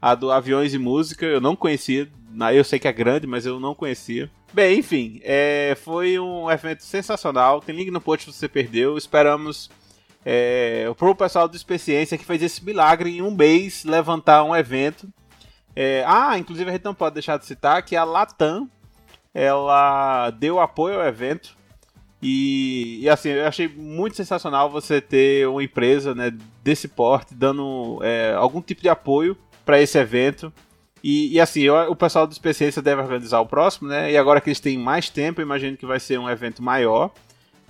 [0.00, 2.08] a do Aviões e Música, eu não conhecia,
[2.54, 4.30] eu sei que é grande, mas eu não conhecia.
[4.52, 9.70] Bem, enfim, é, foi um evento sensacional, tem link no post se você perdeu, esperamos
[10.24, 15.08] é, pro pessoal do Experiência que fez esse milagre em um mês levantar um evento.
[15.74, 18.68] É, ah, inclusive a gente não pode deixar de citar que a Latam
[19.34, 21.54] ela deu apoio ao evento.
[22.22, 26.32] E, e, assim, eu achei muito sensacional você ter uma empresa né,
[26.64, 29.36] desse porte dando é, algum tipo de apoio
[29.66, 30.50] para esse evento.
[31.04, 34.10] E, e, assim, eu- o pessoal do Especialista deve organizar o próximo, né?
[34.10, 37.10] E agora que eles têm mais tempo, imagino que vai ser um evento maior.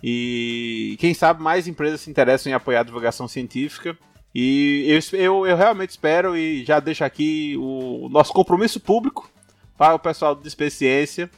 [0.02, 3.98] E quem sabe mais empresas se interessam em apoiar a divulgação científica.
[4.35, 9.28] E eu, eu, eu realmente espero e já deixo aqui o nosso compromisso público
[9.77, 11.31] para o pessoal do Despeciência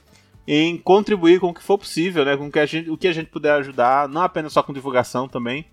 [0.47, 3.07] em contribuir com o que for possível, né, com o que a gente, o que
[3.07, 5.67] a gente puder ajudar, não apenas só com divulgação também,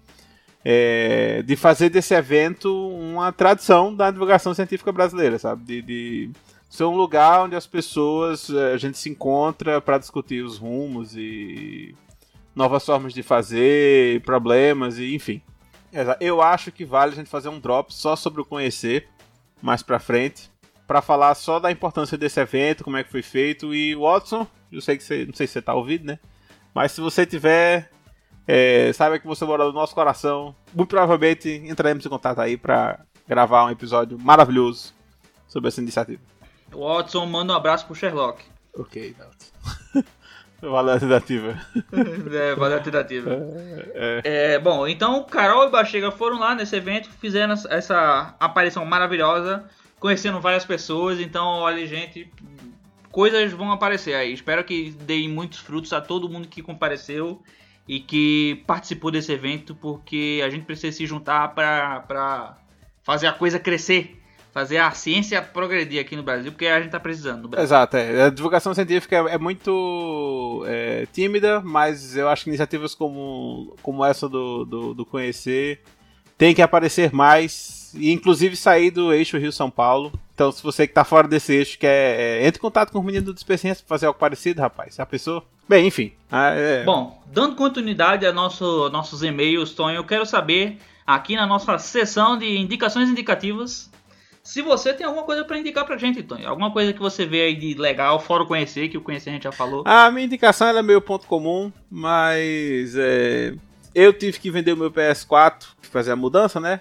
[0.68, 5.64] é, de fazer desse evento uma tradição da divulgação científica brasileira, sabe?
[5.64, 6.32] De, de
[6.68, 11.16] ser um lugar onde as pessoas, eh, a gente se encontra para discutir os rumos
[11.16, 11.96] e
[12.56, 15.40] novas formas de fazer, problemas e enfim.
[16.20, 19.08] Eu acho que vale a gente fazer um drop só sobre o conhecer
[19.62, 20.52] mais pra frente,
[20.88, 24.82] para falar só da importância desse evento, como é que foi feito e Watson, eu
[24.82, 26.20] sei que você, não sei se você tá ouvindo, né?
[26.74, 27.90] Mas se você tiver,
[28.48, 33.00] é, saiba que você mora no nosso coração, muito provavelmente entraremos em contato aí para
[33.28, 34.94] gravar um episódio maravilhoso
[35.48, 36.22] sobre essa iniciativa.
[36.74, 38.44] O Watson manda um abraço pro Sherlock.
[38.78, 40.06] Ok, Dalton.
[40.62, 41.62] Valeu a tentativa.
[42.34, 43.30] é, valeu a tentativa.
[43.94, 44.22] É,
[44.54, 49.66] É, bom, então Carol e Bachega foram lá nesse evento, fizeram essa- essa aparição maravilhosa,
[50.00, 51.20] conhecendo várias pessoas.
[51.20, 52.32] Então, olha, gente,
[53.12, 54.34] coisas vão aparecer aí.
[54.34, 57.44] Espero que deem muitos frutos a todo mundo que compareceu
[57.88, 62.58] e que participou desse evento, porque a gente precisa se juntar para
[63.04, 64.20] fazer a coisa crescer,
[64.52, 67.60] fazer a ciência progredir aqui no Brasil, porque a gente tá precisando no.
[67.60, 68.24] Exato, é.
[68.24, 74.04] a divulgação científica é, é muito é, tímida, mas eu acho que iniciativas como, como
[74.04, 75.82] essa do, do, do Conhecer
[76.38, 80.12] tem que aparecer mais E inclusive sair do eixo Rio-São Paulo.
[80.34, 82.20] Então, se você que tá fora desse eixo quer.
[82.20, 84.96] É, entre em contato com os meninos do Dispersença pra fazer algo parecido, rapaz.
[84.96, 85.46] Já pensou?
[85.68, 86.12] Bem, enfim.
[86.32, 86.84] Ah, é...
[86.84, 92.38] Bom, dando continuidade a nosso, nossos e-mails, Tonho, eu quero saber, aqui na nossa sessão
[92.38, 93.90] de indicações indicativas,
[94.44, 96.48] se você tem alguma coisa pra indicar pra gente, Tonho.
[96.48, 99.34] Alguma coisa que você vê aí de legal, fora o conhecer, que o conhecer a
[99.34, 99.82] gente já falou.
[99.86, 103.56] A minha indicação era meio ponto comum, mas é,
[103.96, 106.80] eu tive que vender o meu PS4, fazer a mudança, né?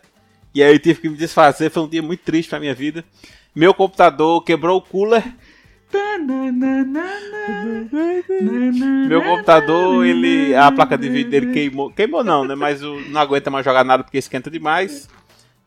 [0.54, 3.02] E aí eu tive que me desfazer, foi um dia muito triste pra minha vida.
[3.54, 5.24] Meu computador quebrou o cooler.
[9.08, 10.54] Meu computador, ele.
[10.54, 11.90] A placa de vídeo dele queimou.
[11.90, 12.54] Queimou não, né?
[12.54, 15.08] Mas o- não aguenta mais jogar nada porque esquenta demais.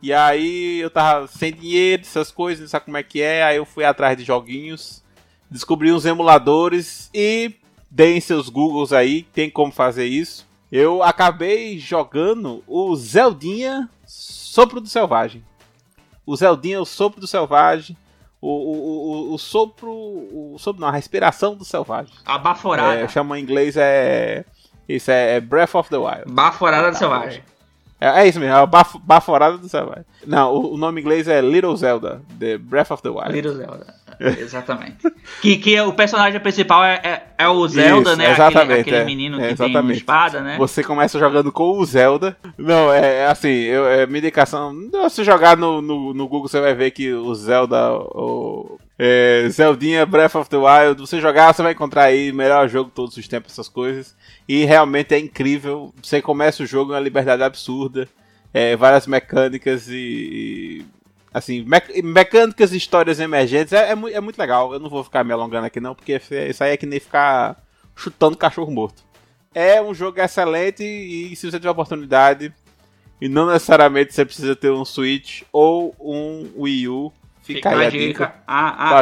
[0.01, 3.43] E aí eu tava sem dinheiro, essas coisas, não sabe como é que é.
[3.43, 5.03] Aí eu fui atrás de joguinhos,
[5.49, 7.53] descobri uns emuladores e
[7.89, 10.45] deem seus Googles aí, tem como fazer isso.
[10.71, 15.43] Eu acabei jogando o Zeldinha Sopro do Selvagem.
[16.25, 17.95] O Zeldinha, o Sopro do Selvagem.
[18.41, 19.91] O, o, o, o sopro.
[19.91, 22.13] O sopro não, a respiração do selvagem.
[22.25, 23.01] A baforada.
[23.01, 24.45] É, chama em inglês é.
[24.87, 26.31] Isso é, é Breath of the Wild.
[26.31, 27.39] Baforada do selvagem.
[27.39, 27.56] É,
[27.99, 30.05] é isso mesmo, é a baf, baforada do selvagem.
[30.25, 33.31] Não, o, o nome inglês é Little Zelda, The Breath of the Wild.
[33.31, 33.95] Little Zelda.
[34.39, 34.97] Exatamente.
[35.41, 38.31] que, que é o personagem principal é, é, é o Zelda, Isso, né?
[38.31, 39.05] exatamente, aquele aquele é.
[39.05, 39.97] menino É, que tem uma exatamente.
[39.97, 40.57] espada, né?
[40.57, 42.35] Você começa jogando com o Zelda.
[42.57, 44.75] Não, é, é assim, eu, é minha indicação.
[45.09, 47.93] Se jogar no, no, no Google, você vai ver que o Zelda.
[47.93, 50.99] O, é, Zeldinha Breath of the Wild.
[50.99, 54.15] Você jogar, você vai encontrar aí melhor jogo de todos os tempos, essas coisas.
[54.47, 55.93] E realmente é incrível.
[56.01, 58.07] Você começa o jogo em uma liberdade absurda.
[58.53, 60.85] É, várias mecânicas e.
[61.33, 63.73] assim, mec- mecânicas e histórias emergentes.
[63.73, 64.73] É, é, é muito legal.
[64.73, 67.61] Eu não vou ficar me alongando aqui, não, porque isso aí é que nem ficar
[67.95, 69.03] chutando cachorro morto.
[69.53, 72.53] É um jogo excelente e, se você tiver oportunidade,
[73.19, 77.11] e não necessariamente você precisa ter um Switch ou um Wii U,
[77.55, 78.33] fica, aí a dica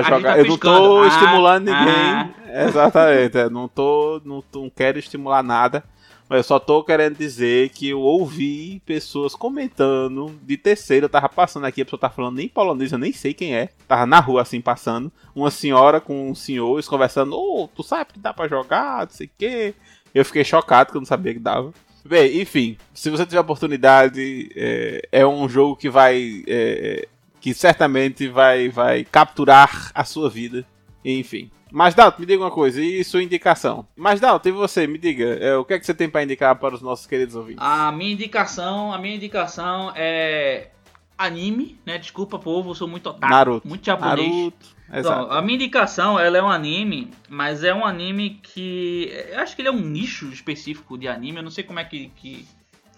[0.03, 0.33] jogar.
[0.33, 1.01] tá Eu não tô.
[1.03, 1.79] Ah, estimulando ah.
[1.79, 2.67] ninguém.
[2.67, 5.83] Exatamente, é, não tô, não, tô- não quero estimular nada.
[6.27, 11.05] Mas eu só tô querendo dizer que eu ouvi pessoas comentando de terceiro.
[11.05, 13.69] Eu tava passando aqui, a pessoa tá falando nem polonês, eu nem sei quem é.
[13.87, 15.11] Tava na rua assim passando.
[15.35, 19.03] Uma senhora com um senhor eles conversando: Ô, tu sabe que dá pra jogar?
[19.05, 19.73] Não sei o quê.
[20.15, 21.71] Eu fiquei chocado que eu não sabia que dava.
[22.03, 26.43] Bem, enfim, se você tiver oportunidade, é, é um jogo que vai.
[26.47, 27.07] é,
[27.45, 30.65] que certamente vai, vai capturar a sua vida.
[31.05, 31.51] Enfim.
[31.71, 33.85] Mas Dalton, me diga uma coisa, e sua indicação?
[33.95, 36.55] Mas Dalton, e você, me diga, é, o que é que você tem pra indicar
[36.55, 37.61] para os nossos queridos ouvintes?
[37.63, 40.69] A minha indicação, a minha indicação é
[41.15, 41.99] anime, né?
[41.99, 43.67] Desculpa, povo, eu sou muito otaku, Naruto.
[43.67, 44.27] muito japonês.
[44.27, 45.31] Naruto, Então, exato.
[45.31, 49.61] a minha indicação, ela é um anime, mas é um anime que eu acho que
[49.61, 52.47] ele é um nicho específico de anime, eu não sei como é que, que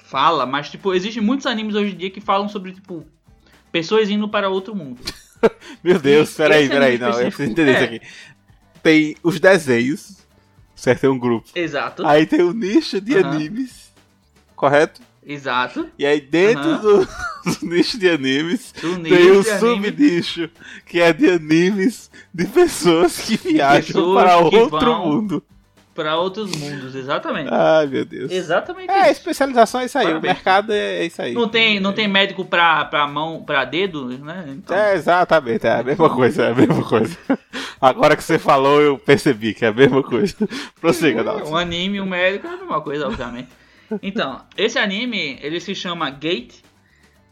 [0.06, 3.06] fala, mas tipo, existem muitos animes hoje em dia que falam sobre tipo
[3.78, 4.99] pessoas indo para outro mundo.
[5.84, 7.95] Meu Deus, peraí, anime peraí, não, eu preciso entender isso é.
[7.95, 8.02] aqui.
[8.82, 10.18] Tem os desenhos,
[10.76, 11.02] certo?
[11.02, 11.48] Tem um grupo.
[11.54, 12.06] Exato.
[12.06, 13.94] Aí tem o nicho de animes,
[14.56, 15.02] correto?
[15.24, 15.90] Exato.
[15.99, 17.06] E aí dentro do,
[17.60, 20.49] do nicho de animes Do tem nicho um subnicho
[20.86, 25.44] que é de animes de pessoas que viajam pessoas para que outro vão- mundo.
[25.98, 27.49] Para outros mundos, exatamente.
[27.52, 28.32] Ai, meu Deus.
[28.32, 29.14] Exatamente É, isso.
[29.14, 30.34] especialização é isso aí, o Parabéns.
[30.36, 31.34] mercado é isso aí.
[31.34, 34.45] Não tem, não tem médico pra, pra mão, pra dedo, né?
[34.49, 37.18] Então, É, exatamente, é a mesma coisa, é a mesma coisa.
[37.82, 40.36] Agora que você falou, eu percebi que é a mesma coisa.
[40.80, 41.49] Prossiga, Dalton.
[41.52, 43.49] um anime um médico é a mesma coisa, obviamente.
[44.03, 46.56] Então, esse anime, ele se chama Gate.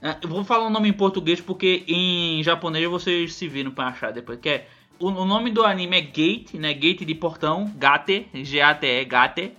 [0.02, 3.88] É, Eu vou falar o nome em português porque em japonês vocês se viram pra
[3.90, 4.40] achar depois.
[4.40, 4.68] Que é,
[5.00, 6.74] o, o nome do anime é Gate, né?
[6.74, 9.52] Gate de portão, Gate, G-A-T-E, Gate.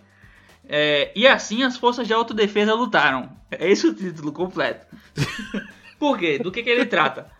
[0.68, 3.30] É, e assim as forças de autodefesa lutaram.
[3.50, 4.86] É esse o título completo.
[5.98, 6.38] Por quê?
[6.38, 7.30] Do que, que ele trata?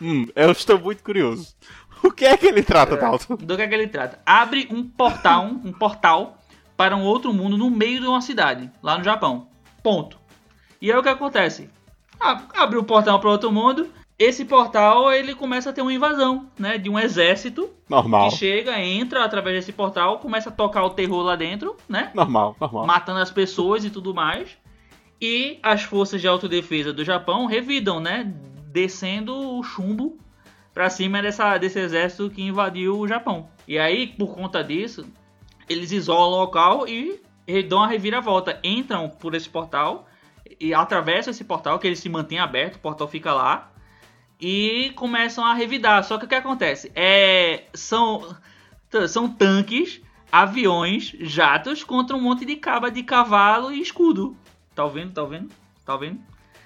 [0.00, 1.54] Hum, eu estou muito curioso.
[2.02, 3.36] O que é que ele trata, Dalton?
[3.36, 4.20] Do que é que ele trata?
[4.26, 6.36] Abre um portal, um portal
[6.76, 9.48] para um outro mundo no meio de uma cidade, lá no Japão.
[9.82, 10.18] Ponto.
[10.82, 11.70] E aí o que acontece?
[12.20, 13.88] Abre o portal para outro mundo.
[14.18, 18.30] Esse portal ele começa a ter uma invasão, né, de um exército Normal.
[18.30, 22.12] que chega, entra através desse portal, começa a tocar o terror lá dentro, né?
[22.14, 22.86] Normal, normal.
[22.86, 24.56] matando as pessoas e tudo mais.
[25.20, 28.32] E as forças de autodefesa do Japão revidam, né?
[28.72, 30.16] Descendo o chumbo
[30.72, 33.48] pra cima dessa, desse exército que invadiu o Japão.
[33.66, 35.06] E aí, por conta disso,
[35.68, 37.20] eles isolam o local e
[37.68, 38.60] dão a reviravolta.
[38.62, 40.06] Entram por esse portal
[40.60, 43.72] e atravessam esse portal, que ele se mantém aberto, o portal fica lá.
[44.40, 46.02] E começam a revidar.
[46.04, 46.90] Só que o que acontece?
[46.94, 48.36] É, são,
[49.08, 50.00] são tanques,
[50.30, 54.36] aviões, jatos contra um monte de caba de cavalo e escudo.
[54.74, 55.12] Tá ouvindo?
[55.12, 55.50] Tá ouvindo?
[55.84, 56.20] Tá ouvindo?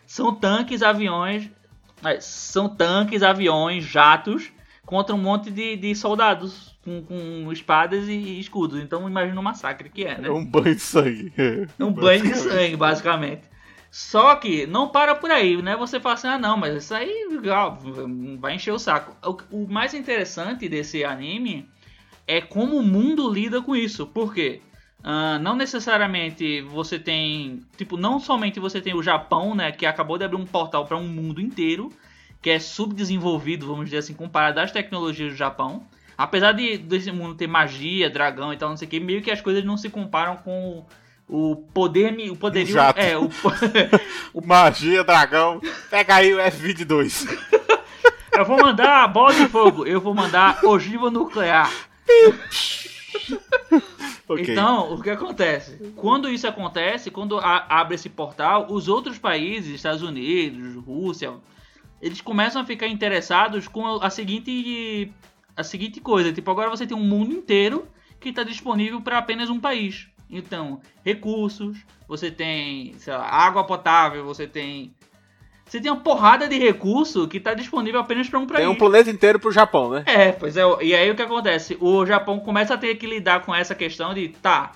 [0.07, 1.51] São tanques, aviões,
[2.05, 4.51] É, são tanques, aviões, jatos
[4.87, 8.81] contra um monte de, de soldados com, com espadas e escudos.
[8.81, 10.29] Então imagina o massacre que é, né?
[10.29, 11.33] É um banho de sangue.
[11.37, 13.43] É um banho de sangue, basicamente.
[13.91, 15.77] Só que não para por aí, né?
[15.77, 17.79] Você fala assim, ah não, mas isso aí legal,
[18.39, 19.17] vai encher o saco.
[19.51, 21.69] O, o mais interessante desse anime
[22.27, 24.07] é como o mundo lida com isso.
[24.07, 24.61] Por quê?
[25.01, 27.63] Uh, não necessariamente você tem.
[27.77, 29.73] Tipo, não somente você tem o Japão, né?
[29.73, 31.91] Que acabou de abrir um portal para um mundo inteiro.
[32.43, 35.87] Que é subdesenvolvido, vamos dizer assim, comparado às tecnologias do Japão.
[36.17, 39.31] Apesar de desse mundo ter magia, dragão e tal, não sei o que, meio que
[39.31, 40.85] as coisas não se comparam com
[41.29, 42.15] o poder.
[42.31, 42.73] O poderio.
[42.73, 42.99] Jato.
[42.99, 43.17] É,
[44.33, 45.61] o, Magia, dragão.
[45.91, 47.29] Pega aí o F-22.
[48.33, 51.71] eu vou mandar a bola de fogo, eu vou mandar ogiva nuclear.
[54.29, 54.45] Ok.
[54.53, 55.79] Então, o que acontece?
[55.97, 61.33] Quando isso acontece, quando a- abre esse portal, os outros países, Estados Unidos, Rússia,
[62.03, 65.11] eles começam a ficar interessados com a seguinte,
[65.57, 67.89] a seguinte coisa: tipo, agora você tem um mundo inteiro
[68.21, 70.09] que está disponível para apenas um país.
[70.31, 74.95] Então, recursos, você tem lá, água potável, você tem.
[75.65, 78.61] Você tem uma porrada de recurso que está disponível apenas para um país.
[78.61, 80.03] Tem um planeta inteiro pro Japão, né?
[80.07, 80.63] É, pois é.
[80.81, 81.77] E aí o que acontece?
[81.79, 84.73] O Japão começa a ter que lidar com essa questão de, tá,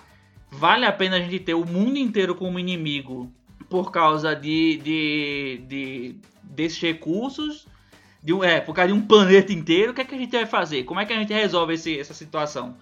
[0.50, 3.32] vale a pena a gente ter o mundo inteiro como inimigo
[3.70, 7.66] por causa de, de, de desses recursos,
[8.22, 10.44] de é, por causa de um planeta inteiro, o que é que a gente vai
[10.44, 10.84] fazer?
[10.84, 12.76] Como é que a gente resolve esse, essa situação?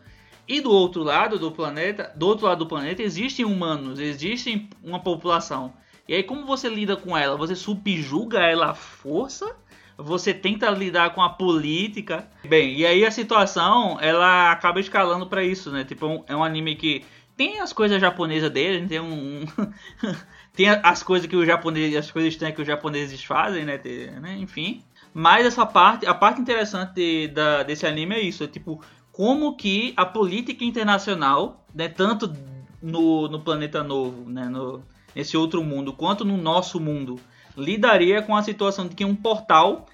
[0.51, 4.99] E do outro lado do planeta, do outro lado do planeta existem humanos, existe uma
[4.99, 5.73] população.
[6.09, 7.37] E aí como você lida com ela?
[7.37, 9.55] Você subjuga ela à força?
[9.97, 12.29] Você tenta lidar com a política?
[12.45, 15.85] Bem, e aí a situação ela acaba escalando pra isso, né?
[15.85, 17.05] Tipo, é um- anime que
[17.37, 19.45] tem as coisas japonesas dele, tem um
[20.53, 23.79] tem as coisas que os japoneses, as coisas estranhas que os japoneses fazem, né?
[23.79, 24.37] Tem- né?
[24.39, 24.83] Enfim.
[25.15, 28.83] Mas essa parte, a parte interessante da, desse anime é isso, é tipo
[29.13, 32.35] como que a política internacional, né, tanto
[32.83, 34.83] no, no planeta novo, né, no,
[35.15, 37.21] nesse outro mundo, quanto no nosso mundo,
[37.57, 39.87] lidaria com a situação de que um portal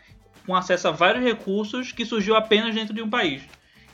[0.46, 3.42] com acesso a vários recursos que surgiu apenas dentro de um país.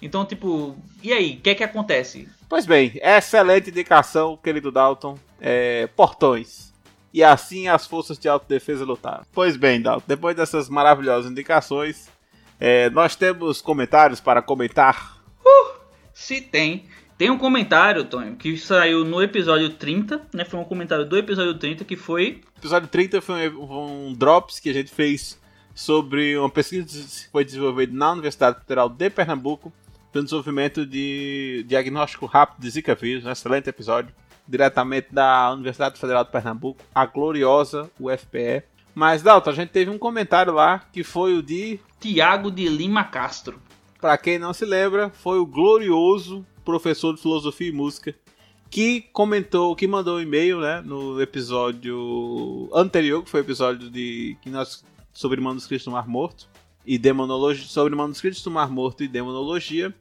[0.03, 2.29] Então, tipo, e aí, o que é que acontece?
[2.49, 5.17] Pois bem, excelente indicação, querido Dalton.
[5.41, 6.73] É, portões.
[7.15, 9.25] E assim as forças de autodefesa lutaram.
[9.33, 12.11] Pois bem, Dalton, depois dessas maravilhosas indicações,
[12.65, 15.21] é, nós temos comentários para comentar.
[16.15, 16.85] Se tem.
[17.19, 20.45] Tem um comentário, Tonho, que saiu no episódio 30, né?
[20.45, 22.41] Foi um comentário do episódio 30 que foi.
[22.57, 25.41] episódio 30 foi um, um drops que a gente fez
[25.75, 29.73] sobre uma pesquisa que foi desenvolvida na Universidade Federal de Pernambuco
[30.13, 34.15] pelo desenvolvimento de diagnóstico rápido de Zika vírus, um excelente episódio,
[34.47, 38.63] diretamente da Universidade Federal de Pernambuco, a gloriosa UFPE.
[38.95, 43.05] Mas, Dalton, a gente teve um comentário lá que foi o de, Tiago de Lima
[43.05, 43.61] Castro.
[44.01, 48.15] para quem não se lembra, foi o glorioso professor de filosofia e música
[48.73, 54.35] que comentou, que mandou um e-mail, né, no episódio anterior, que foi o episódio de
[54.41, 54.83] que nós
[55.13, 56.49] sobre manuscritos do Mar Morto
[56.87, 59.95] e demonologia, sobre manuscritos do Mar Morto e demonologia.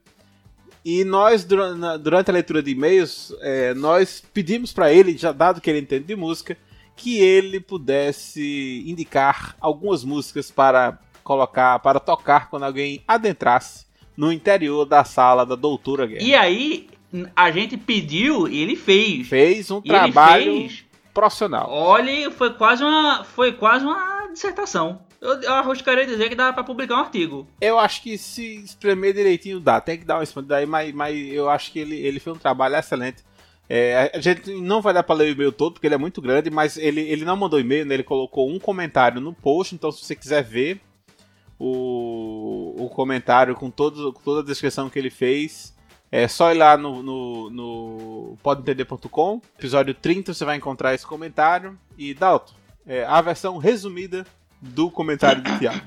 [0.86, 5.70] E nós durante a leitura de e-mails, é, nós pedimos para ele, já dado que
[5.70, 6.58] ele entende de música,
[6.96, 13.86] que ele pudesse indicar algumas músicas para colocar, para tocar quando alguém adentrasse
[14.16, 16.24] no interior da sala da Doutora Guerra.
[16.24, 16.90] E aí,
[17.36, 19.28] a gente pediu e ele fez.
[19.28, 20.86] Fez um E trabalho fez.
[21.14, 21.70] profissional.
[21.72, 25.02] Olha, foi quase uma, foi quase uma dissertação.
[25.20, 27.48] Eu, eu arriscaria dizer que dá pra publicar um artigo.
[27.62, 31.16] Eu acho que se espremer direitinho dá, tem que dar uma expandida aí, mas, mas
[31.32, 33.24] eu acho que ele, ele fez um trabalho excelente.
[33.74, 36.22] É, a gente não vai dar pra ler o e-mail todo, porque ele é muito
[36.22, 37.94] grande, mas ele, ele não mandou e-mail, né?
[37.94, 40.82] ele colocou um comentário no post, então se você quiser ver
[41.58, 45.74] o, o comentário com, todo, com toda a descrição que ele fez,
[46.12, 51.80] é só ir lá no, no, no podentender.com, episódio 30, você vai encontrar esse comentário.
[51.98, 52.52] E Dalton,
[52.86, 54.28] é, a versão resumida
[54.60, 55.80] do comentário do Thiago.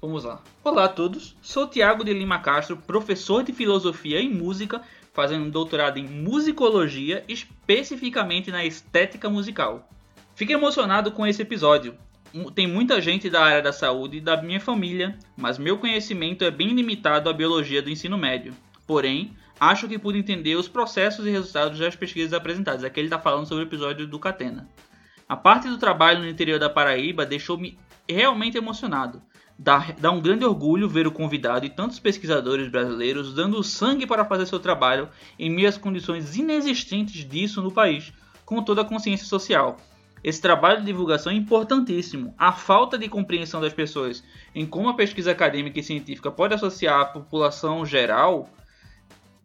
[0.00, 0.40] Vamos lá.
[0.62, 4.80] Olá a todos, sou Tiago de Lima Castro, professor de filosofia e música,
[5.18, 9.90] fazendo um doutorado em musicologia, especificamente na estética musical.
[10.36, 11.96] Fiquei emocionado com esse episódio.
[12.54, 16.52] Tem muita gente da área da saúde e da minha família, mas meu conhecimento é
[16.52, 18.54] bem limitado à biologia do ensino médio.
[18.86, 22.84] Porém, acho que pude entender os processos e resultados das pesquisas apresentadas.
[22.84, 24.68] Aqui ele está falando sobre o episódio do Catena.
[25.28, 27.76] A parte do trabalho no interior da Paraíba deixou-me
[28.08, 29.20] realmente emocionado.
[29.60, 34.24] Dá, dá um grande orgulho ver o convidado e tantos pesquisadores brasileiros dando sangue para
[34.24, 38.12] fazer seu trabalho em meio às condições inexistentes disso no país,
[38.44, 39.76] com toda a consciência social.
[40.22, 42.34] esse trabalho de divulgação é importantíssimo.
[42.38, 44.22] A falta de compreensão das pessoas
[44.54, 48.48] em como a pesquisa acadêmica e científica pode associar a população geral,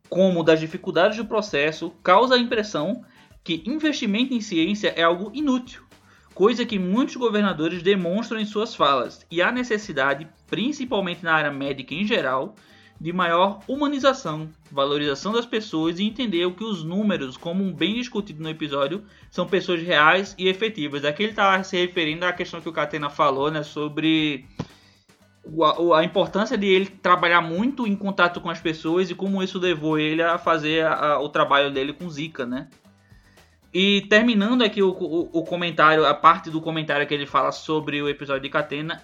[0.10, 3.03] como das dificuldades do processo, causa a impressão
[3.44, 5.82] que investimento em ciência é algo inútil,
[6.34, 11.93] coisa que muitos governadores demonstram em suas falas, e há necessidade, principalmente na área médica
[11.93, 12.55] em geral,
[12.99, 18.41] de maior humanização, valorização das pessoas e entender o que os números, como bem discutido
[18.41, 21.03] no episódio, são pessoas reais e efetivas.
[21.03, 24.45] Aqui ele está se referindo à questão que o Catena falou, né, sobre
[25.95, 29.99] a, importância de ele trabalhar muito em contato com as pessoas e como isso levou
[29.99, 32.69] ele a fazer a, o trabalho dele com Zika, né?
[33.73, 38.01] E terminando aqui o, o, o, comentário, a parte do comentário que ele fala sobre
[38.01, 39.01] o episódio de Catena,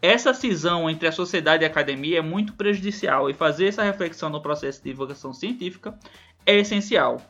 [0.00, 4.30] essa cisão entre a sociedade e a academia é muito prejudicial e fazer essa reflexão
[4.30, 5.98] no processo de divulgação científica
[6.46, 7.20] é essencial.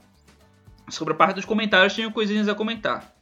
[0.90, 3.14] Sobre a parte dos comentários, tenho coisinhas a comentar.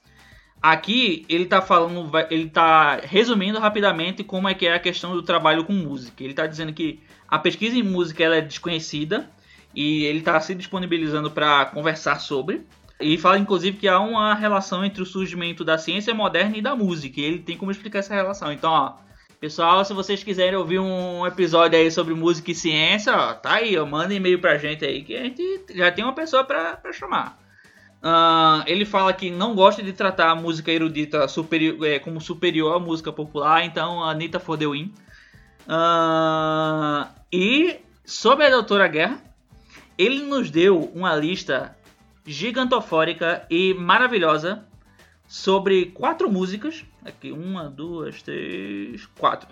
[0.60, 5.23] Aqui ele está falando, ele está resumindo rapidamente como é que é a questão do
[5.23, 6.24] trabalho com música.
[6.24, 9.31] Ele está dizendo que a pesquisa em música ela é desconhecida
[9.73, 12.66] e ele está se disponibilizando para conversar sobre.
[13.01, 16.74] E fala inclusive que há uma relação entre o surgimento da ciência moderna e da
[16.74, 17.20] música.
[17.20, 18.51] E ele tem como explicar essa relação.
[18.51, 18.94] Então, ó,
[19.39, 23.77] pessoal, se vocês quiserem ouvir um episódio aí sobre música e ciência, ó, tá aí,
[23.77, 26.93] ó, manda e-mail pra gente aí que a gente já tem uma pessoa pra, pra
[26.93, 27.39] chamar.
[28.02, 32.77] Uh, ele fala que não gosta de tratar a música erudita superior, é, como superior
[32.77, 34.66] à música popular, então a Anitta for the.
[34.66, 34.89] Uh,
[37.32, 39.20] e sobre a Doutora Guerra,
[39.98, 41.77] ele nos deu uma lista
[42.27, 44.65] gigantofórica e maravilhosa
[45.28, 46.85] sobre quatro músicas.
[47.05, 49.48] Aqui, uma, duas, três, quatro.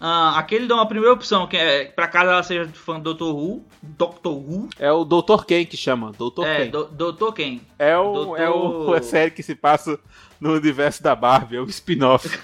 [0.00, 3.12] Uh, aqui ele dá uma primeira opção, que é pra caso ela seja fã do
[3.12, 3.24] Dr.
[3.24, 3.66] Who.
[3.82, 4.28] Dr.
[4.28, 4.70] Who.
[4.78, 5.44] É o Dr.
[5.46, 6.12] Ken que chama.
[6.12, 6.42] Dr.
[6.42, 6.70] É, Ken.
[6.70, 7.32] do, Dr.
[7.34, 7.60] Ken.
[7.78, 10.00] É, o, é o, a série que se passa
[10.40, 12.30] no universo da Barbie, é o spin-off.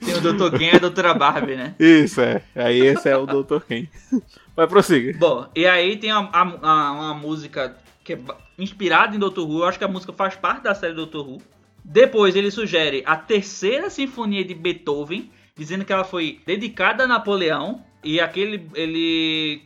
[0.00, 0.56] Tem o Dr.
[0.56, 1.74] Ken e a Doutora Barbie, né?
[1.78, 2.42] Isso, é.
[2.54, 3.60] Aí esse é o Dr.
[3.60, 3.86] Ken.
[4.56, 5.16] Mas prossiga.
[5.18, 8.18] Bom, e aí tem uma, uma, uma música que é
[8.58, 9.40] inspirada em Dr.
[9.40, 9.60] Who.
[9.60, 11.18] Eu acho que a música faz parte da série Dr.
[11.18, 11.42] Who.
[11.84, 17.84] Depois ele sugere a terceira sinfonia de Beethoven, dizendo que ela foi dedicada a Napoleão.
[18.02, 19.62] E aquele ele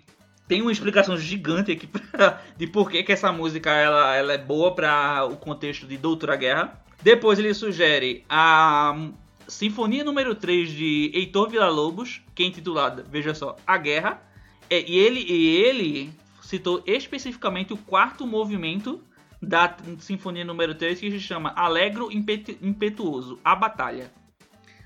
[0.47, 4.39] tem uma explicação gigante aqui pra, de por que, que essa música ela, ela é
[4.39, 6.83] boa para o contexto de Doutora Guerra.
[7.03, 9.11] Depois ele sugere a
[9.47, 14.23] Sinfonia número 3 de Heitor Villa-Lobos, que é intitulada, veja só, A Guerra.
[14.71, 16.13] É, e, ele, e ele
[16.43, 19.03] citou especificamente o quarto movimento
[19.41, 24.11] da Sinfonia número 3 que se chama Alegro Impetuoso, a Batalha.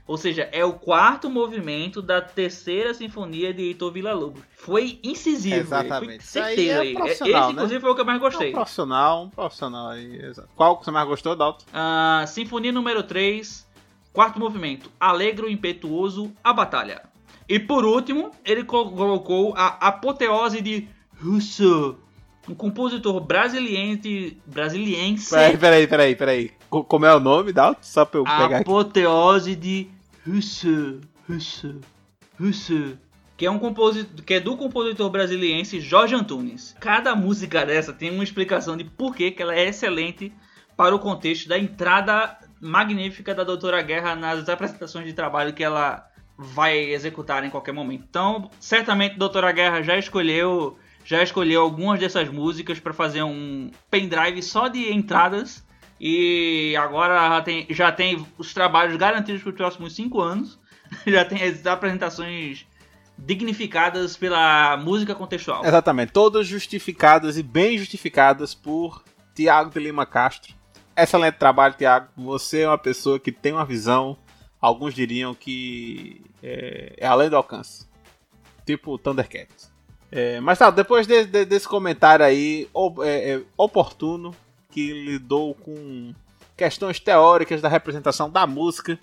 [0.06, 4.42] Ou seja, é o quarto movimento da terceira sinfonia de Heitor Villa-Lobos.
[4.50, 5.56] Foi incisivo.
[5.56, 6.24] Exatamente.
[6.24, 6.96] Foi certeiro aí.
[6.96, 7.80] É Esse, inclusive, né?
[7.80, 8.48] foi o que eu mais gostei.
[8.48, 10.16] É um profissional, um profissional aí.
[10.16, 10.48] Exato.
[10.56, 11.64] Qual que você mais gostou, Dalton?
[11.68, 13.66] Uh, sinfonia número 3,
[14.12, 14.90] quarto movimento.
[14.98, 17.02] Alegro, impetuoso, a batalha.
[17.52, 20.88] E por último, ele colocou a apoteose de
[21.22, 21.98] Rousseau,
[22.48, 24.38] um compositor brasiliense.
[24.46, 26.50] brasiliense peraí, peraí, peraí, peraí.
[26.70, 27.78] Como é o nome, Dalton?
[27.82, 29.60] Só pra eu pegar Apoteose aqui.
[29.60, 29.90] de
[30.26, 31.74] Rousseau, Rousseau,
[32.40, 32.96] Rousseau.
[33.36, 36.74] Que é, um compositor, que é do compositor brasiliense Jorge Antunes.
[36.80, 40.32] Cada música dessa tem uma explicação de por que ela é excelente
[40.74, 46.10] para o contexto da entrada magnífica da Doutora Guerra nas apresentações de trabalho que ela
[46.36, 48.04] vai executar em qualquer momento.
[48.08, 54.40] Então, certamente Doutora Guerra já escolheu já escolheu algumas dessas músicas para fazer um pendrive
[54.40, 55.64] só de entradas
[56.00, 60.60] e agora já tem, já tem os trabalhos garantidos para os próximos 5 anos.
[61.06, 62.66] já tem as apresentações
[63.16, 65.64] dignificadas pela música contextual.
[65.64, 69.02] Exatamente, todas justificadas e bem justificadas por
[69.34, 70.54] Tiago de Lima Castro.
[70.96, 72.08] Excelente trabalho, Tiago.
[72.16, 74.16] Você é uma pessoa que tem uma visão,
[74.62, 77.88] alguns diriam que é, é além do alcance.
[78.64, 79.72] Tipo Thundercats.
[80.10, 82.68] É, mas tá, depois de, de, desse comentário aí
[83.02, 84.32] é, é, oportuno,
[84.70, 86.14] que lidou com
[86.56, 88.98] questões teóricas da representação da música,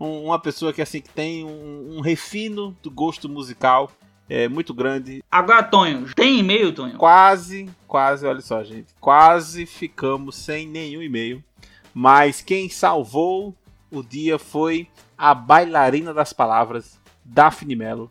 [0.00, 3.90] um, uma pessoa que assim que tem um, um refino do gosto musical
[4.28, 5.22] é, muito grande.
[5.30, 6.96] Agora, Tonho, tem e-mail, Tonho?
[6.96, 11.44] Quase, quase, olha só, gente, quase ficamos sem nenhum e-mail.
[11.92, 13.54] Mas quem salvou
[13.92, 18.08] o dia foi a bailarina das palavras, Daphne Mello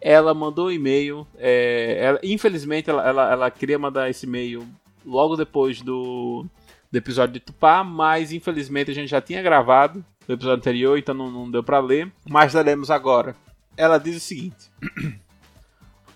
[0.00, 1.26] ela mandou um e-mail.
[1.36, 4.66] É, ela, infelizmente, ela, ela, ela, queria mandar esse e-mail
[5.04, 6.46] logo depois do,
[6.90, 11.14] do episódio de Tupá, mas infelizmente a gente já tinha gravado o episódio anterior, então
[11.14, 12.10] não, não deu para ler.
[12.28, 13.36] Mas leremos agora.
[13.76, 14.70] Ela diz o seguinte: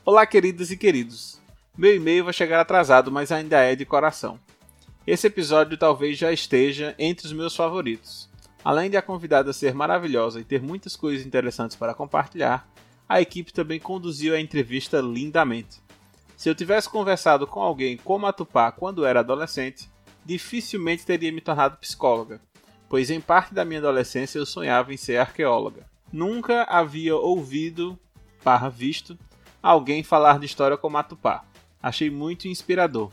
[0.04, 1.40] Olá, queridas e queridos.
[1.76, 4.38] Meu e-mail vai chegar atrasado, mas ainda é de coração.
[5.06, 8.32] esse episódio talvez já esteja entre os meus favoritos.
[8.64, 12.66] Além de a convidada ser maravilhosa e ter muitas coisas interessantes para compartilhar,
[13.06, 15.82] a equipe também conduziu a entrevista lindamente.
[16.34, 19.90] Se eu tivesse conversado com alguém como a Tupá quando era adolescente,
[20.24, 22.40] dificilmente teria me tornado psicóloga,
[22.88, 25.84] pois em parte da minha adolescência eu sonhava em ser arqueóloga.
[26.10, 27.98] Nunca havia ouvido,
[28.42, 29.18] barra visto,
[29.62, 31.44] alguém falar de história como a Tupá.
[31.82, 33.12] Achei muito inspirador.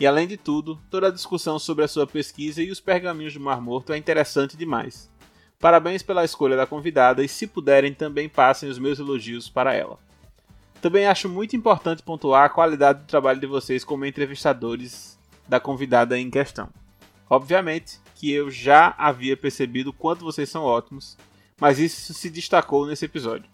[0.00, 3.40] E além de tudo, toda a discussão sobre a sua pesquisa e os pergaminhos do
[3.40, 5.10] Mar Morto é interessante demais.
[5.58, 9.98] Parabéns pela escolha da convidada e, se puderem, também passem os meus elogios para ela.
[10.80, 16.18] Também acho muito importante pontuar a qualidade do trabalho de vocês como entrevistadores da convidada
[16.18, 16.70] em questão.
[17.28, 21.18] Obviamente que eu já havia percebido quanto vocês são ótimos,
[21.60, 23.50] mas isso se destacou nesse episódio.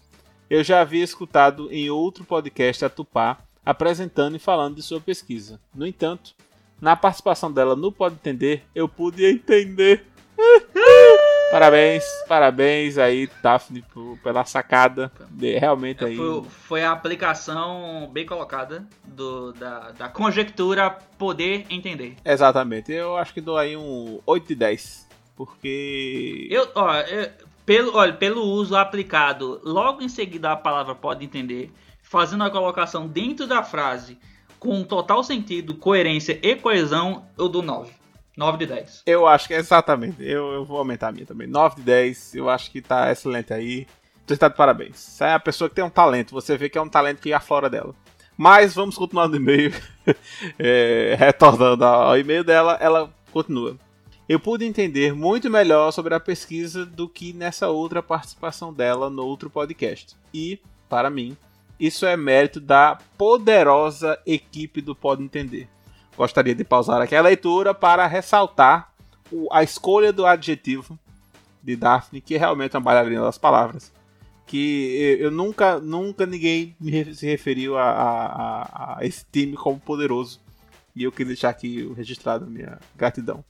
[0.48, 3.36] Eu já havia escutado em outro podcast a Tupá
[3.66, 5.60] apresentando e falando de sua pesquisa.
[5.74, 6.34] No entanto,
[6.80, 10.06] na participação dela no Pode Entender, eu pude entender.
[11.51, 13.84] parabéns, parabéns aí, Daphne,
[14.22, 15.10] pela sacada.
[15.30, 16.16] De, realmente aí.
[16.16, 22.16] Foi, foi, a aplicação bem colocada do, da, da conjectura poder entender.
[22.24, 22.93] Exatamente.
[22.93, 25.09] Eu acho que dou aí um 8 de 10.
[25.34, 26.47] Porque.
[26.51, 27.30] Eu, ó, eu,
[27.64, 31.72] pelo, olha, pelo uso aplicado logo em seguida a palavra pode entender
[32.08, 34.18] fazendo a colocação dentro da frase
[34.58, 37.92] com total sentido, coerência e coesão, eu dou 9.
[38.36, 39.02] 9 de 10.
[39.06, 40.16] Eu acho que é exatamente.
[40.20, 41.46] Eu, eu vou aumentar a minha também.
[41.46, 42.34] 9 de 10.
[42.34, 43.86] Eu acho que tá excelente aí.
[44.26, 45.20] Você está de parabéns.
[45.20, 46.32] É a pessoa que tem um talento.
[46.32, 47.94] Você vê que é um talento que aflora dela.
[48.36, 49.72] Mas vamos continuar no e-mail.
[50.58, 53.76] é, retornando ao e-mail dela, ela continua.
[54.28, 59.24] Eu pude entender muito melhor sobre a pesquisa do que nessa outra participação dela no
[59.24, 60.14] outro podcast.
[60.34, 61.36] E, para mim,
[61.78, 65.68] isso é mérito da poderosa equipe do Pode Entender.
[66.16, 68.90] Gostaria de pausar aqui a leitura para ressaltar
[69.52, 70.98] a escolha do adjetivo
[71.62, 73.92] de Daphne, que é realmente uma bailarina das palavras.
[74.46, 76.74] Que eu nunca, nunca ninguém
[77.12, 80.40] se referiu a, a, a esse time como poderoso.
[80.94, 83.44] E eu queria deixar aqui registrado minha gratidão.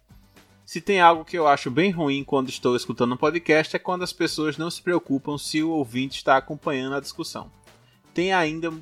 [0.64, 4.02] Se tem algo que eu acho bem ruim quando estou escutando um podcast é quando
[4.02, 7.48] as pessoas não se preocupam se o ouvinte está acompanhando a discussão
[8.16, 8.72] tem ainda,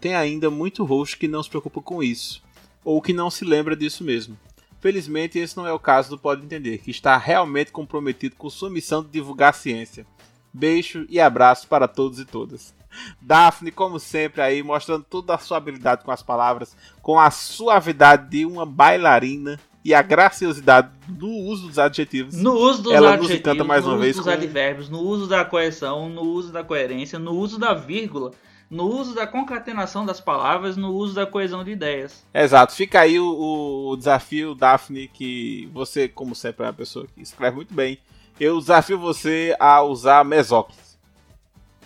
[0.00, 2.42] tem ainda muito host que não se preocupa com isso,
[2.82, 4.34] ou que não se lembra disso mesmo.
[4.80, 8.70] Felizmente, esse não é o caso do Pode Entender, que está realmente comprometido com sua
[8.70, 10.06] missão de divulgar a ciência.
[10.54, 12.74] Beijo e abraço para todos e todas.
[13.20, 18.30] Daphne, como sempre, aí mostrando toda a sua habilidade com as palavras, com a suavidade
[18.30, 22.34] de uma bailarina e a graciosidade no uso dos adjetivos.
[22.36, 24.38] No uso dos Ela adjetivos, nos encanta mais uma no vez uso dos com...
[24.38, 28.32] advérbios, no uso da coerção, no uso da coerência, no uso da vírgula
[28.70, 32.24] no uso da concatenação das palavras, no uso da coesão de ideias.
[32.34, 32.74] Exato.
[32.74, 37.56] Fica aí o, o desafio, Daphne, que você, como sempre, é uma pessoa que escreve
[37.56, 37.98] muito bem.
[38.38, 40.98] Eu desafio você a usar Mesóclise.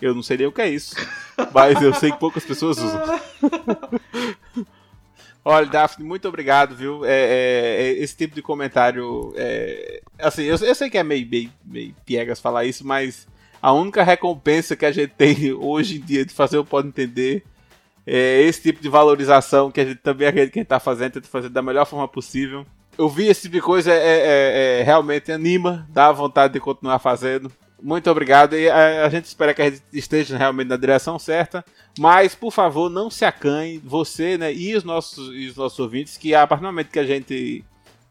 [0.01, 0.95] Eu não sei nem o que é isso,
[1.53, 3.01] mas eu sei que poucas pessoas usam.
[5.45, 7.03] Olha, Daphne, muito obrigado, viu?
[7.03, 9.33] É, é, é, esse tipo de comentário.
[9.35, 13.27] É, assim, eu, eu, sei que é meio, meio, meio piegas falar isso, mas
[13.63, 17.45] a única recompensa que a gente tem hoje em dia de fazer o Pode Entender
[18.05, 21.13] é esse tipo de valorização que a gente também acredita que a gente está fazendo,
[21.13, 22.65] tenta fazer da melhor forma possível.
[22.97, 26.99] Eu vi esse tipo de coisa, é, é, é, realmente anima, dá vontade de continuar
[26.99, 27.49] fazendo.
[27.81, 31.63] Muito obrigado e a, a, gente espera que a gente esteja realmente na direção certa.
[31.97, 36.17] Mas, por favor, não se acanhe, você né, e, os nossos, e os nossos ouvintes,
[36.17, 37.63] que a partir do momento que a gente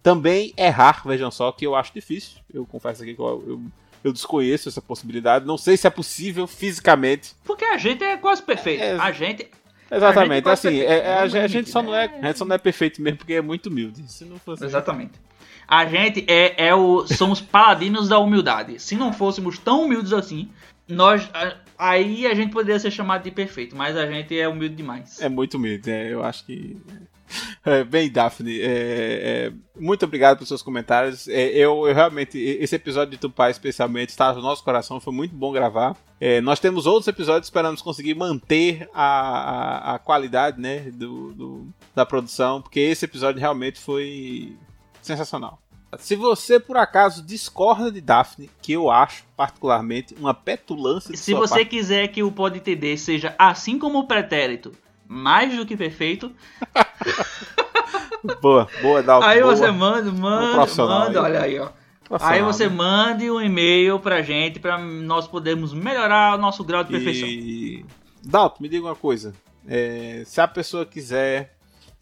[0.02, 2.38] também errar, vejam só, que eu acho difícil.
[2.52, 3.62] Eu confesso aqui que eu, eu
[4.02, 5.46] eu desconheço essa possibilidade.
[5.46, 7.34] Não sei se é possível fisicamente.
[7.44, 8.82] Porque a gente é quase perfeito.
[8.82, 9.48] É, a gente.
[9.90, 12.26] Exatamente, a gente é assim, é, é, a, gente, a, gente só não é, a
[12.26, 14.02] gente só não é perfeito mesmo porque é muito humilde.
[14.10, 15.12] Se não fosse Exatamente.
[15.68, 18.80] A gente é, é o somos paladinos da humildade.
[18.80, 20.50] Se não fôssemos tão humildes assim,
[20.88, 21.28] nós
[21.78, 25.20] aí a gente poderia ser chamado de perfeito, mas a gente é humilde demais.
[25.20, 27.11] É muito humilde, é, eu acho que é,
[27.88, 31.28] bem, Daphne, é, é, muito obrigado pelos seus comentários.
[31.28, 35.34] É, eu, eu, realmente, esse episódio de Tupá especialmente está no nosso coração, foi muito
[35.34, 35.96] bom gravar.
[36.20, 41.66] É, nós temos outros episódios, esperamos conseguir manter a, a, a qualidade né, do, do,
[41.94, 44.56] da produção, porque esse episódio realmente foi
[45.00, 45.62] sensacional.
[45.98, 51.34] Se você por acaso discorda de Daphne, que eu acho particularmente uma petulância de Se
[51.34, 51.68] você parte...
[51.68, 54.72] quiser que o Pode Entender seja assim como o pretérito,
[55.06, 56.32] mais do que perfeito.
[58.40, 59.26] boa, boa, Dalton.
[59.26, 59.56] Aí boa.
[59.56, 61.24] você manda, manda, manda, aí.
[61.24, 61.68] olha aí, ó.
[62.20, 66.90] Aí você mande um e-mail pra gente pra nós podermos melhorar o nosso grau de
[66.90, 67.26] perfeição.
[67.26, 67.86] E...
[68.22, 69.34] Dalton, me diga uma coisa.
[69.66, 71.54] É, se a pessoa quiser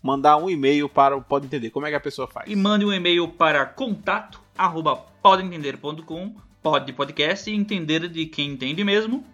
[0.03, 1.71] mandar um e-mail para o Pode Entender.
[1.71, 2.51] Como é que a pessoa faz?
[2.51, 8.51] E mande um e-mail para contato arroba podentender.com, pode de podcast e entender de quem
[8.51, 9.25] entende mesmo.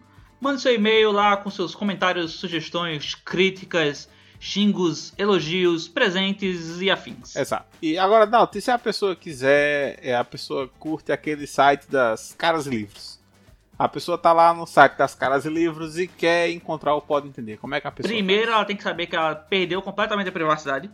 [0.41, 4.09] Mande seu e-mail lá com seus comentários, sugestões, críticas,
[4.39, 7.35] xingos, elogios, presentes e afins.
[7.37, 7.67] Exato.
[7.81, 12.67] E agora, Dalton, se a pessoa quiser, é, a pessoa curte aquele site das caras
[12.67, 13.17] e livros.
[13.79, 17.29] A pessoa tá lá no site das caras e livros e quer encontrar o Pode
[17.29, 17.59] Entender.
[17.59, 20.33] Como é que a pessoa Primeiro, ela tem que saber que ela perdeu completamente a
[20.33, 20.91] privacidade.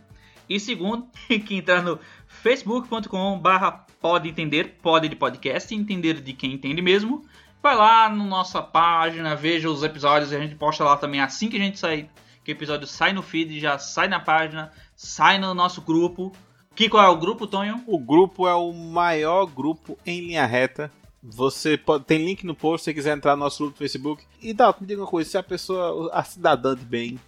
[0.48, 6.32] E segundo, tem que entrar no facebook.com barra pode entender, pode de podcast, entender de
[6.32, 7.24] quem entende mesmo.
[7.62, 11.56] Vai lá na nossa página, veja os episódios, a gente posta lá também assim que
[11.56, 12.10] a gente sair,
[12.44, 16.32] que o episódio sai no feed, já sai na página, sai no nosso grupo.
[16.74, 17.82] Que qual é o grupo, Tonho?
[17.86, 20.90] O grupo é o maior grupo em linha reta.
[21.22, 24.24] Você pode, tem link no post se você quiser entrar no nosso grupo do Facebook.
[24.40, 27.20] E Dalton, me diga uma coisa: se a pessoa, a cidadã de bem,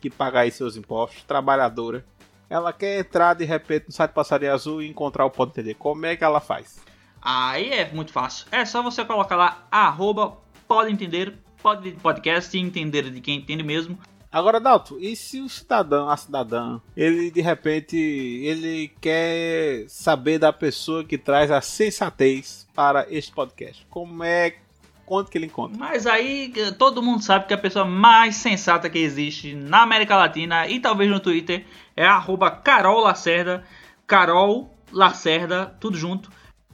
[0.00, 2.04] que paga aí seus impostos, trabalhadora,
[2.48, 6.06] ela quer entrar de repente no site Passaria Azul e encontrar o Pode Entender, como
[6.06, 6.80] é que ela faz?
[7.20, 8.46] Aí é muito fácil.
[8.50, 13.98] É só você colocar lá, arroba, pode entender, pode podcast entender de quem entende mesmo.
[14.32, 20.50] Agora, Dalton, e se o cidadão, a cidadã, ele de repente, ele quer saber da
[20.50, 23.86] pessoa que traz a sensatez para este podcast?
[23.90, 24.56] Como é,
[25.04, 25.76] quanto que ele encontra?
[25.78, 30.16] Mas aí eh, todo mundo sabe que a pessoa mais sensata que existe na América
[30.16, 33.62] Latina e talvez no Twitter é arroba Carol Lacerda.
[34.06, 36.30] Carol Lacerda, tudo junto.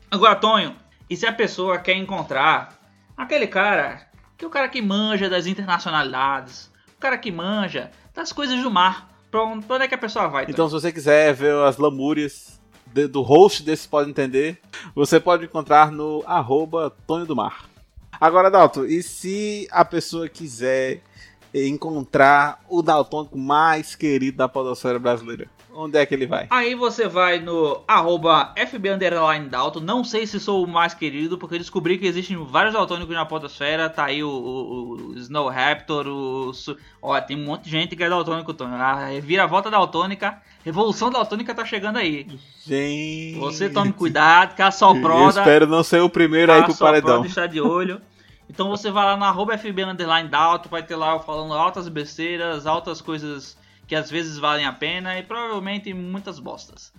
[0.09, 0.76] Agora, Tonho,
[1.10, 2.78] e se a pessoa quer encontrar
[3.16, 4.06] aquele cara,
[4.36, 8.70] que é o cara que manja das internacionalidades, o cara que manja das coisas do
[8.70, 10.45] mar, pra onde, é que a pessoa vai?
[10.45, 10.53] Tonho?
[10.53, 12.61] Então, se você quiser ver as lamúrias
[13.11, 14.61] do host desse Pode Entender,
[14.97, 17.69] você pode encontrar no arroba Tonho do Mar.
[18.20, 21.03] Agora, Dalton, e se a pessoa quiser
[21.55, 25.49] encontrar o daltônico mais querido da podosfera brasileira?
[25.80, 26.48] Onde é que ele vai?
[26.50, 29.78] Aí você vai no arroba FB Underline Dalton.
[29.78, 33.88] Não sei se sou o mais querido, porque descobri que existem vários daltônicos na podosfera.
[33.88, 36.50] Tá aí o, o, o Snow Raptor, o...
[37.00, 38.74] Ó, tem um monte de gente que é daltônico, Tony.
[38.74, 42.26] A vira-volta daltônica, revolução daltônica tá chegando aí.
[42.66, 43.38] Gente.
[43.38, 45.38] Você tome cuidado, que a Eu Soproda...
[45.38, 47.24] espero não ser o primeiro aí a pro paredão.
[47.24, 48.02] está de olho.
[48.50, 52.66] Então você vai lá no arroba FB Underline Dalton, vai ter lá falando altas besteiras,
[52.66, 53.56] altas coisas
[53.89, 56.93] que às vezes valem a pena e provavelmente muitas bostas.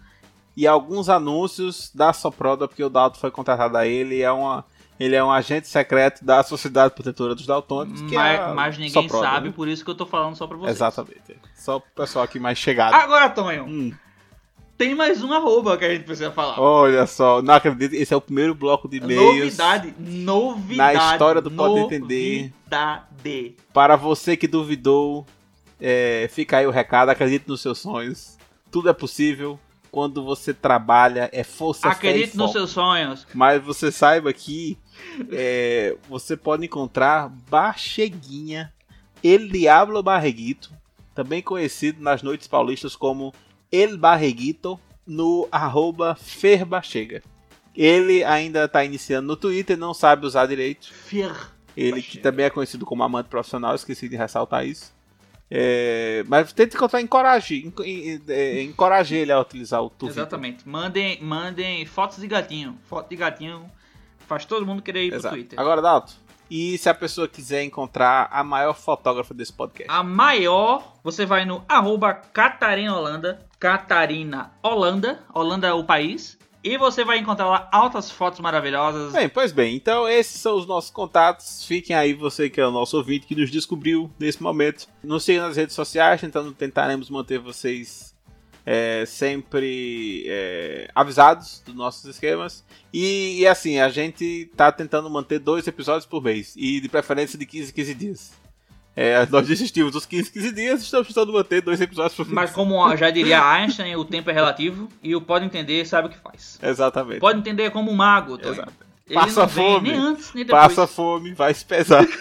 [0.57, 4.66] E alguns anúncios da Soproda, porque o Dalton foi contratado a ele, é uma,
[4.99, 9.03] ele é um agente secreto da Sociedade Protetora dos Daltônicos, que mas, é mas ninguém
[9.03, 9.53] Soproda, sabe, né?
[9.56, 10.76] por isso que eu tô falando só pra vocês.
[10.76, 11.38] Exatamente.
[11.56, 12.94] Só o pessoal aqui mais chegado.
[12.94, 13.94] Agora, Tonho, Hum,
[14.78, 16.60] tem mais um arroba que a gente precisa falar.
[16.60, 19.36] olha só, não acredito, esse é o primeiro bloco de e-mails.
[19.57, 20.98] novidade, novidade.
[20.98, 22.52] Na história do Pode Entender.
[22.72, 23.56] Novidade.
[23.72, 25.26] Para você que duvidou,
[25.80, 28.38] é, fica aí o recado, acredite nos seus sonhos.
[28.72, 29.60] Tudo é possível.
[29.91, 33.26] Quando você trabalha, é força Acredite nos seus sonhos.
[33.34, 34.77] Mas você saiba que
[35.31, 38.72] é, você pode encontrar Bacheguinha,
[39.23, 40.72] El Diablo Barreguito,
[41.15, 43.34] também conhecido nas noites paulistas como
[43.72, 47.23] El Barreguito, no arroba Ferbachega.
[47.76, 50.93] Ele ainda está iniciando no Twitter, não sabe usar direito.
[50.93, 51.34] Fer.
[51.76, 54.93] Ele que também é conhecido como amante profissional, esqueci de ressaltar isso.
[55.52, 60.18] É, mas tenta encontrar encoraje, enco- en- é, encoraje ele a utilizar o Twitter.
[60.18, 60.68] Exatamente.
[60.68, 62.78] Mandem, mandem fotos de gatinho.
[62.84, 63.66] Foto de gatinho
[64.28, 65.36] faz todo mundo querer ir pro Exato.
[65.36, 65.60] Twitter.
[65.60, 66.14] Agora, Dalton,
[66.52, 69.92] e se a pessoa quiser encontrar a maior fotógrafa desse podcast?
[69.92, 73.44] A maior, você vai no arroba Catarina Holanda.
[73.60, 75.20] Catarina Holanda.
[75.34, 76.38] Holanda é o país.
[76.61, 79.14] E você vai encontrar lá altas fotos maravilhosas.
[79.14, 81.64] Bem, pois bem, então esses são os nossos contatos.
[81.65, 84.88] Fiquem aí, você que é o nosso ouvinte que nos descobriu nesse momento.
[85.02, 88.14] Nos siga nas redes sociais, então tentaremos manter vocês
[88.65, 92.64] é, sempre é, avisados dos nossos esquemas.
[92.91, 97.40] E, e assim, a gente tá tentando manter dois episódios por mês, e de preferência
[97.40, 98.31] de 15 em 15 dias.
[98.95, 102.28] É, nós desistimos dos 15 em 15 dias, estamos tentando manter dois episódios por.
[102.28, 104.90] Mas como já diria Einstein, o tempo é relativo.
[105.02, 106.60] E o pode entender sabe o que faz.
[106.61, 107.20] Exatamente.
[107.20, 108.38] Pode entender como um mago.
[108.41, 108.74] Exato.
[109.07, 109.91] Ele Passa fome.
[109.91, 110.64] nem antes, nem depois.
[110.64, 112.06] Passa fome, vai se pesar.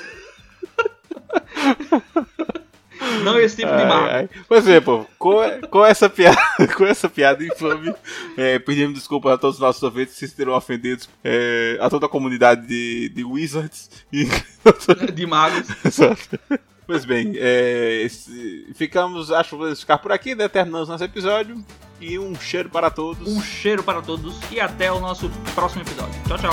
[3.25, 4.07] Não esse tipo de Ai, mago.
[4.11, 4.29] ai.
[4.49, 5.39] Pois é, povo, com,
[5.71, 6.39] com essa piada,
[6.77, 7.95] com essa piada infame,
[8.37, 12.07] é, pedimos desculpas a todos os nossos ouvintes que se sentiram ofendidos, é, a toda
[12.07, 13.91] a comunidade de, de Wizards.
[14.13, 14.27] E...
[15.15, 15.67] De magos.
[15.85, 16.39] Exato.
[16.87, 20.49] Pois bem, é, esse- ficamos, acho que vamos ficar por aqui, né?
[20.49, 21.63] Terminamos nosso episódio.
[22.01, 23.27] E um cheiro para todos.
[23.27, 26.15] Um cheiro para todos e até o nosso próximo episódio.
[26.29, 26.53] Tchau, tchau.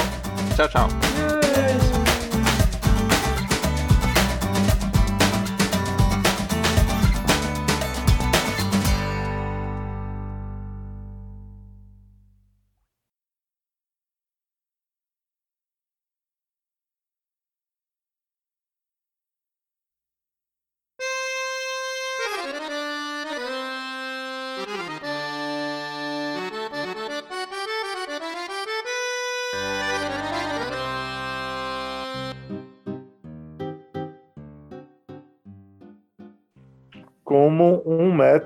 [0.55, 1.84] Tchau, tchau.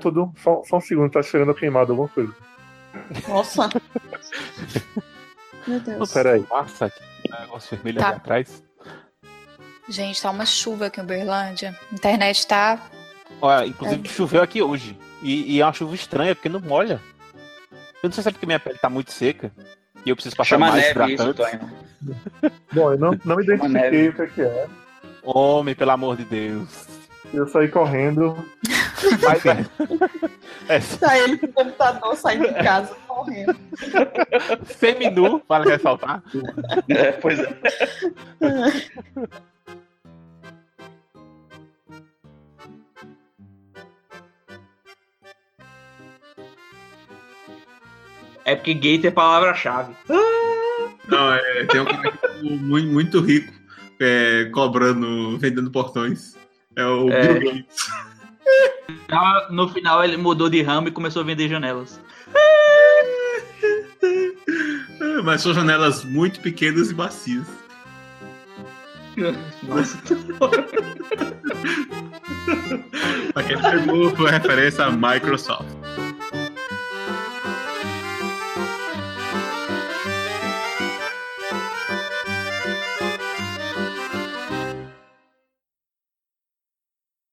[0.00, 0.32] Método.
[0.42, 2.34] Só, só um segundo, tá cheirando queimado alguma coisa.
[3.28, 3.68] Nossa.
[5.66, 6.12] Meu Oh, Deus.
[6.12, 6.44] peraí.
[6.50, 8.08] Nossa, que negócio vermelho Tá.
[8.08, 8.62] ali atrás.
[9.88, 11.76] Gente, tá uma chuva aqui em Uberlândia.
[11.90, 12.78] A internet tá.
[13.42, 14.98] Olha, inclusive choveu aqui hoje.
[15.22, 17.00] E, e é uma chuva estranha, porque não molha.
[18.02, 19.52] Eu não sei se é porque minha pele tá muito seca.
[20.04, 21.34] E eu preciso passar Chama mais neve isso.
[22.72, 24.66] Bom, eu não, não me identifiquei o que é que é.
[25.22, 26.86] Homem, pelo amor de Deus.
[27.34, 28.42] Eu saí correndo.
[29.22, 33.56] Mas, é, é Tá ele com o computador saindo de casa correndo.
[34.78, 36.22] seminu, para ressaltar.
[36.88, 37.56] É, pois é.
[48.44, 49.94] É porque gate é palavra-chave.
[51.08, 53.52] Não, é, tem um cara muito, muito rico
[54.00, 56.36] é, cobrando, vendendo portões.
[56.74, 57.34] É o É.
[57.34, 57.90] Bill Gates.
[59.10, 62.00] Ah, No final ele mudou de ramo e começou a vender janelas.
[65.24, 67.46] Mas são janelas muito pequenas e macias.
[69.62, 69.98] Nossa.
[73.34, 75.68] Aquele pegou foi referência a Microsoft.